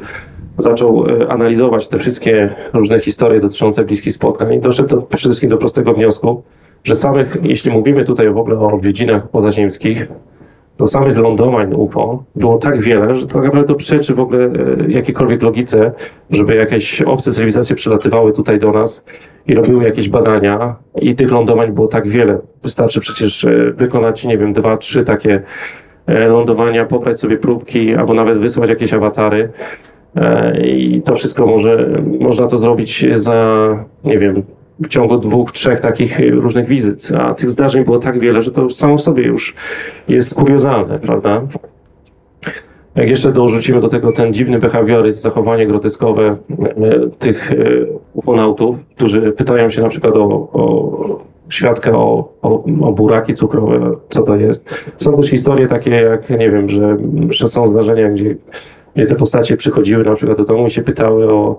zaczął 0.59 1.05
e, 1.07 1.27
analizować 1.27 1.87
te 1.87 1.99
wszystkie 1.99 2.55
różne 2.73 2.99
historie 2.99 3.39
dotyczące 3.39 3.85
bliskich 3.85 4.13
spotkań 4.13 4.53
i 4.53 4.59
doszedł 4.59 4.89
do, 4.89 5.01
przede 5.01 5.29
wszystkim 5.29 5.49
do 5.49 5.57
prostego 5.57 5.93
wniosku, 5.93 6.43
że 6.83 6.95
samych, 6.95 7.37
jeśli 7.43 7.71
mówimy 7.71 8.05
tutaj 8.05 8.29
w 8.29 8.37
ogóle 8.37 8.59
o 8.59 8.73
odwiedzinach 8.73 9.29
pozaziemskich, 9.29 10.07
to 10.77 10.87
samych 10.87 11.17
lądowań 11.17 11.73
UFO 11.73 12.23
było 12.35 12.57
tak 12.57 12.81
wiele, 12.81 13.15
że 13.15 13.27
tak 13.27 13.43
naprawdę 13.43 13.67
to 13.67 13.75
przeczy 13.75 14.13
w 14.15 14.19
ogóle 14.19 14.45
e, 14.45 14.51
jakiejkolwiek 14.87 15.41
logice, 15.41 15.91
żeby 16.29 16.55
jakieś 16.55 17.01
obce 17.01 17.31
cywilizacje 17.31 17.75
przylatywały 17.75 18.33
tutaj 18.33 18.59
do 18.59 18.71
nas 18.71 19.05
i 19.47 19.55
robiły 19.55 19.83
jakieś 19.83 20.09
badania 20.09 20.75
i 21.01 21.15
tych 21.15 21.31
lądowań 21.31 21.71
było 21.71 21.87
tak 21.87 22.07
wiele. 22.09 22.39
Wystarczy 22.63 22.99
przecież 22.99 23.43
e, 23.43 23.73
wykonać, 23.75 24.25
nie 24.25 24.37
wiem, 24.37 24.53
dwa, 24.53 24.77
trzy 24.77 25.03
takie 25.03 25.41
lądowania, 26.07 26.85
pobrać 26.85 27.19
sobie 27.19 27.37
próbki 27.37 27.95
albo 27.95 28.13
nawet 28.13 28.37
wysłać 28.37 28.69
jakieś 28.69 28.93
awatary 28.93 29.49
i 30.63 31.01
to 31.05 31.15
wszystko 31.15 31.45
może, 31.45 32.01
można 32.19 32.47
to 32.47 32.57
zrobić 32.57 33.05
za, 33.13 33.69
nie 34.03 34.17
wiem, 34.17 34.43
w 34.79 34.87
ciągu 34.87 35.17
dwóch, 35.17 35.51
trzech 35.51 35.79
takich 35.79 36.19
różnych 36.31 36.67
wizyt, 36.67 37.09
a 37.17 37.33
tych 37.33 37.49
zdarzeń 37.49 37.83
było 37.83 37.99
tak 37.99 38.19
wiele, 38.19 38.41
że 38.41 38.51
to 38.51 38.69
samo 38.69 38.97
w 38.97 39.01
sobie 39.01 39.23
już 39.23 39.55
jest 40.07 40.35
kuriozalne, 40.35 40.99
prawda? 40.99 41.41
Jak 42.95 43.09
jeszcze 43.09 43.31
dorzucimy 43.31 43.79
do 43.81 43.87
tego 43.87 44.11
ten 44.11 44.33
dziwny 44.33 44.59
behawioryzm, 44.59 45.21
zachowanie 45.21 45.67
groteskowe 45.67 46.37
e, 46.59 47.09
tych 47.19 47.51
e, 47.51 47.55
ufonautów, 48.13 48.75
którzy 48.95 49.31
pytają 49.31 49.69
się 49.69 49.81
na 49.81 49.89
przykład 49.89 50.15
o, 50.15 50.49
o 50.53 51.19
świadka 51.49 51.91
o, 51.91 52.33
o, 52.41 52.63
o 52.81 52.93
buraki 52.93 53.33
cukrowe, 53.33 53.91
co 54.09 54.23
to 54.23 54.35
jest. 54.35 54.85
Są 54.97 55.15
też 55.15 55.29
historie 55.29 55.67
takie 55.67 55.91
jak, 55.91 56.29
nie 56.29 56.51
wiem, 56.51 56.69
że, 56.69 56.97
że 57.29 57.47
są 57.47 57.67
zdarzenia, 57.67 58.09
gdzie 58.09 58.35
te 59.05 59.15
postacie 59.15 59.57
przychodziły 59.57 60.03
na 60.03 60.15
przykład 60.15 60.37
do 60.37 60.45
domu 60.45 60.67
i 60.67 60.69
się 60.69 60.81
pytały 60.81 61.33
o, 61.33 61.57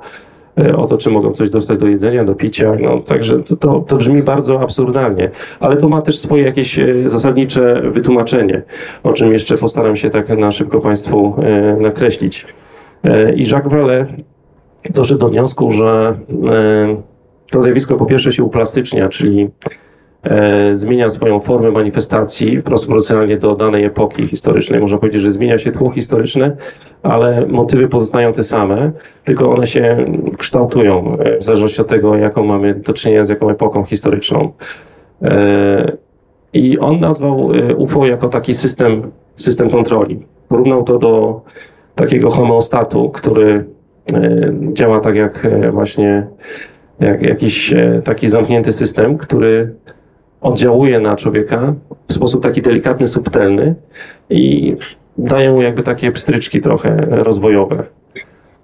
e, 0.59 0.77
o 0.77 0.87
to, 0.87 0.99
czy 0.99 1.11
mogą 1.11 1.33
coś 1.33 1.51
dostać 1.51 1.79
do 1.79 1.87
jedzenia, 1.87 2.25
do 2.25 2.35
picia. 2.35 2.77
No, 2.81 3.01
także 3.01 3.43
to, 3.43 3.57
to, 3.57 3.85
to 3.89 3.97
brzmi 3.97 4.23
bardzo 4.23 4.61
absurdalnie, 4.61 5.31
ale 5.61 5.77
to 5.77 5.89
ma 5.89 6.03
też 6.03 6.19
swoje 6.19 6.43
jakieś 6.43 6.79
e, 6.79 6.87
zasadnicze 7.07 7.83
wytłumaczenie, 7.91 8.63
o 9.03 9.13
czym 9.13 9.33
jeszcze 9.33 9.57
postaram 9.57 9.97
się 9.97 10.11
tak 10.11 10.29
na 10.39 10.53
szybko 10.53 10.81
Państwu 10.81 11.35
nakreślić. 11.81 12.47
I 13.37 13.49
Jacques 13.51 13.73
Vallée 13.73 14.07
doszedł 14.91 15.21
do 15.21 15.29
wniosku, 15.29 15.73
że 15.73 16.19
to 17.51 17.63
zjawisko 17.63 17.97
po 17.97 18.07
pierwsze 18.07 18.33
się 18.33 18.45
uplastycznia, 18.45 19.09
czyli 19.09 19.51
zmienia 20.73 21.11
swoją 21.11 21.41
formę 21.41 21.71
manifestacji 21.71 22.63
proporcjonalnie 22.63 23.37
do 23.37 23.57
danej 23.57 23.85
epoki 23.85 24.27
historycznej. 24.27 24.81
Można 24.81 24.99
powiedzieć, 24.99 25.23
że 25.23 25.33
zmienia 25.33 25.59
się 25.59 25.73
tło 25.73 25.91
historyczne, 25.91 26.57
ale 27.03 27.47
motywy 27.47 27.89
pozostają 27.89 28.33
te 28.33 28.43
same, 28.43 28.93
tylko 29.25 29.53
one 29.53 29.67
się 29.67 30.05
kształtują 30.39 31.19
e, 31.19 31.39
w 31.39 31.45
zależności 31.45 31.81
od 31.81 31.89
tego, 31.89 32.17
jaką 32.17 32.45
mamy 32.45 32.75
do 32.75 32.93
czynienia 32.93 33.25
z 33.25 33.29
jaką 33.29 33.51
epoką 33.51 33.85
historyczną. 33.85 34.53
E, 35.23 35.93
I 36.53 36.79
on 36.79 36.99
nazwał 36.99 37.53
e, 37.53 37.75
UFO 37.75 38.07
jako 38.07 38.29
taki 38.29 38.55
system, 38.55 39.11
system 39.37 39.71
kontroli. 39.71 40.27
Porównał 40.49 40.85
to 40.85 40.99
do 40.99 41.43
takiego 41.95 42.31
homeostatu, 42.31 43.11
który 43.11 43.65
e, 44.15 44.53
działa 44.73 45.01
tak 45.01 45.17
jak 45.17 45.45
e, 45.45 45.71
właśnie 45.71 46.27
jak 47.01 47.23
jakiś 47.23 47.73
e, 47.73 48.03
taki 48.05 48.29
zamknięty 48.29 48.73
system, 48.73 49.19
który 49.19 49.75
oddziałuje 50.41 51.01
na 51.01 51.17
człowieka 51.17 51.75
w 52.09 52.13
sposób 52.13 52.43
taki 52.43 52.63
delikatny, 52.63 53.09
subtelny 53.09 53.75
i 54.31 54.77
dają 55.19 55.61
jakby 55.61 55.83
takie 55.83 56.13
pstryczki 56.13 56.61
trochę 56.61 56.97
rozwojowe. 57.11 57.83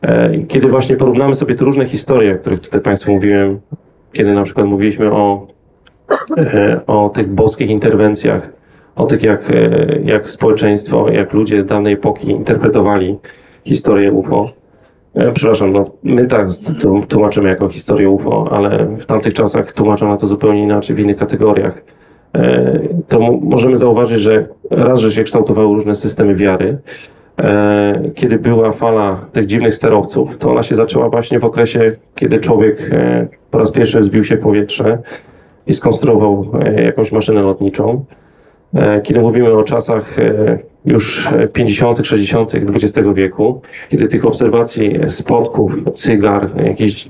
E, 0.03 0.39
Kiedy 0.49 0.69
właśnie 0.69 0.97
porównamy 0.97 1.35
sobie 1.35 1.55
te 1.55 1.65
różne 1.65 1.87
historie, 1.87 2.35
o 2.35 2.39
których 2.39 2.61
tutaj 2.61 2.81
Państwu 2.81 3.13
mówiłem, 3.13 3.61
kiedy 4.13 4.35
na 4.35 4.43
przykład 4.43 4.67
mówiliśmy 4.67 5.13
o, 5.13 5.47
e, 6.39 6.81
o 6.87 7.09
tych 7.09 7.29
boskich 7.29 7.71
interwencjach, 7.71 8.49
o 8.97 9.07
tych 9.07 9.23
jak, 9.23 9.51
e, 9.51 9.87
jak 10.05 10.31
społeczeństwo, 10.31 11.09
jak 11.11 11.33
ludzie 11.33 11.65
danej 11.65 11.95
epoki 11.95 12.31
interpretowali 12.31 13.19
historię 13.65 14.13
UFO, 14.13 14.51
Przepraszam, 15.35 15.73
no 15.73 15.85
my 16.03 16.27
tak 16.27 16.47
tłumaczymy 17.09 17.49
jako 17.49 17.69
historię 17.69 18.11
UFO, 18.11 18.49
ale 18.51 18.87
w 18.99 19.07
tamtych 19.07 19.35
czasach 19.35 19.73
tłumaczono 19.73 20.17
to 20.17 20.27
zupełnie 20.27 20.63
inaczej, 20.63 20.97
w 20.97 20.99
innych 20.99 21.17
kategoriach. 21.17 21.83
E, 22.35 22.81
To 23.09 23.21
możemy 23.43 23.77
zauważyć, 23.77 24.21
że 24.21 24.47
raz, 24.71 24.99
że 24.99 25.13
się 25.13 25.25
kształtowały 25.25 25.75
różne 25.75 25.95
systemy 25.95 26.35
wiary, 26.35 26.79
e, 27.39 28.11
kiedy 28.15 28.39
była 28.39 28.73
fala 28.73 29.27
tych 29.33 29.47
dziwnych 29.47 29.75
sterowców, 29.75 30.39
to 30.39 30.51
ona 30.51 30.63
się 30.63 30.75
zaczęła 30.75 31.09
właśnie 31.09 31.41
w 31.41 31.45
okresie, 31.45 31.93
kiedy 32.15 32.39
człowiek 32.41 32.91
e, 32.93 33.27
po 33.51 33.59
raz 33.59 33.71
pierwszy 33.73 34.01
wzbił 34.01 34.25
się 34.25 34.37
w 34.37 34.41
powietrze 34.41 34.99
i 35.67 35.73
skonstruował 35.73 36.47
e, 36.65 36.83
jakąś 36.83 37.13
maszynę 37.13 37.43
lotniczą. 37.43 38.05
E, 38.75 39.01
Kiedy 39.01 39.21
mówimy 39.21 39.53
o 39.53 39.63
czasach 39.63 40.19
e, 40.19 40.59
już 40.87 41.29
50., 41.53 42.07
60. 42.07 42.53
XX 42.55 43.09
wieku, 43.15 43.61
kiedy 43.89 44.07
tych 44.07 44.25
obserwacji 44.25 44.99
spotków, 45.07 45.77
cygar, 45.95 46.51
jakichś 46.65 47.09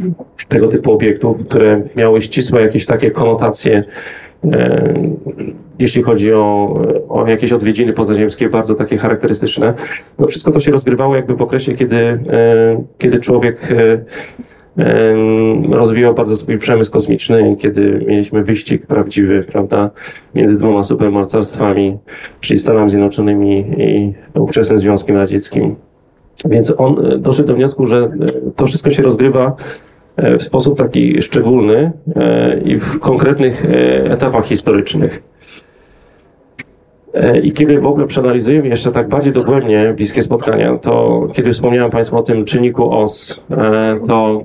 tego 0.49 0.69
typu 0.69 0.93
obiektów, 0.93 1.37
które 1.49 1.83
miały 1.97 2.23
ścisłe 2.23 2.63
jakieś 2.63 2.87
takie 2.87 3.11
konotacje 3.11 3.85
e, 4.45 4.95
jeśli 5.79 6.03
chodzi 6.03 6.35
o, 6.35 6.75
o 7.09 7.27
jakieś 7.27 7.53
odwiedziny 7.53 7.93
pozaziemskie, 7.93 8.49
bardzo 8.49 8.75
takie 8.75 8.97
charakterystyczne. 8.97 9.75
No 10.19 10.27
wszystko 10.27 10.51
to 10.51 10.61
się 10.61 10.73
rozgrywało 10.73 11.17
jakby 11.17 11.35
w 11.35 11.43
okresie, 11.43 11.75
kiedy, 11.75 11.97
e, 11.97 12.19
kiedy 12.99 13.21
człowiek 13.21 13.73
e, 13.73 13.99
rozwijał 15.71 16.15
bardzo 16.15 16.37
swój 16.37 16.59
przemysł 16.59 16.93
kosmiczny, 16.93 17.57
kiedy 17.59 18.05
mieliśmy 18.07 18.43
wyścig 18.43 18.87
prawdziwy, 18.87 19.43
prawda, 19.43 19.91
między 20.35 20.57
dwoma 20.57 20.83
supermocarstwami, 20.83 21.99
czyli 22.41 22.59
Stanami 22.59 22.91
Zjednoczonymi 22.91 23.59
i 23.79 24.15
ówczesnym 24.35 24.79
Związkiem 24.79 25.17
Radzieckim. 25.17 25.77
Więc 26.45 26.75
on 26.79 27.07
e, 27.07 27.19
doszedł 27.19 27.49
do 27.49 27.55
wniosku, 27.55 27.87
że 27.87 27.97
e, 27.97 28.11
to 28.57 28.67
wszystko 28.67 28.91
się 28.91 29.03
rozgrywa 29.03 29.57
e, 30.17 30.39
w 30.39 30.43
sposób 30.43 30.79
taki 30.79 31.23
szczególny 31.23 31.93
i 32.65 32.81
w 32.81 32.99
konkretnych 32.99 33.67
etapach 34.05 34.47
historycznych. 34.47 35.23
I 37.43 37.53
kiedy 37.53 37.81
w 37.81 37.87
ogóle 37.87 38.07
przeanalizujemy 38.07 38.69
jeszcze 38.69 38.93
tak 38.93 39.09
bardziej 39.09 39.33
dogłębnie 39.33 39.95
bliskie 39.97 40.23
spotkania, 40.23 40.79
to 40.79 41.27
kiedy 41.33 41.53
wspomniałem 41.53 41.91
Państwu 41.91 42.19
o 42.19 42.23
tym 42.23 42.45
czynniku 42.45 42.91
OS, 42.91 43.45
to 44.09 44.41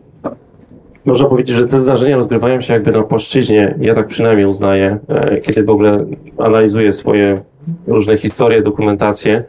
można 1.11 1.29
powiedzieć, 1.29 1.55
że 1.55 1.67
te 1.67 1.79
zdarzenia 1.79 2.15
rozgrywają 2.15 2.61
się 2.61 2.73
jakby 2.73 2.91
na 2.91 3.03
płaszczyźnie, 3.03 3.75
ja 3.79 3.95
tak 3.95 4.07
przynajmniej 4.07 4.45
uznaję, 4.45 4.97
e, 5.09 5.37
kiedy 5.41 5.63
w 5.63 5.69
ogóle 5.69 6.05
analizuję 6.37 6.93
swoje 6.93 7.41
różne 7.87 8.17
historie, 8.17 8.61
dokumentacje, 8.61 9.43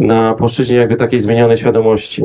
na 0.00 0.34
płaszczyźnie 0.34 0.76
jakby 0.76 0.96
takiej 0.96 1.20
zmienionej 1.20 1.56
świadomości. 1.56 2.24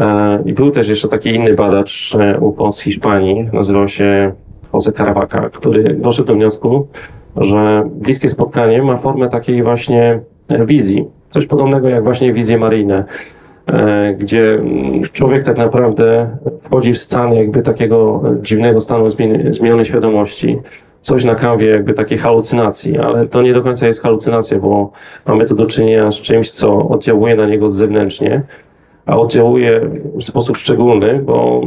E, 0.00 0.42
I 0.46 0.52
był 0.52 0.70
też 0.70 0.88
jeszcze 0.88 1.08
taki 1.08 1.34
inny 1.34 1.54
badacz 1.54 2.14
e, 2.14 2.38
UPO 2.40 2.72
z 2.72 2.80
Hiszpanii, 2.80 3.48
nazywał 3.52 3.88
się 3.88 4.32
Jose 4.74 4.92
Caravaca, 4.92 5.50
który 5.50 5.94
doszedł 5.94 6.28
do 6.28 6.34
wniosku, 6.34 6.88
że 7.36 7.88
bliskie 7.94 8.28
spotkanie 8.28 8.82
ma 8.82 8.96
formę 8.96 9.28
takiej 9.28 9.62
właśnie 9.62 10.20
wizji. 10.66 11.04
Coś 11.30 11.46
podobnego 11.46 11.88
jak 11.88 12.04
właśnie 12.04 12.32
wizje 12.32 12.58
maryjne, 12.58 13.04
gdzie 14.18 14.54
mm, 14.54 15.02
człowiek 15.02 15.44
tak 15.44 15.56
naprawdę 15.56 16.36
wchodzi 16.60 16.92
w 16.92 16.98
stan 16.98 17.34
jakby 17.34 17.62
takiego 17.62 18.22
dziwnego 18.42 18.80
stanu 18.80 19.08
zmien- 19.08 19.52
zmienionej 19.52 19.84
świadomości. 19.84 20.58
Coś 21.00 21.24
na 21.24 21.34
kanwie 21.34 21.66
jakby 21.66 21.94
takiej 21.94 22.18
halucynacji, 22.18 22.98
ale 22.98 23.26
to 23.26 23.42
nie 23.42 23.52
do 23.52 23.62
końca 23.62 23.86
jest 23.86 24.02
halucynacja, 24.02 24.58
bo 24.58 24.92
mamy 25.26 25.44
tu 25.46 25.54
do 25.54 25.66
czynienia 25.66 26.10
z 26.10 26.20
czymś, 26.20 26.50
co 26.50 26.88
oddziałuje 26.88 27.36
na 27.36 27.46
niego 27.46 27.68
zewnętrznie, 27.68 28.42
a 29.06 29.18
oddziałuje 29.18 29.80
w 30.14 30.24
sposób 30.24 30.56
szczególny, 30.56 31.22
bo 31.26 31.60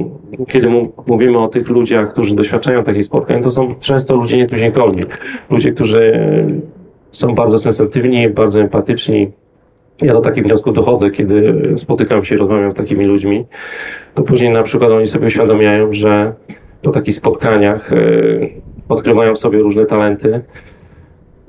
kiedy 0.47 0.69
mówimy 1.07 1.37
o 1.37 1.47
tych 1.47 1.69
ludziach, 1.69 2.11
którzy 2.11 2.35
doświadczają 2.35 2.83
takich 2.83 3.05
spotkań, 3.05 3.43
to 3.43 3.49
są 3.49 3.75
często 3.79 4.15
ludzie 4.15 4.37
nietuzinkowi. 4.37 5.03
Ludzie, 5.49 5.71
którzy 5.71 6.15
e, 6.15 6.47
są 7.11 7.35
bardzo 7.35 7.59
sensitywni, 7.59 8.29
bardzo 8.29 8.59
empatyczni. 8.59 9.31
Ja 10.01 10.13
do 10.13 10.21
takich 10.21 10.43
wniosków 10.43 10.73
dochodzę, 10.73 11.11
kiedy 11.11 11.53
spotykam 11.75 12.25
się, 12.25 12.37
rozmawiam 12.37 12.71
z 12.71 12.75
takimi 12.75 13.05
ludźmi. 13.05 13.45
To 14.13 14.23
później 14.23 14.49
na 14.49 14.63
przykład 14.63 14.91
oni 14.91 15.07
sobie 15.07 15.27
uświadamiają, 15.27 15.93
że 15.93 16.33
po 16.81 16.91
takich 16.91 17.15
spotkaniach 17.15 17.93
e, 17.93 17.97
odkrywają 18.89 19.35
w 19.35 19.39
sobie 19.39 19.59
różne 19.59 19.85
talenty, 19.85 20.41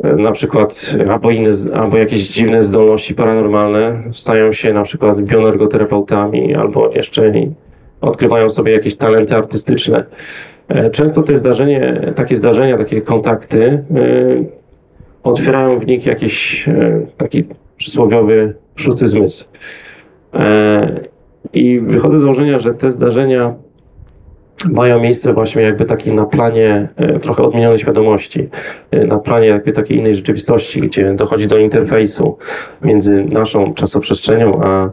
e, 0.03 0.17
na 0.17 0.33
przykład 0.33 0.97
albo, 1.11 1.31
inne, 1.31 1.51
albo 1.75 1.97
jakieś 1.97 2.29
dziwne 2.29 2.63
zdolności 2.63 3.15
paranormalne, 3.15 4.03
stają 4.13 4.53
się 4.53 4.73
na 4.73 4.83
przykład 4.83 5.23
bioenergoterapeutami, 5.23 6.55
albo 6.55 6.91
jeszcze 6.91 7.29
i 7.39 7.51
odkrywają 8.01 8.51
sobie 8.51 8.73
jakieś 8.73 8.97
talenty 8.97 9.37
artystyczne. 9.37 10.05
E, 10.69 10.91
Często 10.91 11.23
te 11.23 11.37
zdarzenie, 11.37 12.13
takie 12.17 12.37
zdarzenia, 12.37 12.79
takie 12.79 13.01
kontakty 13.01 13.85
otwierają 15.23 15.79
w 15.79 15.87
nich 15.87 16.07
jakiś 16.07 16.69
taki 17.17 17.45
przysłowiowy 17.79 18.55
szósty 18.77 19.09
zmysł. 19.09 19.45
E, 20.35 21.01
I 21.53 21.81
wychodzę 21.81 22.19
z 22.19 22.21
założenia, 22.21 22.59
że 22.59 22.75
te 22.75 22.91
zdarzenia 22.91 23.55
mają 24.71 25.01
miejsce 25.01 25.33
właśnie 25.33 25.63
jakby 25.63 25.85
taki 25.85 26.13
na 26.13 26.27
planie 26.27 26.89
e, 26.97 27.19
trochę 27.19 27.43
odmienionej 27.43 27.79
świadomości, 27.79 28.49
e, 28.91 29.07
na 29.07 29.19
planie 29.19 29.47
jakby 29.47 29.73
takiej 29.73 29.99
innej 29.99 30.15
rzeczywistości, 30.15 30.81
gdzie 30.81 31.15
dochodzi 31.15 31.47
do 31.47 31.59
interfejsu 31.59 32.39
między 32.83 33.25
naszą 33.25 33.75
czasoprzestrzenią 33.75 34.63
a 34.63 34.91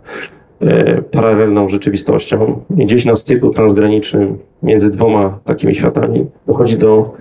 paralelną 1.11 1.69
rzeczywistością. 1.69 2.61
I 2.77 2.85
gdzieś 2.85 3.05
na 3.05 3.15
styku 3.15 3.49
transgranicznym 3.49 4.37
między 4.63 4.89
dwoma 4.89 5.39
takimi 5.43 5.75
światami 5.75 6.25
dochodzi 6.47 6.77
do, 6.77 7.13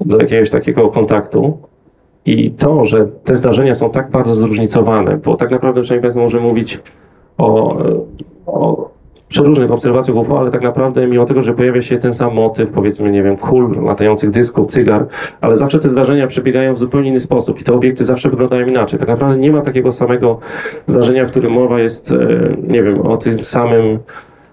do 0.00 0.18
jakiegoś 0.18 0.50
takiego 0.50 0.88
kontaktu. 0.88 1.58
I 2.26 2.50
to, 2.50 2.84
że 2.84 3.06
te 3.24 3.34
zdarzenia 3.34 3.74
są 3.74 3.90
tak 3.90 4.10
bardzo 4.10 4.34
zróżnicowane, 4.34 5.16
bo 5.16 5.36
tak 5.36 5.50
naprawdę 5.50 5.82
przynajmniej 5.82 6.12
Państwo 6.12 6.40
mówić 6.40 6.80
o, 7.38 7.76
o 8.46 8.90
przeróżnych 9.28 9.70
obserwacjach 9.70 10.16
UFO, 10.16 10.38
ale 10.38 10.50
tak 10.50 10.62
naprawdę 10.62 11.06
mimo 11.06 11.24
tego, 11.24 11.42
że 11.42 11.54
pojawia 11.54 11.82
się 11.82 11.98
ten 11.98 12.14
sam 12.14 12.34
motyw, 12.34 12.70
powiedzmy, 12.70 13.10
nie 13.10 13.22
wiem, 13.22 13.36
kul, 13.36 13.84
latających 13.84 14.30
dysków, 14.30 14.66
cygar, 14.66 15.06
ale 15.40 15.56
zawsze 15.56 15.78
te 15.78 15.88
zdarzenia 15.88 16.26
przebiegają 16.26 16.74
w 16.74 16.78
zupełnie 16.78 17.08
inny 17.08 17.20
sposób 17.20 17.60
i 17.60 17.64
te 17.64 17.72
obiekty 17.72 18.04
zawsze 18.04 18.30
wyglądają 18.30 18.66
inaczej. 18.66 18.98
Tak 18.98 19.08
naprawdę 19.08 19.38
nie 19.38 19.52
ma 19.52 19.62
takiego 19.62 19.92
samego 19.92 20.38
zdarzenia, 20.86 21.26
w 21.26 21.30
którym 21.30 21.52
mowa 21.52 21.80
jest, 21.80 22.12
e, 22.12 22.16
nie 22.68 22.82
wiem, 22.82 23.00
o 23.00 23.16
tym 23.16 23.44
samym 23.44 23.98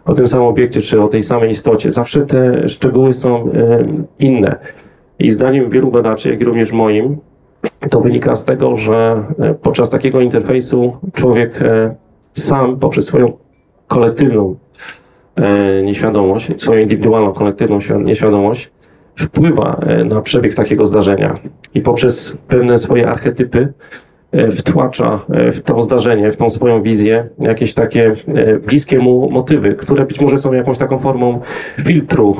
o 0.06 0.14
tym 0.14 0.28
samym 0.28 0.48
obiekcie, 0.48 0.82
czy 0.82 1.02
o 1.02 1.08
tej 1.08 1.24
samej 1.24 1.50
istocie. 1.50 1.92
Zawsze 1.92 2.26
te 2.26 2.70
szczegóły 2.70 3.14
są 3.14 3.52
e, 3.52 3.88
inne. 4.20 4.56
I 5.20 5.32
zdaniem 5.32 5.70
wielu 5.70 5.92
badaczy, 5.92 6.30
jak 6.30 6.42
i 6.42 6.46
również 6.46 6.72
moim, 6.72 7.18
to 7.89 8.01
wynika 8.01 8.36
z 8.36 8.43
tego, 8.43 8.78
że 8.78 9.24
e, 9.39 9.53
podczas 9.53 9.89
takiego 9.89 10.22
interfejsu 10.22 10.97
człowiek 11.14 11.62
e, 11.62 11.95
sam 12.34 12.80
poprzez 12.80 13.05
swoją 13.05 13.34
kolektywną 13.88 14.55
e, 15.36 15.84
nieświadomość, 15.84 16.62
swoją 16.62 16.82
indywidualną, 16.82 17.34
kolektywną 17.34 17.78
świ- 17.78 18.03
nieświadomość 18.03 18.72
wpływa 19.20 19.80
na 20.05 20.22
przebieg 20.22 20.55
takiego 20.55 20.86
zdarzenia. 20.86 21.39
I 21.74 21.82
poprzez 21.82 22.38
pewne 22.47 22.78
swoje 22.78 23.07
archetypy 23.07 23.74
wtłacza 24.51 25.20
w 25.30 25.62
to 25.62 25.82
zdarzenie, 25.82 26.32
w 26.32 26.38
tą 26.38 26.49
swoją 26.49 26.84
wizję 26.84 27.30
jakieś 27.39 27.74
takie 27.74 28.16
bliskie 28.68 28.99
mu 28.99 29.30
motywy, 29.32 29.76
które 29.76 30.05
być 30.05 30.22
może 30.22 30.38
są 30.38 30.53
jakąś 30.53 30.78
taką 30.78 30.97
formą 30.97 31.39
filtru, 31.80 32.38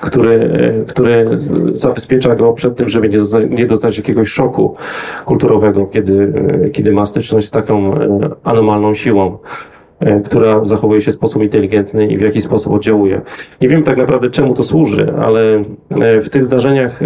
który, 0.00 0.50
który 0.88 1.28
zabezpiecza 1.72 2.34
go 2.34 2.52
przed 2.52 2.76
tym, 2.76 2.88
żeby 2.88 3.08
nie 3.08 3.18
dostać, 3.18 3.44
nie 3.50 3.66
dostać 3.66 3.96
jakiegoś 3.96 4.28
szoku 4.28 4.76
kulturowego, 5.24 5.86
kiedy, 5.86 6.32
kiedy 6.72 6.92
ma 6.92 7.06
styczność 7.06 7.46
z 7.46 7.50
taką 7.50 7.94
e, 7.94 8.30
anomalną 8.44 8.94
siłą, 8.94 9.38
e, 10.00 10.20
która 10.20 10.64
zachowuje 10.64 11.00
się 11.00 11.10
w 11.10 11.14
sposób 11.14 11.42
inteligentny 11.42 12.06
i 12.06 12.18
w 12.18 12.20
jakiś 12.20 12.44
sposób 12.44 12.72
oddziałuje. 12.72 13.20
Nie 13.60 13.68
wiem 13.68 13.82
tak 13.82 13.96
naprawdę 13.96 14.30
czemu 14.30 14.54
to 14.54 14.62
służy, 14.62 15.14
ale 15.18 15.64
e, 16.00 16.20
w 16.20 16.30
tych 16.30 16.44
zdarzeniach, 16.44 17.00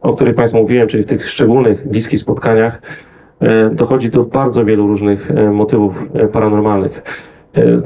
o 0.00 0.14
których 0.14 0.34
Państwu 0.34 0.58
mówiłem, 0.58 0.88
czyli 0.88 1.02
w 1.02 1.06
tych 1.06 1.30
szczególnych, 1.30 1.88
bliskich 1.88 2.20
spotkaniach, 2.20 2.82
dochodzi 3.72 4.10
do 4.10 4.24
bardzo 4.24 4.64
wielu 4.64 4.86
różnych 4.86 5.30
motywów 5.52 6.08
paranormalnych. 6.32 7.02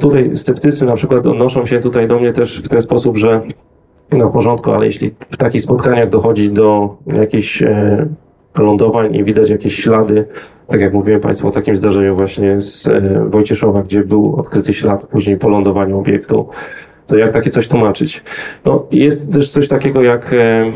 Tutaj 0.01 0.31
sceptycy 0.37 0.87
na 0.87 0.95
przykład 0.95 1.27
odnoszą 1.27 1.67
się 1.67 1.79
tutaj 1.79 2.09
do 2.09 2.19
mnie 2.19 2.33
też 2.33 2.63
w 2.63 2.69
ten 2.69 2.81
sposób, 2.81 3.19
że 3.19 3.41
no 4.13 4.29
w 4.29 4.33
porządku, 4.33 4.73
ale 4.73 4.87
jeśli 4.87 5.15
w 5.31 5.37
takich 5.37 5.63
spotkaniach 5.63 6.11
dochodzi 6.11 6.51
do 6.51 6.97
jakichś 7.07 7.63
e, 7.63 8.07
lądowań 8.59 9.15
i 9.17 9.25
widać 9.25 9.51
jakieś 9.51 9.75
ślady, 9.75 10.25
tak 10.69 10.81
jak 10.81 10.93
mówiłem 10.93 11.21
Państwu 11.21 11.49
o 11.49 11.51
takim 11.51 11.77
zdarzeniu 11.77 12.17
właśnie 12.17 12.61
z 12.61 12.89
e, 12.89 13.25
Wojcieszowa, 13.29 13.83
gdzie 13.83 14.05
był 14.05 14.37
odkryty 14.37 14.73
ślad 14.73 15.07
później 15.07 15.37
po 15.37 15.49
lądowaniu 15.49 15.99
obiektu, 15.99 16.49
to 17.07 17.17
jak 17.17 17.33
takie 17.33 17.51
coś 17.51 17.69
tłumaczyć? 17.69 18.23
No, 18.65 18.87
jest 18.91 19.33
też 19.33 19.51
coś 19.51 19.69
takiego 19.69 20.03
jak 20.03 20.33
e, 20.33 20.73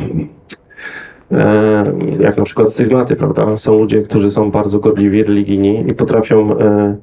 jak 2.20 2.36
na 2.36 2.44
przykład 2.44 2.72
stygmaty, 2.72 3.16
prawda? 3.16 3.56
Są 3.56 3.78
ludzie, 3.78 4.02
którzy 4.02 4.30
są 4.30 4.50
bardzo 4.50 4.78
gorliwi, 4.78 5.24
religijni 5.24 5.84
i 5.88 5.94
potrafią, 5.94 6.58
e, 6.58 6.96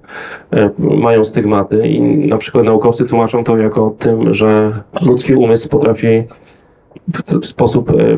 e, 0.51 0.71
mają 0.79 1.23
stygmaty 1.23 1.87
i 1.87 2.27
na 2.27 2.37
przykład 2.37 2.65
naukowcy 2.65 3.05
tłumaczą 3.05 3.43
to 3.43 3.57
jako 3.57 3.95
tym, 3.99 4.33
że 4.33 4.71
ludzki 5.01 5.35
umysł 5.35 5.69
potrafi 5.69 6.23
w 7.41 7.45
sposób 7.45 7.89
e, 7.89 8.17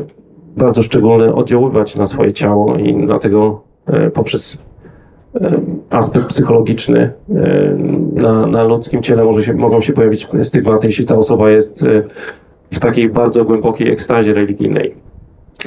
bardzo 0.56 0.82
szczególny 0.82 1.34
oddziaływać 1.34 1.96
na 1.96 2.06
swoje 2.06 2.32
ciało 2.32 2.76
i 2.76 3.06
dlatego 3.06 3.62
e, 3.86 4.10
poprzez 4.10 4.66
e, 5.34 5.60
aspekt 5.90 6.26
psychologiczny 6.26 7.12
e, 7.34 7.76
na, 8.12 8.46
na 8.46 8.62
ludzkim 8.62 9.02
ciele 9.02 9.24
może 9.24 9.42
się, 9.42 9.54
mogą 9.54 9.80
się 9.80 9.92
pojawić 9.92 10.28
stygmaty, 10.42 10.86
jeśli 10.86 11.04
ta 11.04 11.16
osoba 11.16 11.50
jest 11.50 11.86
e, 11.86 12.02
w 12.70 12.78
takiej 12.78 13.08
bardzo 13.08 13.44
głębokiej 13.44 13.90
ekstazie 13.90 14.34
religijnej. 14.34 14.94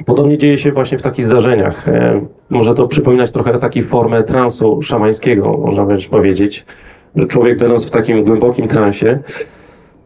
Podobnie 0.06 0.38
dzieje 0.38 0.58
się 0.58 0.72
właśnie 0.72 0.98
w 0.98 1.02
takich 1.02 1.26
zdarzeniach. 1.26 1.88
E, 1.88 2.22
Może 2.50 2.74
to 2.74 2.88
przypominać 2.88 3.32
trochę 3.32 3.60
taki 3.60 3.82
formę 3.82 4.24
transu 4.24 4.82
szamańskiego, 4.82 5.58
można 5.58 5.86
wręcz 5.86 6.08
powiedzieć, 6.10 6.66
że 7.16 7.26
człowiek 7.28 7.60
będąc 7.60 7.88
w 7.88 7.89
takim 7.89 8.24
głębokim 8.24 8.68
transie 8.68 9.20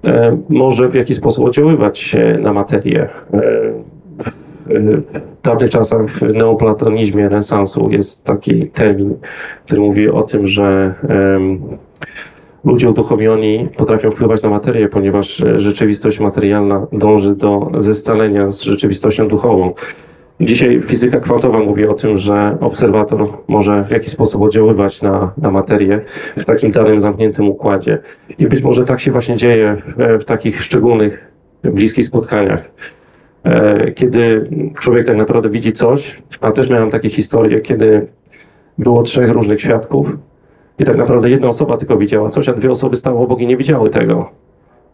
e, 0.04 0.38
może 0.50 0.90
w 0.90 0.96
jakiś 0.96 1.18
sposób 1.18 1.46
oddziaływać 1.46 2.16
e, 2.16 2.38
na 2.38 2.54
materię. 2.54 3.10
E, 3.34 3.42
w 4.68 5.44
dawnych 5.44 5.70
czasach 5.70 6.10
w 6.10 6.22
neoplatonizmie 6.22 7.30
renesansu 7.30 7.90
jest 7.90 8.26
taki 8.26 8.68
termin, 8.68 9.16
który 9.66 9.82
mówi 9.82 10.10
o 10.10 10.22
tym, 10.22 10.48
że 10.48 10.94
ludzie 12.64 12.90
uduchowioni 12.90 13.70
potrafią 13.78 14.12
wpływać 14.12 14.42
na 14.42 14.50
materię, 14.50 14.90
ponieważ 14.90 15.42
e, 15.42 15.60
rzeczywistość 15.60 16.20
materialna 16.20 16.88
dąży 16.92 17.36
do 17.36 17.72
zescalenia 17.78 18.52
z 18.52 18.62
rzeczywistością 18.62 19.28
duchową. 19.28 19.74
Dzisiaj 20.42 20.82
fizyka 20.82 21.20
kwantowa 21.20 21.60
mówi 21.60 21.86
o 21.86 21.94
tym, 21.94 22.18
że 22.18 22.58
obserwator 22.62 23.28
może 23.48 23.84
w 23.84 23.92
jakiś 23.92 24.12
sposób 24.12 24.42
oddziaływać 24.42 25.02
na, 25.02 25.34
na 25.38 25.52
materię 25.52 26.02
w 26.38 26.46
takim 26.46 26.72
danym 26.72 27.00
zamkniętym 27.00 27.50
układzie. 27.50 27.98
I 28.40 28.48
być 28.48 28.64
może 28.64 28.84
tak 28.86 29.00
się 29.00 29.12
właśnie 29.12 29.36
dzieje 29.36 29.82
e, 29.98 30.20
w 30.20 30.26
takich 30.26 30.64
szczególnych, 30.64 31.32
bliskich 31.64 32.06
spotkaniach. 32.06 32.72
E, 33.44 33.92
Kiedy 33.92 34.50
człowiek 34.80 35.08
tak 35.08 35.18
naprawdę 35.18 35.50
widzi 35.50 35.74
coś, 35.74 36.22
a 36.42 36.52
też 36.52 36.70
miałem 36.70 36.90
takie 36.90 37.10
historie, 37.10 37.60
kiedy 37.60 38.08
było 38.78 39.04
trzech 39.04 39.32
różnych 39.32 39.62
świadków 39.62 40.18
i 40.82 40.86
tak 40.86 40.98
naprawdę 40.98 41.30
jedna 41.30 41.48
osoba 41.48 41.78
tylko 41.78 41.98
widziała 41.98 42.30
coś, 42.30 42.50
a 42.50 42.54
dwie 42.54 42.72
osoby 42.72 42.96
stały 42.96 43.20
obok 43.20 43.40
i 43.40 43.48
nie 43.48 43.58
widziały 43.58 43.90
tego. 43.90 44.30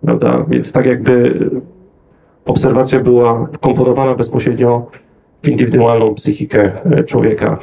Prawda? 0.06 0.46
Więc 0.48 0.72
tak 0.72 0.86
jakby 0.86 1.40
obserwacja 2.46 3.00
była 3.00 3.48
wkomponowana 3.54 4.16
bezpośrednio 4.16 4.86
w 5.44 5.48
indywidualną 5.48 6.14
psychikę 6.16 6.72
e, 6.86 7.04
człowieka. 7.04 7.60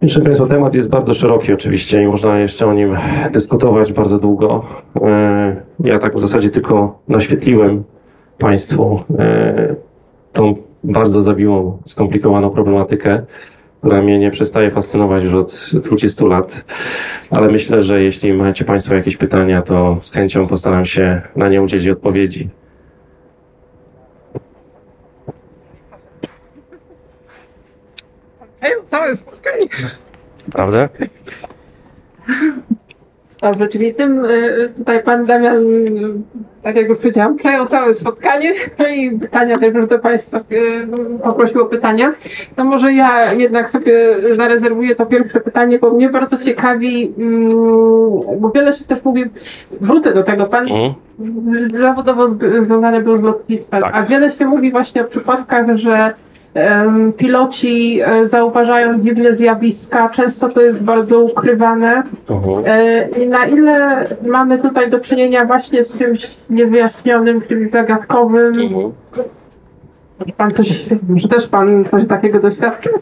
Proszę 0.00 0.20
Państwa, 0.20 0.46
temat 0.46 0.74
jest 0.74 0.90
bardzo 0.90 1.14
szeroki 1.14 1.52
oczywiście 1.52 2.02
i 2.02 2.06
można 2.06 2.38
jeszcze 2.38 2.66
o 2.66 2.74
nim 2.74 2.96
dyskutować 3.32 3.92
bardzo 3.92 4.18
długo. 4.18 4.64
E, 5.02 5.56
Ja 5.80 5.98
tak 5.98 6.14
w 6.14 6.18
zasadzie 6.20 6.50
tylko 6.50 6.98
naświetliłem 7.08 7.84
Państwu 8.38 9.00
e, 9.18 9.74
tą 10.32 10.54
bardzo 10.84 11.22
zawiłą, 11.22 11.78
skomplikowaną 11.84 12.50
problematykę, 12.50 13.22
która 13.78 14.02
mnie 14.02 14.18
nie 14.18 14.30
przestaje 14.30 14.70
fascynować 14.70 15.24
już 15.24 15.34
od 15.34 15.70
20 15.74 16.26
lat. 16.26 16.64
Ale 17.30 17.48
myślę, 17.48 17.84
że 17.84 18.02
jeśli 18.02 18.32
macie 18.32 18.64
Państwo 18.64 18.94
jakieś 18.94 19.16
pytania, 19.16 19.62
to 19.62 19.96
z 20.00 20.12
chęcią 20.12 20.46
postaram 20.46 20.84
się 20.84 21.22
na 21.36 21.48
nie 21.48 21.62
udzielić 21.62 21.88
odpowiedzi. 21.88 22.48
Hej, 28.60 28.72
całe 28.86 29.16
spotkanie. 29.16 29.66
Prawda? 30.52 30.88
Dobrze, 33.42 33.68
czyli 33.68 33.94
tym 33.94 34.24
y, 34.24 34.72
tutaj 34.76 35.02
pan 35.02 35.24
Damian, 35.24 35.56
y, 35.56 36.14
tak 36.62 36.76
jak 36.76 36.88
już 36.88 36.98
powiedziałam, 36.98 37.36
przejął 37.36 37.66
całe 37.66 37.94
spotkanie 37.94 38.52
no 38.78 38.84
i 38.88 39.18
pytania 39.18 39.58
też 39.58 39.74
już 39.74 39.88
do 39.88 39.98
Państwa 39.98 40.38
y, 40.38 40.42
poprosił 41.22 41.62
o 41.62 41.66
pytania. 41.66 42.12
To 42.56 42.64
może 42.64 42.92
ja 42.92 43.32
jednak 43.32 43.70
sobie 43.70 43.92
zarezerwuję 44.36 44.94
to 44.94 45.06
pierwsze 45.06 45.40
pytanie, 45.40 45.78
bo 45.78 45.90
mnie 45.90 46.08
bardzo 46.08 46.38
ciekawi, 46.38 47.14
mm, 47.18 47.50
bo 48.40 48.50
wiele 48.54 48.72
się 48.72 48.84
też 48.84 49.04
mówi, 49.04 49.24
wrócę 49.80 50.14
do 50.14 50.22
tego, 50.22 50.46
pan 50.46 50.66
Mhm. 50.68 50.94
zawodowo 51.80 52.28
związany 52.64 53.02
był 53.02 53.18
z 53.18 53.22
lotnictwem, 53.22 53.80
Tak. 53.80 53.96
a 53.96 54.02
wiele 54.02 54.32
się 54.32 54.44
mówi 54.46 54.70
właśnie 54.70 55.02
o 55.02 55.04
przypadkach, 55.04 55.76
że 55.76 56.14
piloci 57.16 58.00
e, 58.00 58.28
zauważają 58.28 59.00
dziwne 59.00 59.36
zjawiska, 59.36 60.08
często 60.08 60.48
to 60.48 60.62
jest 60.62 60.84
bardzo 60.84 61.20
ukrywane. 61.20 62.02
E, 62.66 63.08
I 63.22 63.28
na 63.28 63.46
ile 63.46 64.04
mamy 64.26 64.58
tutaj 64.58 64.90
do 64.90 65.00
czynienia 65.00 65.44
właśnie 65.44 65.84
z 65.84 65.98
czymś 65.98 66.30
niewyjaśnionym, 66.50 67.42
czymś 67.42 67.72
zagadkowym? 67.72 68.60
Mhm. 68.60 68.92
Pan 70.36 70.50
coś, 70.50 70.86
czy 71.20 71.28
też 71.28 71.48
pan 71.48 71.84
coś 71.84 72.06
takiego 72.06 72.40
doświadczył? 72.40 72.92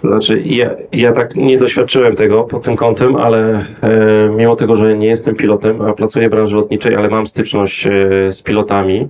Znaczy, 0.00 0.42
ja, 0.44 0.70
ja 0.92 1.12
tak 1.12 1.36
nie 1.36 1.58
doświadczyłem 1.58 2.16
tego 2.16 2.44
pod 2.44 2.62
tym 2.62 2.76
kątem, 2.76 3.16
ale 3.16 3.64
e, 3.82 4.28
mimo 4.36 4.56
tego, 4.56 4.76
że 4.76 4.98
nie 4.98 5.06
jestem 5.06 5.34
pilotem, 5.34 5.82
a 5.82 5.92
pracuję 5.92 6.28
w 6.28 6.30
branży 6.30 6.56
lotniczej, 6.56 6.96
ale 6.96 7.08
mam 7.08 7.26
styczność 7.26 7.86
e, 7.86 7.90
z 8.32 8.42
pilotami 8.42 9.08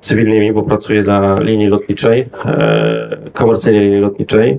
cywilnymi, 0.00 0.52
bo 0.52 0.62
pracuję 0.62 1.02
dla 1.02 1.40
linii 1.40 1.66
lotniczej, 1.66 2.28
e, 2.46 3.16
komercyjnej 3.32 3.84
linii 3.84 4.00
lotniczej. 4.00 4.58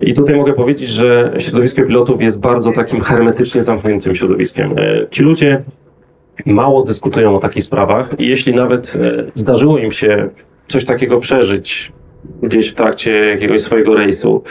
I 0.00 0.14
tutaj 0.14 0.36
mogę 0.36 0.52
powiedzieć, 0.52 0.88
że 0.88 1.32
środowisko 1.38 1.82
pilotów 1.82 2.22
jest 2.22 2.40
bardzo 2.40 2.72
takim 2.72 3.00
hermetycznie 3.00 3.62
zamkniętym 3.62 4.14
środowiskiem. 4.14 4.78
E, 4.78 5.06
ci 5.10 5.22
ludzie 5.22 5.62
mało 6.46 6.82
dyskutują 6.82 7.36
o 7.36 7.40
takich 7.40 7.64
sprawach 7.64 8.20
i 8.20 8.28
jeśli 8.28 8.54
nawet 8.54 8.96
e, 9.00 9.24
zdarzyło 9.34 9.78
im 9.78 9.92
się 9.92 10.28
coś 10.68 10.84
takiego 10.84 11.20
przeżyć 11.20 11.92
gdzieś 12.42 12.68
w 12.68 12.74
trakcie 12.74 13.12
jakiegoś 13.12 13.60
swojego 13.60 13.94
rejsu, 13.94 14.42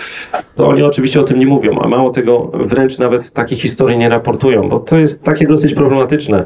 to 0.56 0.68
oni 0.68 0.84
oczywiście 0.84 1.22
o 1.22 1.24
tym 1.24 1.40
nie 1.40 1.46
mówią, 1.46 1.80
a 1.80 1.88
mało 1.88 2.10
tego, 2.10 2.52
wręcz 2.54 3.00
nawet 3.00 3.32
takich 3.32 3.60
historii 3.62 3.98
nie 3.98 4.10
raportują, 4.10 4.70
bo 4.70 4.80
to 4.80 4.98
jest 4.98 5.24
takie 5.24 5.48
dosyć 5.48 5.74
problematyczne, 5.74 6.46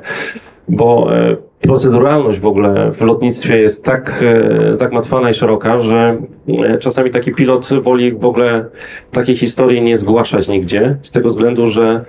bo 0.70 1.16
e, 1.16 1.36
proceduralność 1.68 2.39
w 2.39 2.45
ogóle 2.45 2.91
w 2.91 3.01
lotnictwie 3.01 3.57
jest 3.57 3.86
tak 3.86 4.24
e, 4.24 4.76
zagmatwana 4.76 5.30
i 5.30 5.34
szeroka, 5.34 5.82
że 5.82 6.18
e, 6.47 6.78
czasami 6.78 7.11
taki 7.11 7.32
pilot 7.32 7.70
woli 7.82 8.11
w 8.11 8.26
ogóle 8.26 8.66
takiej 9.11 9.36
historii 9.36 9.82
nie 9.82 9.97
zgłaszać 9.97 10.47
nigdzie, 10.47 10.97
z 11.01 11.11
tego 11.11 11.30
względu, 11.30 11.70
że 11.70 12.05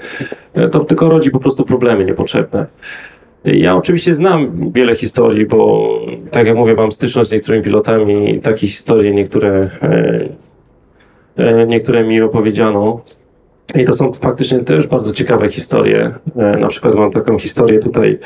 e, 0.54 0.68
to 0.68 0.80
tylko 0.80 1.09
rodzi 1.09 1.30
po 1.30 1.40
prostu 1.40 1.64
problemy 1.64 2.04
niepotrzebne. 2.04 2.66
Ja 3.44 3.76
oczywiście 3.76 4.14
znam 4.14 4.72
wiele 4.72 4.94
historii, 4.94 5.46
bo 5.46 5.84
tak 6.30 6.46
jak 6.46 6.57
mówię, 6.57 6.74
mam 6.74 6.92
styczność 6.92 7.30
z 7.30 7.32
niektórymi 7.32 7.64
pilotami 7.64 8.34
i 8.34 8.40
takie 8.40 8.66
historie 8.66 9.14
niektóre, 9.14 9.70
niektóre 11.66 12.04
mi 12.04 12.20
opowiedziano. 12.20 13.00
I 13.74 13.84
to 13.84 13.92
są 13.92 14.12
faktycznie 14.12 14.59
też 14.59 14.86
bardzo 14.86 15.12
ciekawe 15.12 15.50
historie. 15.50 16.14
Na 16.61 16.68
przykład 16.68 16.94
mam 16.94 17.11
taką 17.11 17.38
historię 17.38 17.78
tutaj 17.78 18.18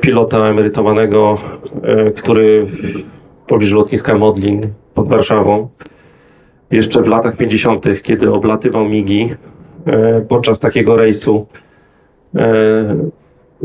pilota 0.00 0.38
emerytowanego, 0.38 1.38
e, 1.82 2.10
który 2.10 2.66
w 2.66 3.48
pobliżu 3.48 3.76
lotniska 3.76 4.14
Modlin 4.14 4.68
pod 4.94 5.08
Warszawą, 5.08 5.68
jeszcze 6.70 7.02
w 7.02 7.06
latach 7.06 7.36
50., 7.36 8.02
kiedy 8.02 8.32
oblatywał 8.32 8.88
migi 8.88 9.34
e, 9.86 10.20
podczas 10.20 10.60
takiego 10.60 10.96
rejsu, 10.96 11.46
e, 12.36 12.96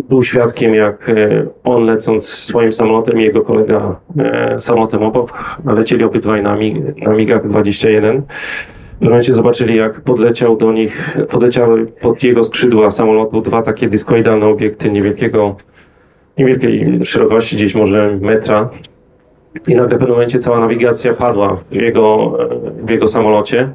był 0.09 0.23
świadkiem, 0.23 0.75
jak 0.75 1.09
e, 1.09 1.47
on 1.63 1.83
lecąc 1.83 2.27
swoim 2.27 2.71
samolotem 2.71 3.21
i 3.21 3.23
jego 3.23 3.41
kolega 3.41 3.99
e, 4.19 4.59
samolotem 4.59 5.03
obok, 5.03 5.61
lecieli 5.65 6.03
obydwaj 6.03 6.43
na, 6.43 6.55
mig, 6.55 6.97
na 6.97 7.13
migach 7.13 7.47
21. 7.47 8.21
W 9.01 9.03
momencie 9.03 9.33
zobaczyli, 9.33 9.75
jak 9.75 10.01
podleciał 10.01 10.57
do 10.57 10.71
nich, 10.71 11.17
podleciały 11.29 11.85
pod 11.85 12.23
jego 12.23 12.43
skrzydła 12.43 12.89
samolotu 12.89 13.41
dwa 13.41 13.61
takie 13.61 13.87
dyskoidalne 13.87 14.45
obiekty 14.45 14.91
niewielkiego, 14.91 15.55
niewielkiej 16.37 16.99
szerokości, 17.05 17.55
gdzieś 17.55 17.75
może 17.75 18.17
metra. 18.21 18.69
I 19.67 19.75
nagle 19.75 19.87
w 19.87 19.99
pewnym 19.99 20.09
momencie 20.09 20.39
cała 20.39 20.59
nawigacja 20.59 21.13
padła 21.13 21.57
w 21.71 21.75
jego, 21.75 22.37
w 22.77 22.89
jego 22.89 23.07
samolocie. 23.07 23.73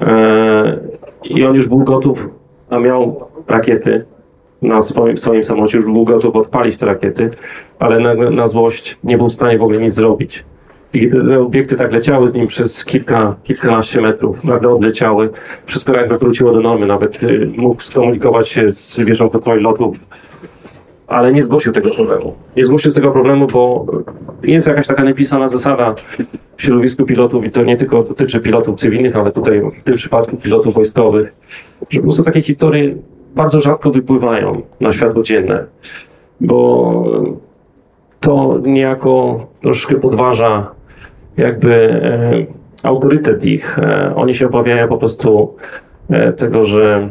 E, 0.00 0.78
I 1.24 1.44
on 1.44 1.54
już 1.54 1.68
był 1.68 1.78
gotów, 1.78 2.28
a 2.70 2.78
miał 2.78 3.28
rakiety 3.48 4.04
na 4.62 4.82
swoim, 4.82 5.16
w 5.16 5.20
swoim 5.20 5.44
samolocie, 5.44 5.78
już 5.78 5.86
był 5.86 6.04
gotów 6.04 6.36
odpalić 6.36 6.76
te 6.76 6.86
rakiety, 6.86 7.30
ale 7.78 8.00
na, 8.00 8.30
na 8.30 8.46
złość 8.46 8.98
nie 9.04 9.16
był 9.16 9.28
w 9.28 9.32
stanie 9.32 9.58
w 9.58 9.62
ogóle 9.62 9.80
nic 9.80 9.94
zrobić. 9.94 10.44
I 10.94 11.10
te 11.10 11.36
obiekty 11.36 11.76
tak 11.76 11.92
leciały 11.92 12.28
z 12.28 12.34
nim 12.34 12.46
przez 12.46 12.84
kilka, 12.84 13.36
kilkanaście 13.42 14.00
metrów, 14.00 14.44
nagle 14.44 14.70
odleciały, 14.70 15.30
wszystko 15.66 15.92
jakby 15.92 16.18
wróciło 16.18 16.52
do 16.52 16.60
normy, 16.60 16.86
nawet 16.86 17.22
y, 17.22 17.52
mógł 17.56 17.82
skomunikować 17.82 18.48
się 18.48 18.72
z 18.72 19.00
wieżą 19.00 19.30
kontroli 19.30 19.62
lotów, 19.62 19.96
ale 21.08 21.32
nie 21.32 21.42
zgłosił 21.42 21.72
tego 21.72 21.90
problemu. 21.90 22.34
Nie 22.56 22.64
zgłosił 22.64 22.92
tego 22.92 23.10
problemu, 23.10 23.46
bo 23.46 23.86
jest 24.42 24.68
jakaś 24.68 24.86
taka 24.86 25.04
niepisana 25.04 25.48
zasada 25.48 25.94
w 26.56 26.62
środowisku 26.62 27.04
pilotów 27.04 27.44
i 27.44 27.50
to 27.50 27.64
nie 27.64 27.76
tylko 27.76 28.02
dotyczy 28.02 28.40
pilotów 28.40 28.80
cywilnych, 28.80 29.16
ale 29.16 29.32
tutaj 29.32 29.62
w 29.80 29.84
tym 29.84 29.94
przypadku 29.94 30.36
pilotów 30.36 30.74
wojskowych, 30.74 31.32
że 31.90 32.00
po 32.00 32.02
prostu 32.02 32.22
takie 32.22 32.42
historie 32.42 32.94
bardzo 33.34 33.60
rzadko 33.60 33.90
wypływają 33.90 34.62
na 34.80 34.92
światło 34.92 35.22
dzienne, 35.22 35.64
bo 36.40 37.04
to 38.20 38.58
niejako 38.62 39.46
troszkę 39.62 39.94
podważa 39.94 40.70
jakby 41.36 41.74
e, 41.74 42.46
autorytet 42.82 43.46
ich. 43.46 43.78
E, 43.78 44.12
oni 44.16 44.34
się 44.34 44.46
obawiają 44.46 44.88
po 44.88 44.98
prostu 44.98 45.54
e, 46.10 46.32
tego, 46.32 46.64
że 46.64 47.08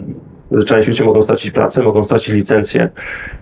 część 0.66 0.88
ludzi 0.88 1.04
mogą 1.04 1.22
stracić 1.22 1.52
pracę, 1.52 1.84
mogą 1.84 2.04
stracić 2.04 2.34
licencję, 2.36 2.90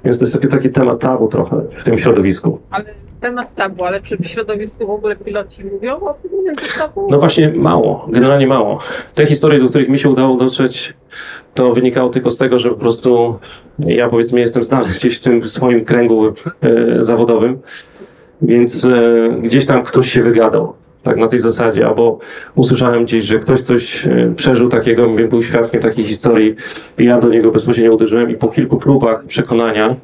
więc 0.04 0.20
to 0.20 0.26
jest 0.26 0.34
taki, 0.34 0.48
taki 0.48 0.70
temat 0.70 1.00
tabu 1.00 1.28
trochę 1.28 1.62
w 1.78 1.84
tym 1.84 1.98
środowisku. 1.98 2.60
Ale 2.72 2.86
temat 3.22 3.56
tabu, 3.56 3.84
ale 3.84 4.02
czy 4.02 4.18
w 4.18 4.28
środowisku 4.28 4.88
w 4.88 4.90
ogóle 4.90 5.16
piloci 5.16 5.66
mówią 5.66 5.96
o 5.96 6.14
tym 6.14 6.32
tabu? 6.80 7.08
No 7.12 7.20
właśnie 7.20 7.54
mało, 7.56 8.08
generalnie 8.10 8.48
mało. 8.48 8.80
Te 9.16 9.26
historie, 9.26 9.60
do 9.60 9.70
których 9.70 9.90
mi 9.90 10.00
się 10.00 10.10
udało 10.10 10.38
dotrzeć, 10.38 10.94
to 11.54 11.74
wynikało 11.74 12.10
tylko 12.10 12.32
z 12.32 12.38
tego, 12.38 12.60
że 12.60 12.70
po 12.70 12.76
prostu 12.76 13.40
ja 13.80 14.10
powiedzmy 14.10 14.40
jestem 14.40 14.64
znany 14.64 14.90
gdzieś 15.00 15.18
w 15.18 15.22
tym 15.22 15.44
swoim 15.44 15.86
kręgu 15.86 16.28
e, 16.28 16.34
zawodowym 17.04 17.60
Więc 18.42 18.86
e, 18.86 19.30
gdzieś 19.42 19.66
tam 19.66 19.84
ktoś 19.84 20.12
się 20.12 20.24
wygadał. 20.24 20.74
Tak, 21.06 21.18
na 21.18 21.28
tej 21.28 21.40
zasadzie, 21.40 21.88
albo 21.88 22.20
usłyszałem 22.56 23.06
gdzieś, 23.06 23.24
że 23.24 23.40
ktoś 23.40 23.62
coś 23.62 24.08
e, 24.08 24.34
przeżył 24.36 24.70
takiego, 24.70 25.08
był 25.30 25.44
świadkiem 25.44 25.82
takiej 25.82 26.06
historii 26.06 26.56
i 26.98 27.06
ja 27.06 27.20
do 27.20 27.30
niego 27.30 27.52
bezpośrednio 27.52 27.94
uderzyłem 27.94 28.30
i 28.30 28.36
po 28.36 28.48
kilku 28.48 28.78
próbach 28.78 29.26
przekonania 29.26 29.96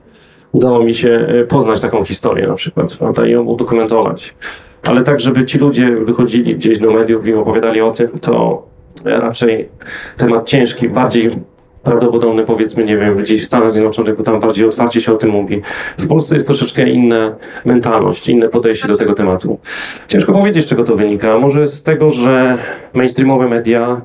udało 0.51 0.83
mi 0.83 0.93
się 0.93 1.09
e, 1.09 1.43
poznać 1.43 1.79
taką 1.79 2.03
historię 2.03 2.47
na 2.47 2.53
przykład, 2.53 2.97
prawda, 2.97 3.25
i 3.25 3.31
ją 3.31 3.43
udokumentować. 3.43 4.35
Ale 4.83 5.03
tak, 5.03 5.19
żeby 5.19 5.45
ci 5.45 5.57
ludzie 5.57 5.95
wychodzili 5.95 6.55
gdzieś 6.55 6.79
do 6.79 6.91
mediów 6.91 7.27
i 7.27 7.33
opowiadali 7.33 7.81
o 7.81 7.91
tym, 7.91 8.09
to 8.19 8.63
raczej 9.05 9.69
temat 10.17 10.49
ciężki, 10.49 10.89
bardziej 10.89 11.39
prawdopodobny 11.83 12.45
powiedzmy, 12.45 12.85
nie 12.85 12.97
wiem, 12.97 13.17
gdzieś 13.17 13.43
w 13.43 13.45
Stanach 13.45 13.71
Zjednoczonych, 13.71 14.17
bo 14.17 14.23
tam 14.23 14.39
bardziej 14.39 14.65
otwarcie 14.65 15.01
się 15.01 15.13
o 15.13 15.17
tym 15.17 15.29
mówi. 15.29 15.61
W 15.97 16.07
Polsce 16.07 16.35
jest 16.35 16.47
troszeczkę 16.47 16.89
inna 16.89 17.35
mentalność, 17.65 18.29
inne 18.29 18.49
podejście 18.49 18.87
do 18.87 18.97
tego 18.97 19.13
tematu. 19.13 19.59
Ciężko 20.07 20.33
powiedzieć, 20.33 20.65
z 20.65 20.67
czego 20.67 20.83
to 20.83 20.95
wynika. 20.95 21.39
Może 21.39 21.67
z 21.67 21.83
tego, 21.83 22.09
że 22.09 22.57
mainstreamowe 22.93 23.47
media 23.47 24.01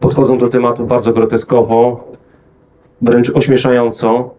podchodzą 0.00 0.38
do 0.38 0.48
tematu 0.48 0.86
bardzo 0.86 1.12
groteskowo, 1.12 2.08
wręcz 3.02 3.30
ośmieszająco. 3.30 4.34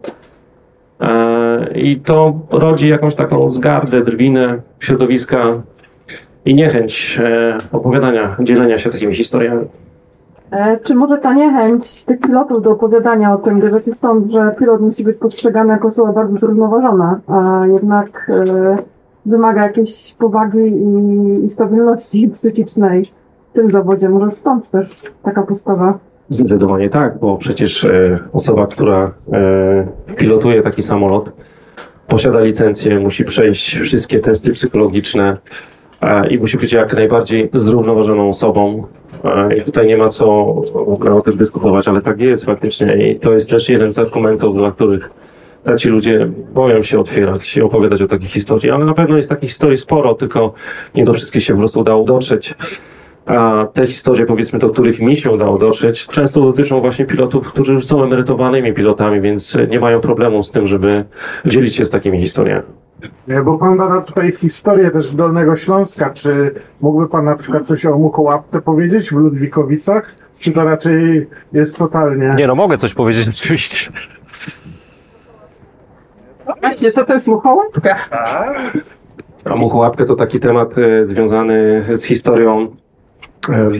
E, 1.00 1.72
I 1.74 1.96
to 1.96 2.34
rodzi 2.50 2.88
jakąś 2.88 3.14
taką 3.14 3.50
zgardę, 3.50 4.02
drwinę 4.02 4.60
środowiska 4.80 5.62
i 6.44 6.54
niechęć 6.54 7.18
e, 7.24 7.58
opowiadania, 7.72 8.36
dzielenia 8.40 8.78
się 8.78 8.90
takimi 8.90 9.14
historiami. 9.14 9.66
E, 10.56 10.80
Czy 10.80 10.94
może 10.94 11.18
ta 11.18 11.34
niechęć 11.34 12.04
tych 12.04 12.20
pilotów 12.20 12.62
do 12.62 12.70
opowiadania 12.70 13.34
o 13.34 13.36
tym 13.36 13.60
bierze 13.60 13.82
się 13.82 13.94
stąd, 13.94 14.32
że 14.32 14.54
pilot 14.58 14.80
musi 14.80 15.04
być 15.04 15.16
postrzegany 15.16 15.72
jako 15.72 15.88
osoba 15.88 16.12
bardzo 16.12 16.38
zrównoważona, 16.38 17.20
a 17.26 17.66
jednak 17.66 18.30
e, 18.30 18.76
wymaga 19.26 19.62
jakiejś 19.62 20.14
powagi 20.18 20.72
i, 21.44 21.48
stabilności 21.48 22.28
psychicznej 22.34 23.02
w 23.50 23.54
tym 23.54 23.70
zawodzie? 23.70 24.08
Może 24.08 24.30
stąd 24.30 24.70
też 24.70 24.88
taka 25.22 25.42
postawa? 25.42 25.98
Zdecydowanie 26.28 26.90
tak, 26.90 27.18
bo 27.18 27.36
przecież 27.36 27.84
e, 27.84 28.18
osoba, 28.32 28.66
która 28.66 29.12
pilotuje 30.16 30.62
taki 30.62 30.82
samolot, 30.82 31.32
posiada 32.06 32.40
licencję, 32.40 33.00
musi 33.00 33.24
przejść 33.24 33.78
wszystkie 33.78 34.20
testy 34.20 34.52
psychologiczne 34.52 35.36
i 36.30 36.38
musi 36.38 36.56
być 36.56 36.72
jak 36.72 36.94
najbardziej 36.94 37.50
zrównoważoną 37.52 38.28
osobą. 38.28 38.86
E, 39.24 39.56
I 39.56 39.62
tutaj 39.62 39.86
nie 39.86 39.96
ma 39.96 40.08
co 40.08 40.26
w 40.72 40.92
ogóle 40.92 41.14
o 41.14 41.20
tym 41.20 41.36
dyskutować, 41.36 41.88
ale 41.88 42.00
tak 42.00 42.20
jest 42.20 42.44
faktycznie. 42.44 43.10
I 43.10 43.20
to 43.20 43.32
jest 43.32 43.50
też 43.50 43.68
jeden 43.68 43.92
z 43.92 43.98
argumentów, 43.98 44.56
dla 44.56 44.72
których 44.72 45.10
ci 45.78 45.88
ludzie 45.88 46.28
boją 46.54 46.82
się 46.82 47.00
otwierać 47.00 47.56
i 47.56 47.62
opowiadać 47.62 48.02
o 48.02 48.06
takich 48.06 48.30
historii, 48.30 48.70
ale 48.70 48.84
na 48.84 48.94
pewno 48.94 49.16
jest 49.16 49.28
takich 49.28 49.48
historii 49.50 49.76
sporo, 49.76 50.14
tylko 50.14 50.52
nie 50.94 51.04
do 51.04 51.12
wszystkich 51.12 51.44
się 51.44 51.52
po 51.52 51.58
prostu 51.58 51.80
udało 51.80 52.04
dotrzeć. 52.04 52.54
A 53.26 53.66
te 53.72 53.86
historie, 53.86 54.26
powiedzmy, 54.26 54.58
do 54.58 54.70
których 54.70 55.00
mi 55.00 55.16
się 55.16 55.30
udało 55.30 55.58
dotrzeć, 55.58 56.06
często 56.06 56.40
dotyczą 56.40 56.80
właśnie 56.80 57.04
pilotów, 57.04 57.52
którzy 57.52 57.72
już 57.72 57.86
są 57.86 58.04
emerytowanymi 58.04 58.72
pilotami, 58.72 59.20
więc 59.20 59.58
nie 59.70 59.80
mają 59.80 60.00
problemu 60.00 60.42
z 60.42 60.50
tym, 60.50 60.66
żeby 60.66 61.04
dzielić 61.46 61.76
się 61.76 61.84
z 61.84 61.90
takimi 61.90 62.18
historiami. 62.18 62.85
Nie, 63.28 63.42
Bo 63.42 63.58
pan 63.58 63.76
bada 63.76 64.00
tutaj 64.00 64.32
historię 64.32 64.90
też 64.90 65.06
z 65.06 65.16
Dolnego 65.16 65.56
Śląska. 65.56 66.10
Czy 66.10 66.54
mógłby 66.80 67.08
pan 67.08 67.24
na 67.24 67.34
przykład 67.34 67.66
coś 67.66 67.86
o 67.86 67.98
Muchołapce 67.98 68.62
powiedzieć 68.62 69.10
w 69.10 69.12
Ludwikowicach? 69.12 70.14
Czy 70.38 70.52
to 70.52 70.64
raczej 70.64 71.28
jest 71.52 71.78
totalnie... 71.78 72.34
Nie 72.36 72.46
no, 72.46 72.54
mogę 72.54 72.76
coś 72.76 72.94
powiedzieć 72.94 73.28
oczywiście. 73.42 73.90
Właśnie, 76.60 76.92
co 76.92 77.04
to 77.04 77.14
jest 77.14 77.26
muchołapka? 77.26 77.96
A 79.44 79.56
muchołapkę 79.56 80.04
to 80.04 80.14
taki 80.14 80.40
temat 80.40 80.78
e, 80.78 81.06
związany 81.06 81.84
z 81.92 82.04
historią 82.04 82.76
e, 83.48 83.70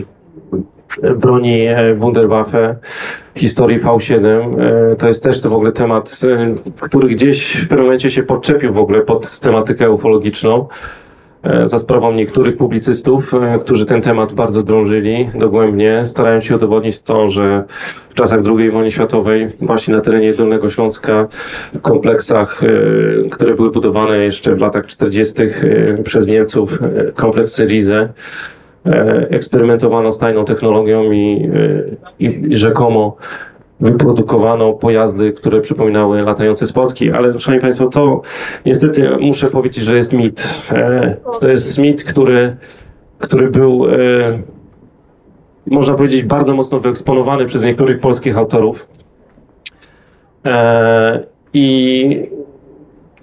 broni 1.15 1.61
e, 1.67 1.95
Wunderwaffe, 1.95 2.75
historii 3.35 3.79
V7. 3.79 4.25
E, 4.25 4.95
to 4.95 5.07
jest 5.07 5.23
też 5.23 5.41
to 5.41 5.49
w 5.49 5.53
ogóle 5.53 5.71
temat, 5.71 6.19
e, 6.23 6.55
który 6.81 7.07
gdzieś 7.07 7.57
w 7.57 7.67
pewnym 7.67 7.85
momencie 7.85 8.11
się 8.11 8.23
podczepił 8.23 8.73
w 8.73 8.79
ogóle 8.79 9.01
pod 9.01 9.39
tematykę 9.39 9.91
ufologiczną. 9.91 10.67
Za 11.65 11.77
sprawą 11.77 12.13
niektórych 12.13 12.57
publicystów, 12.57 13.31
którzy 13.61 13.85
ten 13.85 14.01
temat 14.01 14.33
bardzo 14.33 14.63
drążyli 14.63 15.29
dogłębnie, 15.35 16.05
starając 16.05 16.45
się 16.45 16.55
udowodnić 16.55 16.99
to, 16.99 17.27
że 17.27 17.63
w 18.09 18.13
czasach 18.13 18.39
II 18.57 18.71
wojny 18.71 18.91
światowej, 18.91 19.49
właśnie 19.61 19.95
na 19.95 20.01
terenie 20.01 20.33
Dolnego 20.33 20.69
Śląska, 20.69 21.27
w 21.73 21.81
kompleksach, 21.81 22.61
które 23.31 23.55
były 23.55 23.71
budowane 23.71 24.17
jeszcze 24.17 24.55
w 24.55 24.59
latach 24.59 24.85
40. 24.85 25.43
e, 25.43 26.03
przez 26.03 26.27
Niemców, 26.27 26.79
kompleksy 27.15 27.65
Rize, 27.65 28.09
eksperymentowano 29.29 30.11
z 30.11 30.17
tajną 30.17 30.45
technologią 30.45 31.11
i, 31.11 31.49
e, 32.19 32.25
i, 32.25 32.55
rzekomo 32.55 33.17
wyprodukowano 33.79 34.73
pojazdy, 34.73 35.33
które 35.33 35.61
przypominały 35.61 36.21
latające 36.21 36.67
spotki, 36.67 37.11
ale 37.11 37.39
szanowni 37.39 37.61
Państwo, 37.61 37.87
to 37.87 38.21
niestety 38.65 39.09
muszę 39.19 39.49
powiedzieć, 39.49 39.83
że 39.83 39.95
jest 39.95 40.13
mit. 40.13 40.61
E, 40.71 41.15
To 41.41 41.49
jest 41.49 41.79
mit, 41.79 42.03
który, 42.03 42.57
który 43.19 43.49
był, 43.49 43.85
e, 43.85 44.39
można 45.65 45.93
powiedzieć, 45.93 46.23
bardzo 46.23 46.55
mocno 46.55 46.79
wyeksponowany 46.79 47.45
przez 47.45 47.63
niektórych 47.63 47.99
polskich 47.99 48.37
autorów. 48.37 48.87
E, 50.45 51.23
I 51.53 52.29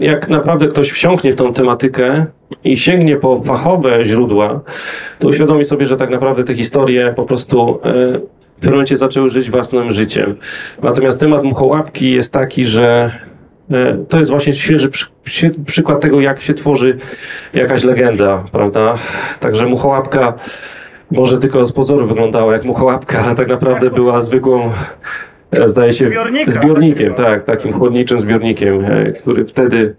jak 0.01 0.29
naprawdę 0.29 0.69
ktoś 0.69 0.91
wsiąknie 0.91 1.33
w 1.33 1.37
tą 1.37 1.53
tematykę 1.53 2.27
i 2.65 2.77
sięgnie 2.77 3.17
po 3.17 3.43
fachowe 3.43 4.05
źródła, 4.05 4.61
to 5.19 5.29
uświadomi 5.29 5.65
sobie, 5.65 5.87
że 5.87 5.97
tak 5.97 6.11
naprawdę 6.11 6.45
te 6.45 6.55
historie 6.55 7.13
po 7.17 7.25
prostu 7.25 7.81
e, 7.85 8.19
w 8.57 8.61
pewnym 8.61 8.73
momencie 8.73 8.97
zaczęły 8.97 9.31
żyć 9.31 9.51
własnym 9.51 9.93
życiem. 9.93 10.37
Natomiast 10.83 11.21
temat 11.21 11.45
muchołapki 11.45 12.11
jest 12.11 12.33
taki, 12.33 12.67
że 12.67 13.13
e, 13.71 14.05
to 14.09 14.19
jest 14.19 14.31
właśnie 14.31 14.55
świeży 14.55 14.89
przy, 14.89 15.07
przy, 15.25 15.51
przykład 15.51 16.01
tego, 16.01 16.21
jak 16.21 16.41
się 16.41 16.55
tworzy 16.55 16.99
jakaś 17.55 17.85
legenda, 17.85 18.45
prawda? 18.53 18.95
Także 19.41 19.67
muchołapka 19.67 20.35
może 21.11 21.39
tylko 21.39 21.65
z 21.65 21.73
pozoru 21.73 22.07
wyglądała 22.07 22.53
jak 22.53 22.65
muchołapka, 22.65 23.25
ale 23.25 23.35
tak 23.35 23.49
naprawdę 23.49 23.91
była 23.91 24.21
zwykłą, 24.21 24.73
zdaje 25.65 25.93
się, 25.93 26.09
Zbiornika. 26.11 26.51
zbiornikiem, 26.51 27.15
tak, 27.15 27.45
takim 27.45 27.73
chłodniczym 27.73 28.21
zbiornikiem, 28.21 28.85
e, 28.85 29.13
który 29.13 29.45
wtedy 29.47 29.95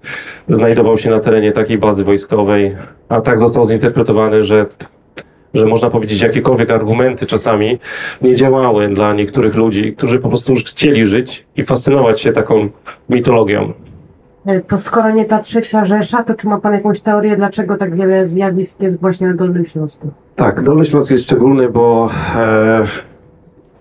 znajdował 0.49 0.97
się 0.97 1.09
na 1.09 1.19
terenie 1.19 1.51
takiej 1.51 1.77
bazy 1.77 2.03
wojskowej, 2.03 2.75
a 3.09 3.21
tak 3.21 3.39
został 3.39 3.65
zinterpretowany, 3.65 4.43
że 4.43 4.65
że 5.53 5.65
można 5.65 5.89
powiedzieć, 5.89 6.21
jakiekolwiek 6.21 6.69
argumenty 6.71 7.25
czasami 7.25 7.79
nie 8.21 8.35
działały 8.35 8.87
dla 8.87 9.13
niektórych 9.13 9.55
ludzi, 9.55 9.93
którzy 9.97 10.19
po 10.19 10.27
prostu 10.29 10.55
chcieli 10.55 11.05
żyć 11.05 11.45
i 11.55 11.63
fascynować 11.65 12.21
się 12.21 12.31
taką 12.31 12.67
mitologią. 13.09 13.73
E, 14.45 14.59
To 14.61 14.77
skoro 14.77 15.11
nie 15.11 15.25
ta 15.25 15.39
trzecia 15.39 15.85
Rzesza, 15.85 16.23
to 16.23 16.33
czy 16.33 16.47
ma 16.49 16.57
Pan 16.59 16.73
jakąś 16.73 17.01
teorię, 17.01 17.35
dlaczego 17.37 17.77
tak 17.77 17.95
wiele 17.95 18.27
zjawisk 18.27 18.81
jest 18.81 19.01
właśnie 19.01 19.27
na 19.27 19.33
Dolnym 19.33 19.65
Śląsku? 19.65 20.11
Tak, 20.35 20.61
Dolny 20.63 20.85
Śląsk 20.85 21.11
jest 21.11 21.23
szczególny, 21.23 21.69
bo 21.69 22.09
e, 22.35 22.83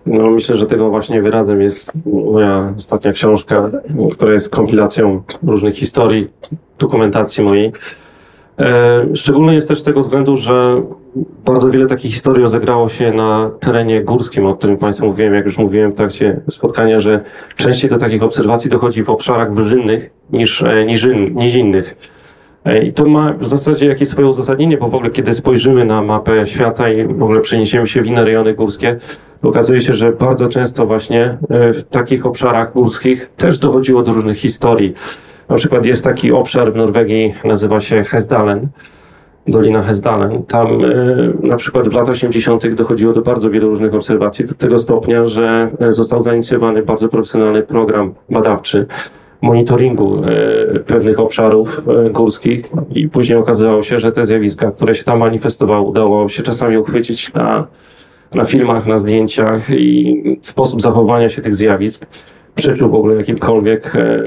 no 0.05 0.29
myślę, 0.29 0.55
że 0.55 0.65
tego 0.65 0.89
właśnie 0.89 1.21
wyrazem 1.21 1.61
jest 1.61 1.91
moja 2.05 2.73
ostatnia 2.77 3.11
książka, 3.11 3.71
która 4.13 4.33
jest 4.33 4.49
kompilacją 4.49 5.23
różnych 5.43 5.75
historii, 5.75 6.27
dokumentacji 6.79 7.43
mojej. 7.43 7.71
E, 8.59 9.05
szczególny 9.15 9.53
jest 9.53 9.67
też 9.67 9.79
z 9.79 9.83
tego 9.83 9.99
względu, 9.99 10.37
że 10.37 10.81
bardzo 11.45 11.69
wiele 11.69 11.87
takich 11.87 12.11
historii 12.11 12.41
rozegrało 12.41 12.89
się 12.89 13.11
na 13.11 13.51
terenie 13.59 14.03
górskim, 14.03 14.45
o 14.45 14.55
którym 14.55 14.77
Państwu 14.77 15.05
mówiłem, 15.05 15.33
jak 15.33 15.45
już 15.45 15.57
mówiłem 15.57 15.91
w 15.91 15.95
trakcie 15.95 16.41
spotkania, 16.49 16.99
że 16.99 17.23
częściej 17.55 17.89
do 17.89 17.97
takich 17.97 18.23
obserwacji 18.23 18.69
dochodzi 18.69 19.03
w 19.03 19.09
obszarach 19.09 19.53
wyżynnych 19.53 20.09
niż 20.31 20.63
e, 20.63 20.85
niżyn, 20.85 21.35
nizinnych. 21.35 22.14
E, 22.65 22.83
I 22.83 22.93
to 22.93 23.05
ma 23.05 23.33
w 23.33 23.45
zasadzie 23.45 23.87
jakieś 23.87 24.09
swoje 24.09 24.27
uzasadnienie, 24.27 24.77
bo 24.77 24.89
w 24.89 24.95
ogóle 24.95 25.11
kiedy 25.11 25.33
spojrzymy 25.33 25.85
na 25.85 26.01
mapę 26.01 26.47
świata 26.47 26.89
i 26.89 27.07
w 27.07 27.23
ogóle 27.23 27.41
przeniesiemy 27.41 27.87
się 27.87 28.01
w 28.01 28.05
inne 28.05 28.23
rejony 28.23 28.53
górskie, 28.53 28.99
okazuje 29.43 29.81
się, 29.81 29.93
że 29.93 30.11
bardzo 30.11 30.47
często 30.47 30.85
właśnie 30.85 31.37
e, 31.49 31.73
w 31.73 31.83
takich 31.83 32.25
obszarach 32.25 32.73
górskich 32.73 33.29
też 33.37 33.59
dochodziło 33.59 34.03
do 34.03 34.13
różnych 34.13 34.37
historii. 34.37 34.93
Na 35.49 35.55
przykład 35.55 35.85
jest 35.85 36.03
taki 36.03 36.31
obszar 36.31 36.73
w 36.73 36.75
Norwegii, 36.75 37.35
nazywa 37.43 37.79
się 37.79 38.03
Hesdalen, 38.03 38.67
Dolina 39.47 39.83
Hesdalen. 39.83 40.43
Tam 40.43 40.67
e, 40.67 41.47
na 41.47 41.55
przykład 41.55 41.89
w 41.89 41.93
latach 41.93 42.09
80. 42.09 42.73
dochodziło 42.73 43.13
do 43.13 43.21
bardzo 43.21 43.49
wielu 43.49 43.69
różnych 43.69 43.93
obserwacji, 43.93 44.45
do 44.45 44.53
tego 44.53 44.79
stopnia, 44.79 45.25
że 45.25 45.69
został 45.89 46.23
zainicjowany 46.23 46.83
bardzo 46.83 47.09
profesjonalny 47.09 47.63
program 47.63 48.13
badawczy 48.29 48.85
monitoringu 49.41 50.21
e, 50.23 50.79
pewnych 50.79 51.19
obszarów 51.19 51.81
e, 51.87 52.09
górskich 52.09 52.69
i 52.95 53.09
później 53.09 53.37
okazało 53.37 53.83
się, 53.83 53.99
że 53.99 54.11
te 54.11 54.25
zjawiska, 54.25 54.71
które 54.71 54.95
się 54.95 55.03
tam 55.03 55.19
manifestowały, 55.19 55.87
udało 55.87 56.29
się 56.29 56.43
czasami 56.43 56.77
uchwycić 56.77 57.33
na, 57.33 57.67
na 58.33 58.45
filmach, 58.45 58.87
na 58.87 58.97
zdjęciach 58.97 59.69
i 59.69 60.23
sposób 60.41 60.81
zachowania 60.81 61.29
się 61.29 61.41
tych 61.41 61.55
zjawisk 61.55 62.05
przeczył 62.55 62.89
w 62.89 62.95
ogóle 62.95 63.15
jakimkolwiek 63.15 63.95
e, 63.95 64.23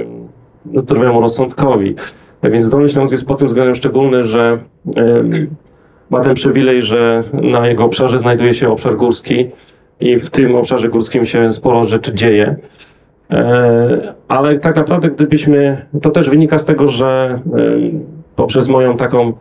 no, 0.66 0.80
zdrowemu 0.80 1.20
rozsądkowi. 1.20 1.94
Tak 2.40 2.52
Więc 2.52 2.68
Dolny 2.68 2.88
Śląsk 2.88 3.12
jest 3.12 3.26
pod 3.26 3.38
tym 3.38 3.48
względem 3.48 3.74
szczególny, 3.74 4.24
że 4.24 4.58
ma 6.10 6.20
ten 6.20 6.34
przywilej, 6.34 6.82
że 6.82 7.24
na 7.32 7.66
jego 7.66 7.84
obszarze 7.84 8.18
znajduje 8.18 8.54
się 8.54 8.70
obszar 8.70 8.96
górski 8.96 9.50
i 10.00 10.16
w 10.18 10.30
tym 10.30 10.54
obszarze 10.54 10.88
górskim 10.88 11.26
się 11.26 11.52
sporo 11.52 11.84
rzeczy 11.84 12.14
dzieje. 12.14 12.56
E, 13.30 14.14
Ale 14.28 14.58
tak 14.58 14.76
naprawdę, 14.76 15.10
gdybyśmy, 15.10 15.86
to 16.02 16.10
też 16.10 16.30
wynika 16.30 16.58
z 16.58 16.64
tego, 16.64 16.88
że 16.88 17.40
e, 17.56 17.60
poprzez 18.36 18.68
moją 18.68 18.96
taką, 18.96 19.32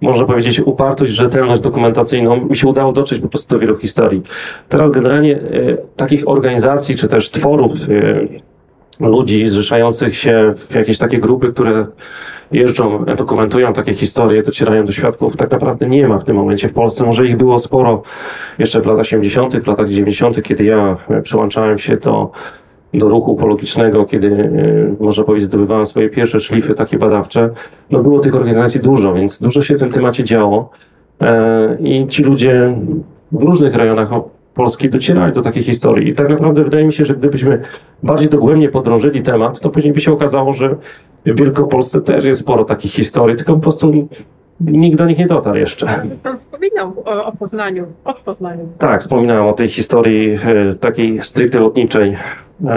można 0.00 0.24
powiedzieć, 0.24 0.60
upartość, 0.60 1.12
rzetelność 1.12 1.62
dokumentacyjną, 1.62 2.36
mi 2.46 2.56
się 2.56 2.68
udało 2.68 2.92
dotrzeć 2.92 3.20
po 3.20 3.28
prostu 3.28 3.54
do 3.54 3.60
wielu 3.60 3.76
historii. 3.76 4.22
Teraz 4.68 4.90
generalnie 4.90 5.36
e, 5.36 5.40
takich 5.96 6.28
organizacji, 6.28 6.96
czy 6.96 7.08
też 7.08 7.30
tworów, 7.30 7.72
ludzi 9.00 9.48
zrzeszających 9.48 10.16
się 10.16 10.52
w 10.56 10.74
jakieś 10.74 10.98
takie 10.98 11.18
grupy, 11.18 11.52
które 11.52 11.86
jeżdżą, 12.52 13.04
dokumentują 13.04 13.72
takie 13.72 13.94
historie, 13.94 14.42
docierają 14.42 14.84
do 14.84 14.92
świadków, 14.92 15.36
tak 15.36 15.50
naprawdę 15.50 15.86
nie 15.86 16.08
ma 16.08 16.18
w 16.18 16.24
tym 16.24 16.36
momencie 16.36 16.68
w 16.68 16.72
Polsce. 16.72 17.06
Może 17.06 17.26
ich 17.26 17.36
było 17.36 17.58
sporo 17.58 18.02
jeszcze 18.58 18.80
w 18.80 18.86
latach 18.86 19.00
80., 19.00 19.56
w 19.56 19.66
latach 19.66 19.88
90., 19.88 20.42
kiedy 20.42 20.64
ja 20.64 20.96
przyłączałem 21.22 21.78
się 21.78 21.96
do, 21.96 22.30
do 22.94 23.08
ruchu 23.08 23.32
ufologicznego, 23.32 24.04
kiedy, 24.04 24.50
e, 25.00 25.04
można 25.04 25.24
powiedzieć, 25.24 25.48
zdobywałem 25.48 25.86
swoje 25.86 26.08
pierwsze 26.10 26.40
szlify 26.40 26.74
takie 26.74 26.98
badawcze. 26.98 27.50
No 27.90 28.02
było 28.02 28.20
tych 28.20 28.34
organizacji 28.34 28.80
dużo, 28.80 29.14
więc 29.14 29.38
dużo 29.38 29.60
się 29.60 29.74
w 29.74 29.78
tym 29.78 29.90
temacie 29.90 30.24
działo. 30.24 30.70
E, 31.20 31.76
I 31.80 32.06
ci 32.06 32.22
ludzie 32.22 32.78
w 33.32 33.42
różnych 33.42 33.74
rejonach 33.74 34.10
Polski 34.54 34.90
docierali 34.90 35.32
do 35.32 35.42
takiej 35.42 35.62
historii. 35.62 36.08
I 36.08 36.14
tak 36.14 36.28
naprawdę 36.28 36.64
wydaje 36.64 36.84
mi 36.84 36.92
się, 36.92 37.04
że 37.04 37.14
gdybyśmy 37.14 37.62
bardziej 38.02 38.28
dogłębnie 38.28 38.68
podrążyli 38.68 39.22
temat, 39.22 39.60
to 39.60 39.70
później 39.70 39.92
by 39.92 40.00
się 40.00 40.12
okazało, 40.12 40.52
że 40.52 40.76
w 41.26 41.38
Wielkopolsce 41.38 42.00
też 42.00 42.24
jest 42.24 42.40
sporo 42.40 42.64
takich 42.64 42.92
historii, 42.92 43.36
tylko 43.36 43.54
po 43.54 43.60
prostu 43.60 44.08
nikt 44.60 44.98
do 44.98 45.06
nich 45.06 45.18
nie 45.18 45.26
dotarł 45.26 45.56
jeszcze. 45.56 46.02
Pan 46.22 46.38
wspominał 46.38 46.92
o, 47.04 47.24
o 47.24 47.32
Poznaniu, 47.32 47.86
od 48.04 48.20
Poznaniu. 48.20 48.68
Tak, 48.78 49.00
wspominałem 49.00 49.46
o 49.46 49.52
tej 49.52 49.68
historii 49.68 50.30
e, 50.30 50.74
takiej 50.74 51.22
stricte 51.22 51.60
lotniczej, 51.60 52.16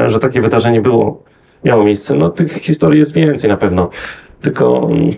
że 0.07 0.19
takie 0.19 0.41
wydarzenie 0.41 0.81
było, 0.81 1.23
miało 1.63 1.83
miejsce. 1.83 2.15
No 2.15 2.29
tych 2.29 2.51
historii 2.51 2.99
jest 2.99 3.13
więcej 3.13 3.49
na 3.49 3.57
pewno. 3.57 3.89
Tylko, 4.41 4.89
mm, 4.91 5.11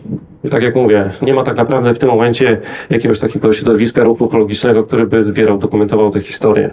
tak 0.52 0.64
jak 0.64 0.76
mówię, 0.76 1.10
nie 1.22 1.34
ma 1.34 1.44
tak 1.44 1.58
naprawdę 1.58 1.94
w 1.94 2.00
tym 2.00 2.10
momencie 2.10 2.62
jakiegoś 2.90 3.20
takiego 3.20 3.54
środowiska 3.54 4.04
ruchu 4.04 4.26
ufologicznego, 4.26 4.84
który 4.84 5.08
by 5.08 5.24
zbierał, 5.24 5.58
dokumentował 5.58 6.10
te 6.10 6.22
historie. 6.22 6.72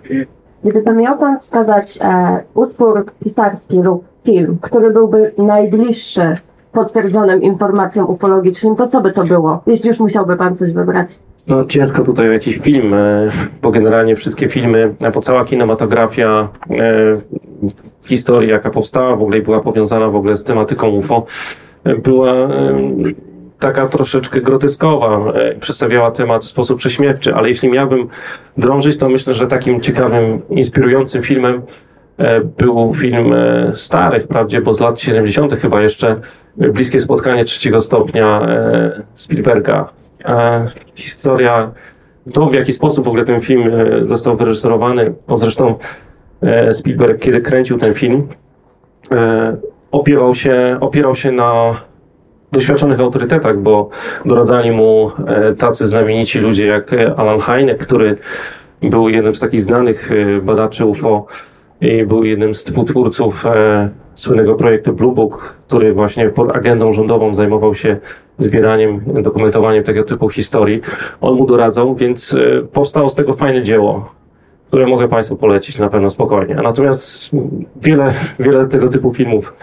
Gdyby 0.64 0.94
miał 0.94 1.18
Pan 1.18 1.40
wskazać 1.40 1.98
e, 2.02 2.42
utwór 2.54 3.06
pisarski 3.24 3.76
lub 3.76 4.04
film, 4.24 4.58
który 4.60 4.90
byłby 4.90 5.32
najbliższy 5.38 6.36
potwierdzonym 6.72 7.42
informacjom 7.42 8.10
ufologicznym, 8.10 8.76
to 8.76 8.86
co 8.86 9.00
by 9.00 9.12
to 9.12 9.24
było? 9.24 9.62
Jeśli 9.66 9.88
już 9.88 10.00
musiałby 10.00 10.36
Pan 10.36 10.56
coś 10.56 10.72
wybrać. 10.72 11.18
No 11.48 11.64
ciężko 11.64 12.02
tutaj 12.02 12.28
o 12.28 12.32
jakiś 12.32 12.58
film, 12.58 12.94
e, 12.94 13.28
bo 13.62 13.70
generalnie 13.70 14.16
wszystkie 14.16 14.48
filmy, 14.48 14.94
e, 15.00 15.10
bo 15.10 15.20
cała 15.20 15.44
kinematografia 15.44 16.48
e, 16.70 16.76
w 18.00 18.08
historii, 18.08 18.50
jaka 18.50 18.70
powstała, 18.70 19.16
w 19.16 19.22
ogóle 19.22 19.38
i 19.38 19.42
była 19.42 19.60
powiązana 19.60 20.08
w 20.08 20.16
ogóle 20.16 20.36
z 20.36 20.44
tematyką 20.44 20.88
UFO, 20.88 21.26
była 22.02 22.32
taka 23.58 23.88
troszeczkę 23.88 24.40
groteskowa, 24.40 25.32
przedstawiała 25.60 26.10
temat 26.10 26.44
w 26.44 26.46
sposób 26.46 26.78
prześmiewczy, 26.78 27.34
ale 27.34 27.48
jeśli 27.48 27.68
miałbym 27.68 28.08
drążyć, 28.56 28.96
to 28.96 29.08
myślę, 29.08 29.34
że 29.34 29.46
takim 29.46 29.80
ciekawym, 29.80 30.42
inspirującym 30.50 31.22
filmem 31.22 31.62
był 32.58 32.94
film 32.94 33.32
e, 33.32 33.72
stary 33.74 34.20
wprawdzie, 34.20 34.60
bo 34.60 34.74
z 34.74 34.80
lat 34.80 35.00
70. 35.00 35.52
chyba 35.52 35.82
jeszcze, 35.82 36.16
e, 36.60 36.68
Bliskie 36.68 37.00
spotkanie 37.00 37.44
trzeciego 37.44 37.80
stopnia 37.80 38.42
e, 38.42 39.02
Spielberga. 39.14 39.88
E, 40.24 40.66
historia, 40.94 41.72
to 42.32 42.46
w 42.46 42.54
jaki 42.54 42.72
sposób 42.72 43.04
w 43.04 43.08
ogóle 43.08 43.24
ten 43.24 43.40
film 43.40 43.70
e, 43.72 44.08
został 44.08 44.36
wyreżyserowany, 44.36 45.14
bo 45.28 45.36
zresztą 45.36 45.74
e, 46.42 46.72
Spielberg, 46.72 47.22
kiedy 47.22 47.40
kręcił 47.40 47.78
ten 47.78 47.94
film, 47.94 48.28
e, 49.12 49.56
opierał 49.92 50.34
się, 50.34 50.76
opierał 50.80 51.14
się 51.14 51.32
na 51.32 51.80
doświadczonych 52.52 53.00
autorytetach, 53.00 53.58
bo 53.58 53.88
doradzali 54.24 54.70
mu 54.70 55.10
e, 55.26 55.54
tacy 55.54 55.86
znamienici 55.86 56.38
ludzie 56.38 56.66
jak 56.66 56.92
e, 56.92 57.14
Alan 57.16 57.40
Hynek, 57.40 57.78
który 57.78 58.16
był 58.82 59.08
jednym 59.08 59.34
z 59.34 59.40
takich 59.40 59.60
znanych 59.60 60.12
e, 60.12 60.40
badaczy 60.40 60.84
UFO 60.84 61.26
i 61.80 62.06
był 62.06 62.24
jednym 62.24 62.54
z 62.54 62.64
współtwórców 62.64 63.46
e, 63.46 63.90
słynnego 64.14 64.54
projektu 64.54 64.92
Blue 64.92 65.14
Book, 65.14 65.56
który 65.66 65.92
właśnie 65.92 66.28
pod 66.28 66.56
agendą 66.56 66.92
rządową 66.92 67.34
zajmował 67.34 67.74
się 67.74 67.96
zbieraniem, 68.38 69.00
dokumentowaniem 69.22 69.84
tego 69.84 70.04
typu 70.04 70.28
historii. 70.28 70.80
On 71.20 71.34
mu 71.34 71.46
doradzał, 71.46 71.94
więc 71.94 72.34
e, 72.34 72.62
powstało 72.62 73.08
z 73.08 73.14
tego 73.14 73.32
fajne 73.32 73.62
dzieło, 73.62 74.08
które 74.68 74.86
mogę 74.86 75.08
Państwu 75.08 75.36
polecić 75.36 75.78
na 75.78 75.88
pewno 75.88 76.10
spokojnie. 76.10 76.54
Natomiast 76.54 77.30
wiele, 77.82 78.14
wiele 78.38 78.66
tego 78.66 78.88
typu 78.88 79.10
filmów, 79.10 79.54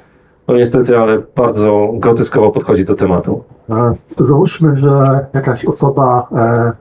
no 0.48 0.56
niestety, 0.56 0.98
ale 0.98 1.22
bardzo 1.36 1.90
groteskowo 1.94 2.52
podchodzi 2.52 2.86
do 2.86 2.96
tematu. 2.96 3.44
E, 3.70 3.94
Załóżmy, 4.20 4.78
że 4.78 5.26
jakaś 5.34 5.66
osoba 5.66 6.28
e, 6.36 6.72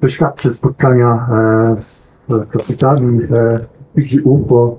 doświadczy 0.00 0.54
spotkania 0.54 1.26
e, 1.72 1.76
z 1.80 2.18
kosmitami, 2.52 3.22
e, 3.24 3.60
widzi 3.96 4.20
UFO, 4.20 4.76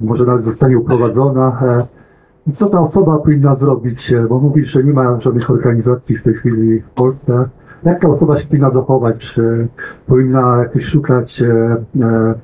może 0.00 0.24
nawet 0.26 0.44
zostanie 0.44 0.78
uprowadzona. 0.78 1.60
E, 1.62 2.52
co 2.52 2.68
ta 2.68 2.80
osoba 2.80 3.18
powinna 3.18 3.54
zrobić? 3.54 4.12
E, 4.12 4.20
Bo 4.28 4.40
mówisz, 4.40 4.70
że 4.70 4.84
nie 4.84 4.92
ma 4.92 5.20
żadnych 5.20 5.50
organizacji 5.50 6.16
w 6.16 6.22
tej 6.22 6.34
chwili 6.34 6.80
w 6.80 6.90
Polsce. 6.90 7.48
Jak 7.84 8.00
ta 8.00 8.08
osoba 8.08 8.36
się 8.36 8.46
powinna 8.46 8.70
zachować? 8.70 9.16
Czy 9.18 9.68
powinna 10.06 10.56
jakoś 10.58 10.84
szukać 10.84 11.42
e, 11.42 11.76
e, 12.00 12.34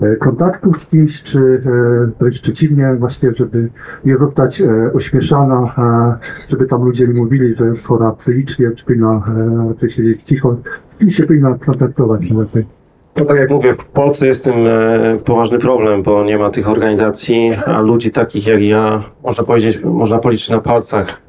e, 0.00 0.16
kontaktów 0.16 0.78
z 0.78 0.86
kimś, 0.86 1.22
czy 1.22 1.62
e, 1.66 2.10
wręcz 2.20 2.40
przeciwnie, 2.42 2.96
właśnie, 2.98 3.32
żeby 3.34 3.68
nie 4.04 4.16
zostać 4.18 4.60
e, 4.60 4.92
ośmieszana, 4.94 5.74
e, 5.78 6.50
żeby 6.50 6.66
tam 6.66 6.84
ludzie 6.84 7.08
nie 7.08 7.14
mówili, 7.14 7.56
że 7.56 7.66
jest 7.66 7.86
chora 7.86 8.12
psychicznie, 8.12 8.70
czy 8.70 8.84
powinna 8.84 9.22
e, 9.36 9.68
raczej 9.68 9.90
siedzieć 9.90 10.22
cicho. 10.22 10.56
Z 10.88 10.96
kim 10.96 11.10
się 11.10 11.24
powinna 11.26 11.54
kontaktować 11.66 12.30
lepiej? 12.30 12.77
No 13.18 13.24
tak 13.24 13.36
jak 13.36 13.50
mówię, 13.50 13.74
w 13.74 13.84
Polsce 13.84 14.26
jest 14.26 14.44
tym 14.44 14.66
e, 14.66 15.18
poważny 15.24 15.58
problem, 15.58 16.02
bo 16.02 16.24
nie 16.24 16.38
ma 16.38 16.50
tych 16.50 16.68
organizacji, 16.68 17.50
a 17.66 17.80
ludzi 17.80 18.10
takich 18.10 18.46
jak 18.46 18.62
ja, 18.62 19.02
można 19.24 19.44
powiedzieć, 19.44 19.80
można 19.84 20.18
policzyć 20.18 20.50
na 20.50 20.60
palcach, 20.60 21.22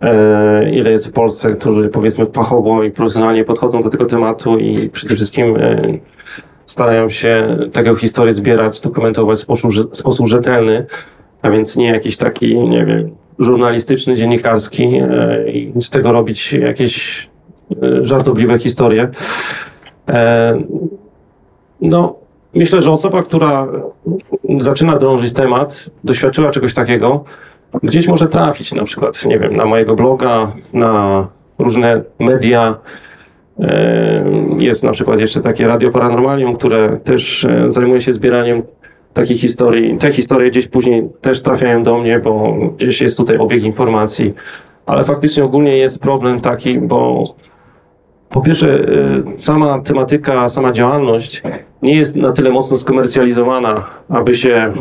e, 0.00 0.70
ile 0.70 0.90
jest 0.90 1.08
w 1.08 1.12
Polsce, 1.12 1.52
którzy 1.52 1.88
powiedzmy 1.88 2.26
fachowo 2.26 2.82
i 2.82 2.90
profesjonalnie 2.90 3.44
podchodzą 3.44 3.82
do 3.82 3.90
tego 3.90 4.04
tematu 4.04 4.58
i 4.58 4.90
przede 4.90 5.16
wszystkim 5.16 5.56
e, 5.56 5.82
starają 6.66 7.08
się 7.08 7.58
tego 7.72 7.96
historię 7.96 8.32
zbierać, 8.32 8.80
dokumentować 8.80 9.38
w 9.38 9.42
sposób, 9.42 9.72
sposób 9.96 10.26
rzetelny, 10.26 10.86
a 11.42 11.50
więc 11.50 11.76
nie 11.76 11.86
jakiś 11.86 12.16
taki, 12.16 12.58
nie 12.58 12.86
wiem, 12.86 13.10
żurnalistyczny, 13.38 14.14
dziennikarski 14.14 15.00
i 15.46 15.72
z 15.80 15.90
tego 15.90 16.12
robić 16.12 16.52
jakieś 16.52 17.28
żartobliwe 18.02 18.58
historie. 18.58 19.08
No, 21.80 22.14
myślę, 22.54 22.82
że 22.82 22.92
osoba, 22.92 23.22
która 23.22 23.66
zaczyna 24.58 24.96
drążyć 24.96 25.32
temat, 25.32 25.90
doświadczyła 26.04 26.50
czegoś 26.50 26.74
takiego, 26.74 27.24
gdzieś 27.82 28.08
może 28.08 28.26
trafić 28.26 28.74
na 28.74 28.84
przykład, 28.84 29.26
nie 29.26 29.38
wiem, 29.38 29.56
na 29.56 29.64
mojego 29.64 29.94
bloga, 29.94 30.52
na 30.72 31.26
różne 31.58 32.02
media. 32.18 32.78
Jest 34.58 34.84
na 34.84 34.92
przykład 34.92 35.20
jeszcze 35.20 35.40
takie 35.40 35.66
Radio 35.66 35.90
Paranormalium, 35.90 36.56
które 36.56 36.96
też 36.96 37.44
e, 37.44 37.70
zajmuje 37.70 38.00
się 38.00 38.12
zbieraniem 38.12 38.62
takich 39.14 39.40
historii. 39.40 39.98
Te 39.98 40.12
historie 40.12 40.50
gdzieś 40.50 40.68
później 40.68 41.08
też 41.20 41.42
trafiają 41.42 41.82
do 41.82 41.98
mnie, 41.98 42.18
bo 42.18 42.56
gdzieś 42.76 43.00
jest 43.00 43.16
tutaj 43.16 43.36
obieg 43.36 43.62
informacji. 43.62 44.34
Ale 44.86 45.02
faktycznie 45.02 45.44
ogólnie 45.44 45.76
jest 45.76 46.02
problem 46.02 46.40
taki, 46.40 46.78
bo 46.78 47.24
po 48.30 48.40
pierwsze, 48.40 48.68
y, 48.68 49.22
sama 49.36 49.80
tematyka, 49.80 50.48
sama 50.48 50.72
działalność 50.72 51.42
nie 51.82 51.94
jest 51.94 52.16
na 52.16 52.32
tyle 52.32 52.50
mocno 52.50 52.76
skomercjalizowana, 52.76 53.86
aby 54.08 54.34
się, 54.34 54.72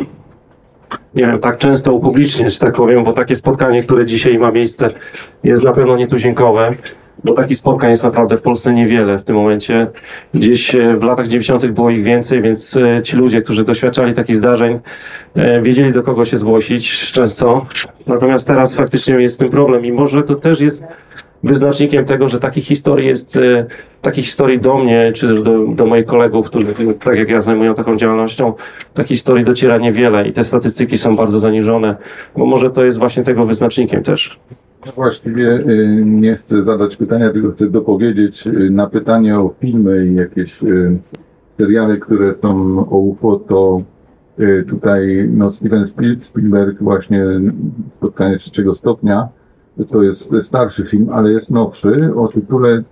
nie 1.15 1.25
wiem, 1.25 1.39
tak 1.39 1.57
często 1.57 1.93
upubliczniać, 1.93 2.59
tak 2.59 2.75
powiem, 2.75 3.03
bo 3.03 3.13
takie 3.13 3.35
spotkanie, 3.35 3.83
które 3.83 4.05
dzisiaj 4.05 4.39
ma 4.39 4.51
miejsce, 4.51 4.87
jest 5.43 5.63
na 5.63 5.71
pewno 5.71 5.97
nietuzinkowe, 5.97 6.71
bo 7.23 7.33
takich 7.33 7.57
spotkań 7.57 7.89
jest 7.89 8.03
naprawdę 8.03 8.37
w 8.37 8.41
Polsce 8.41 8.73
niewiele 8.73 9.19
w 9.19 9.23
tym 9.23 9.35
momencie. 9.35 9.87
Gdzieś 10.33 10.75
e, 10.75 10.93
w 10.93 11.03
latach 11.03 11.27
90. 11.27 11.67
było 11.67 11.89
ich 11.89 12.03
więcej, 12.03 12.41
więc 12.41 12.77
e, 12.77 13.01
ci 13.03 13.15
ludzie, 13.15 13.41
którzy 13.41 13.63
doświadczali 13.63 14.13
takich 14.13 14.35
zdarzeń, 14.35 14.79
e, 15.35 15.61
wiedzieli 15.61 15.91
do 15.91 16.03
kogo 16.03 16.25
się 16.25 16.37
zgłosić 16.37 17.11
często. 17.11 17.65
Natomiast 18.07 18.47
teraz 18.47 18.75
faktycznie 18.75 19.15
jest 19.15 19.35
z 19.35 19.37
tym 19.37 19.49
problem 19.49 19.85
i 19.85 19.91
może 19.91 20.23
to 20.23 20.35
też 20.35 20.61
jest 20.61 20.85
wyznacznikiem 21.43 22.05
tego, 22.05 22.27
że 22.27 22.39
takich 22.39 22.63
historii 22.63 23.07
jest, 23.07 23.37
e, 23.37 23.65
takich 24.01 24.25
historii 24.25 24.59
do 24.59 24.77
mnie, 24.77 25.11
czy 25.11 25.43
do, 25.43 25.67
do 25.67 25.85
moich 25.85 26.05
kolegów, 26.05 26.47
którzy 26.47 26.73
tak 27.03 27.17
jak 27.17 27.29
ja 27.29 27.39
zajmują 27.39 27.75
taką 27.75 27.95
działalnością, 27.95 28.53
takich 28.93 29.17
historii 29.17 29.45
dociera 29.45 29.77
niewiele 29.77 30.27
i 30.27 30.33
te 30.33 30.43
statystyki 30.43 30.97
są 30.97 31.15
bardzo 31.15 31.39
zaniżone, 31.39 31.95
bo 32.37 32.45
może 32.45 32.69
to 32.69 32.83
jest 32.83 32.97
właśnie 32.97 33.23
tego 33.23 33.45
wyznacznikiem 33.45 34.03
też. 34.03 34.39
Właściwie 34.95 35.53
y, 35.53 36.03
nie 36.05 36.35
chcę 36.35 36.63
zadać 36.63 36.95
pytania, 36.95 37.33
tylko 37.33 37.51
chcę 37.51 37.69
dopowiedzieć 37.69 38.47
y, 38.47 38.69
na 38.71 38.87
pytanie 38.87 39.39
o 39.39 39.53
filmy 39.59 40.07
i 40.07 40.15
jakieś 40.15 40.63
y, 40.63 40.97
seriale, 41.57 41.97
które 41.97 42.35
są 42.41 42.79
o 42.89 42.97
UFO, 42.97 43.35
to 43.49 43.81
y, 44.39 44.65
tutaj 44.69 45.29
no, 45.33 45.51
Steven 45.51 45.83
Spiel- 45.83 46.19
Spielberg 46.19 46.83
właśnie 46.83 47.23
Spotkanie 47.97 48.37
trzeciego 48.37 48.75
stopnia, 48.75 49.27
to 49.85 50.03
jest 50.03 50.33
starszy 50.41 50.85
film, 50.85 51.09
ale 51.13 51.31
jest 51.31 51.51
nowszy 51.51 52.13
o 52.15 52.27
tytule 52.27 52.83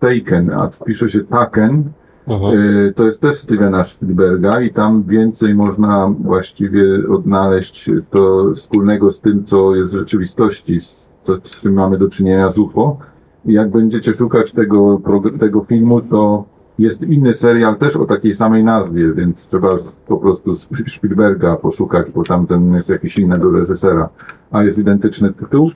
Taken, 0.00 0.50
a 0.50 0.70
pisze 0.86 1.08
się 1.08 1.20
Taken, 1.20 1.92
Y, 2.28 2.92
To 2.92 3.04
jest 3.04 3.20
też 3.20 3.36
Stevena 3.36 3.84
Spielberga 3.84 4.60
i 4.60 4.72
tam 4.72 5.02
więcej 5.02 5.54
można 5.54 6.14
właściwie 6.20 6.82
odnaleźć 7.10 7.90
to 8.10 8.52
wspólnego 8.54 9.12
z 9.12 9.20
tym, 9.20 9.44
co 9.44 9.76
jest 9.76 9.92
w 9.92 9.98
rzeczywistości, 9.98 10.80
z, 10.80 11.10
co, 11.22 11.36
z 11.42 11.62
czym 11.62 11.74
mamy 11.74 11.98
do 11.98 12.08
czynienia 12.08 12.52
z 12.52 12.58
UFO. 12.58 12.98
I 13.46 13.52
jak 13.52 13.70
będziecie 13.70 14.14
szukać 14.14 14.52
tego, 14.52 15.00
tego 15.40 15.64
filmu, 15.64 16.00
to 16.00 16.44
jest 16.78 17.02
inny 17.02 17.34
serial 17.34 17.76
też 17.76 17.96
o 17.96 18.04
takiej 18.04 18.34
samej 18.34 18.64
nazwie, 18.64 19.12
więc 19.12 19.46
trzeba 19.46 19.76
po 20.06 20.16
prostu 20.16 20.54
z 20.54 20.68
Spielberga 20.86 21.56
poszukać, 21.56 22.10
bo 22.10 22.24
tamten 22.24 22.74
jest 22.74 22.90
jakiś 22.90 23.18
innego 23.18 23.50
reżysera, 23.50 24.08
a 24.50 24.64
jest 24.64 24.78
identyczny 24.78 25.32
tytuł. 25.32 25.70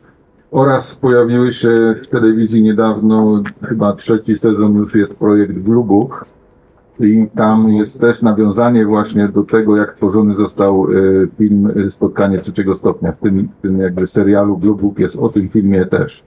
Oraz 0.52 0.96
pojawiły 0.96 1.52
się 1.52 1.94
w 2.02 2.06
telewizji 2.06 2.62
niedawno, 2.62 3.42
chyba 3.62 3.92
trzeci 3.92 4.36
sezon 4.36 4.76
już 4.76 4.94
jest 4.94 5.16
projekt 5.16 5.52
Blue 5.52 5.84
Book, 5.84 6.26
i 7.00 7.26
tam 7.36 7.68
jest 7.68 8.00
też 8.00 8.22
nawiązanie 8.22 8.86
właśnie 8.86 9.28
do 9.28 9.42
tego, 9.42 9.76
jak 9.76 9.94
tworzony 9.94 10.34
został 10.34 10.86
e, 10.86 10.88
film 11.38 11.72
e, 11.86 11.90
Spotkanie 11.90 12.38
trzeciego 12.38 12.74
stopnia. 12.74 13.12
W 13.12 13.18
tym, 13.18 13.48
w 13.58 13.62
tym 13.62 13.80
jakby 13.80 14.06
serialu 14.06 14.56
Blue 14.56 14.76
Book 14.76 14.98
jest 14.98 15.16
o 15.16 15.28
tym 15.28 15.48
filmie 15.48 15.86
też. 15.86 16.24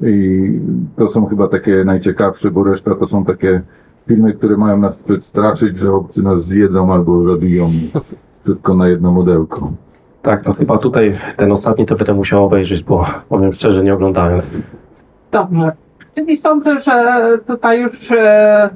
I 0.00 0.50
to 0.96 1.08
są 1.08 1.26
chyba 1.26 1.48
takie 1.48 1.84
najciekawsze, 1.84 2.50
bo 2.50 2.64
reszta 2.64 2.94
to 2.94 3.06
są 3.06 3.24
takie 3.24 3.62
filmy, 4.06 4.32
które 4.32 4.56
mają 4.56 4.78
nas 4.78 4.98
przestraszyć, 4.98 5.78
że 5.78 5.92
obcy 5.92 6.22
nas 6.22 6.44
zjedzą 6.44 6.92
albo 6.92 7.32
zabiją. 7.32 7.70
Wszystko 8.44 8.74
na 8.74 8.88
jedno 8.88 9.12
modelko. 9.12 9.72
Tak, 10.28 10.46
no 10.46 10.52
chyba 10.52 10.78
tutaj 10.78 11.18
ten 11.36 11.52
ostatni 11.52 11.86
to 11.86 11.96
będę 11.96 12.14
musiał 12.14 12.44
obejrzeć, 12.44 12.82
bo 12.82 13.06
powiem 13.28 13.52
szczerze, 13.52 13.82
nie 13.82 13.94
oglądałem. 13.94 14.40
Dobrze. 15.32 15.72
Czyli 16.14 16.36
sądzę, 16.36 16.80
że 16.80 17.22
tutaj 17.46 17.82
już 17.82 18.12
e, 18.12 18.70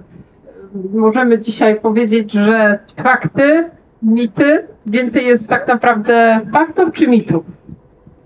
możemy 0.94 1.38
dzisiaj 1.38 1.80
powiedzieć, 1.80 2.32
że 2.32 2.78
fakty, 3.02 3.70
mity, 4.02 4.66
więcej 4.86 5.26
jest 5.26 5.48
tak 5.48 5.68
naprawdę 5.68 6.40
faktów 6.52 6.92
czy 6.92 7.08
mitów? 7.08 7.44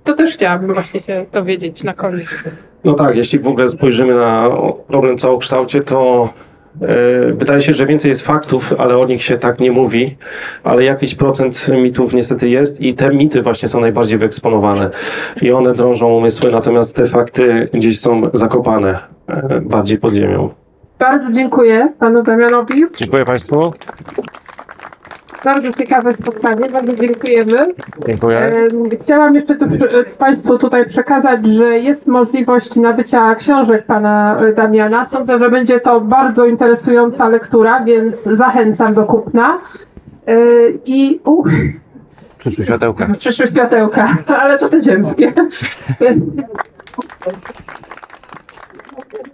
To 0.05 0.13
też 0.13 0.33
chciałabym 0.33 0.75
właśnie 0.75 1.01
się 1.01 1.27
dowiedzieć 1.33 1.85
na 1.85 1.95
koniec. 1.95 2.29
No 2.85 2.95
tak, 2.95 3.17
jeśli 3.17 3.39
w 3.39 3.47
ogóle 3.47 3.69
spojrzymy 3.69 4.15
na 4.15 4.51
problem 4.89 5.19
całokształcie, 5.19 5.81
to 5.81 6.29
wydaje 7.33 7.61
się, 7.61 7.75
że 7.75 7.87
więcej 7.87 8.09
jest 8.09 8.23
faktów, 8.23 8.75
ale 8.79 8.99
o 8.99 9.07
nich 9.07 9.23
się 9.23 9.39
tak 9.39 9.61
nie 9.61 9.73
mówi, 9.73 10.17
ale 10.65 10.85
jakiś 10.85 11.15
procent 11.15 11.69
mitów 11.69 12.15
niestety 12.15 12.49
jest 12.49 12.81
i 12.81 12.95
te 12.95 13.11
mity 13.11 13.43
właśnie 13.43 13.69
są 13.69 13.81
najbardziej 13.81 14.19
wyeksponowane 14.19 14.91
i 15.43 15.53
one 15.53 15.73
drążą 15.73 16.09
umysły, 16.09 16.51
natomiast 16.51 16.97
te 16.97 17.07
fakty 17.07 17.69
gdzieś 17.75 18.01
są 18.01 18.31
zakopane 18.35 18.99
e, 19.29 19.61
bardziej 19.61 19.99
pod 19.99 20.15
ziemią. 20.15 20.51
Bardzo 20.99 21.33
dziękuję 21.33 21.93
panu 21.99 22.23
Damianowi. 22.23 22.85
Dziękuję 22.97 23.25
Państwu. 23.25 23.73
Bardzo 25.45 25.73
ciekawe 25.73 26.13
spotkanie, 26.15 26.69
bardzo 26.73 26.95
dziękujemy. 26.95 27.75
Dziękuję. 28.07 28.39
E, 28.39 28.69
Chciałam 29.03 29.35
jeszcze 29.35 29.55
tu, 29.57 29.65
e, 29.65 29.69
Państwu 30.19 30.59
tutaj 30.59 30.87
przekazać, 30.89 31.47
że 31.47 31.79
jest 31.79 32.07
możliwość 32.07 32.77
nabycia 32.77 33.35
książek 33.35 33.87
pana 33.87 34.37
e, 34.41 34.53
Damiana. 34.53 35.05
Sądzę, 35.05 35.39
że 35.39 35.51
będzie 35.51 35.81
to 35.81 36.01
bardzo 36.01 36.47
interesująca 36.47 37.29
lektura, 37.29 37.85
więc 37.85 38.23
zachęcam 38.23 38.95
do 38.95 39.05
kupna. 39.05 39.59
I 40.85 41.21
u, 41.25 41.45
Przyszły 42.39 42.65
światełka. 42.65 43.09
przyszły 43.19 43.47
światełka, 43.47 44.17
ale 44.43 44.59
to 44.59 44.69
te 44.69 44.83
ziemskie. 44.83 45.33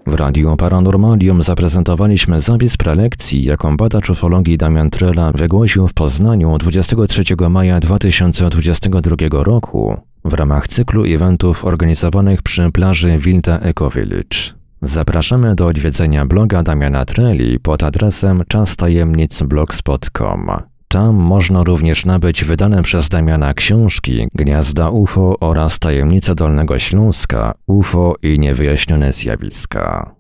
W 0.07 0.15
Radiu 0.15 0.57
Paranormalium 0.57 1.43
zaprezentowaliśmy 1.43 2.41
zapis 2.41 2.77
prelekcji, 2.77 3.45
jaką 3.45 3.77
badacz 3.77 4.11
ufologii 4.11 4.59
Damian 4.59 4.91
Trela 4.91 5.33
wygłosił 5.33 5.89
w 5.89 5.95
Poznaniu 5.95 6.59
23 6.59 7.23
maja 7.51 7.81
2022 7.81 9.17
roku 9.31 9.97
w 10.25 10.35
ramach 10.35 10.69
cyklu 10.69 11.05
eventów 11.05 11.65
organizowanych 11.65 12.43
przy 12.43 12.73
plaży 12.73 13.19
Wilda 13.19 13.59
Eco 13.59 13.91
Village. 13.91 14.39
Zapraszamy 14.83 15.55
do 15.55 15.67
odwiedzenia 15.67 16.27
bloga 16.27 16.63
Damiana 16.63 17.05
Treli 17.05 17.61
pod 17.61 17.83
adresem 17.83 18.43
czastajemnicblogspot.com. 18.49 20.72
Tam 20.93 21.17
można 21.17 21.65
również 21.65 22.05
nabyć 22.05 22.45
wydane 22.45 22.83
przez 22.83 23.09
Damiana 23.09 23.55
książki 23.55 24.29
Gniazda 24.35 24.91
UFO 24.91 25.37
oraz 25.41 25.79
Tajemnice 25.79 26.35
Dolnego 26.35 26.79
Śląska, 26.79 27.55
UFO 27.67 28.15
i 28.23 28.39
niewyjaśnione 28.39 29.13
zjawiska. 29.13 30.15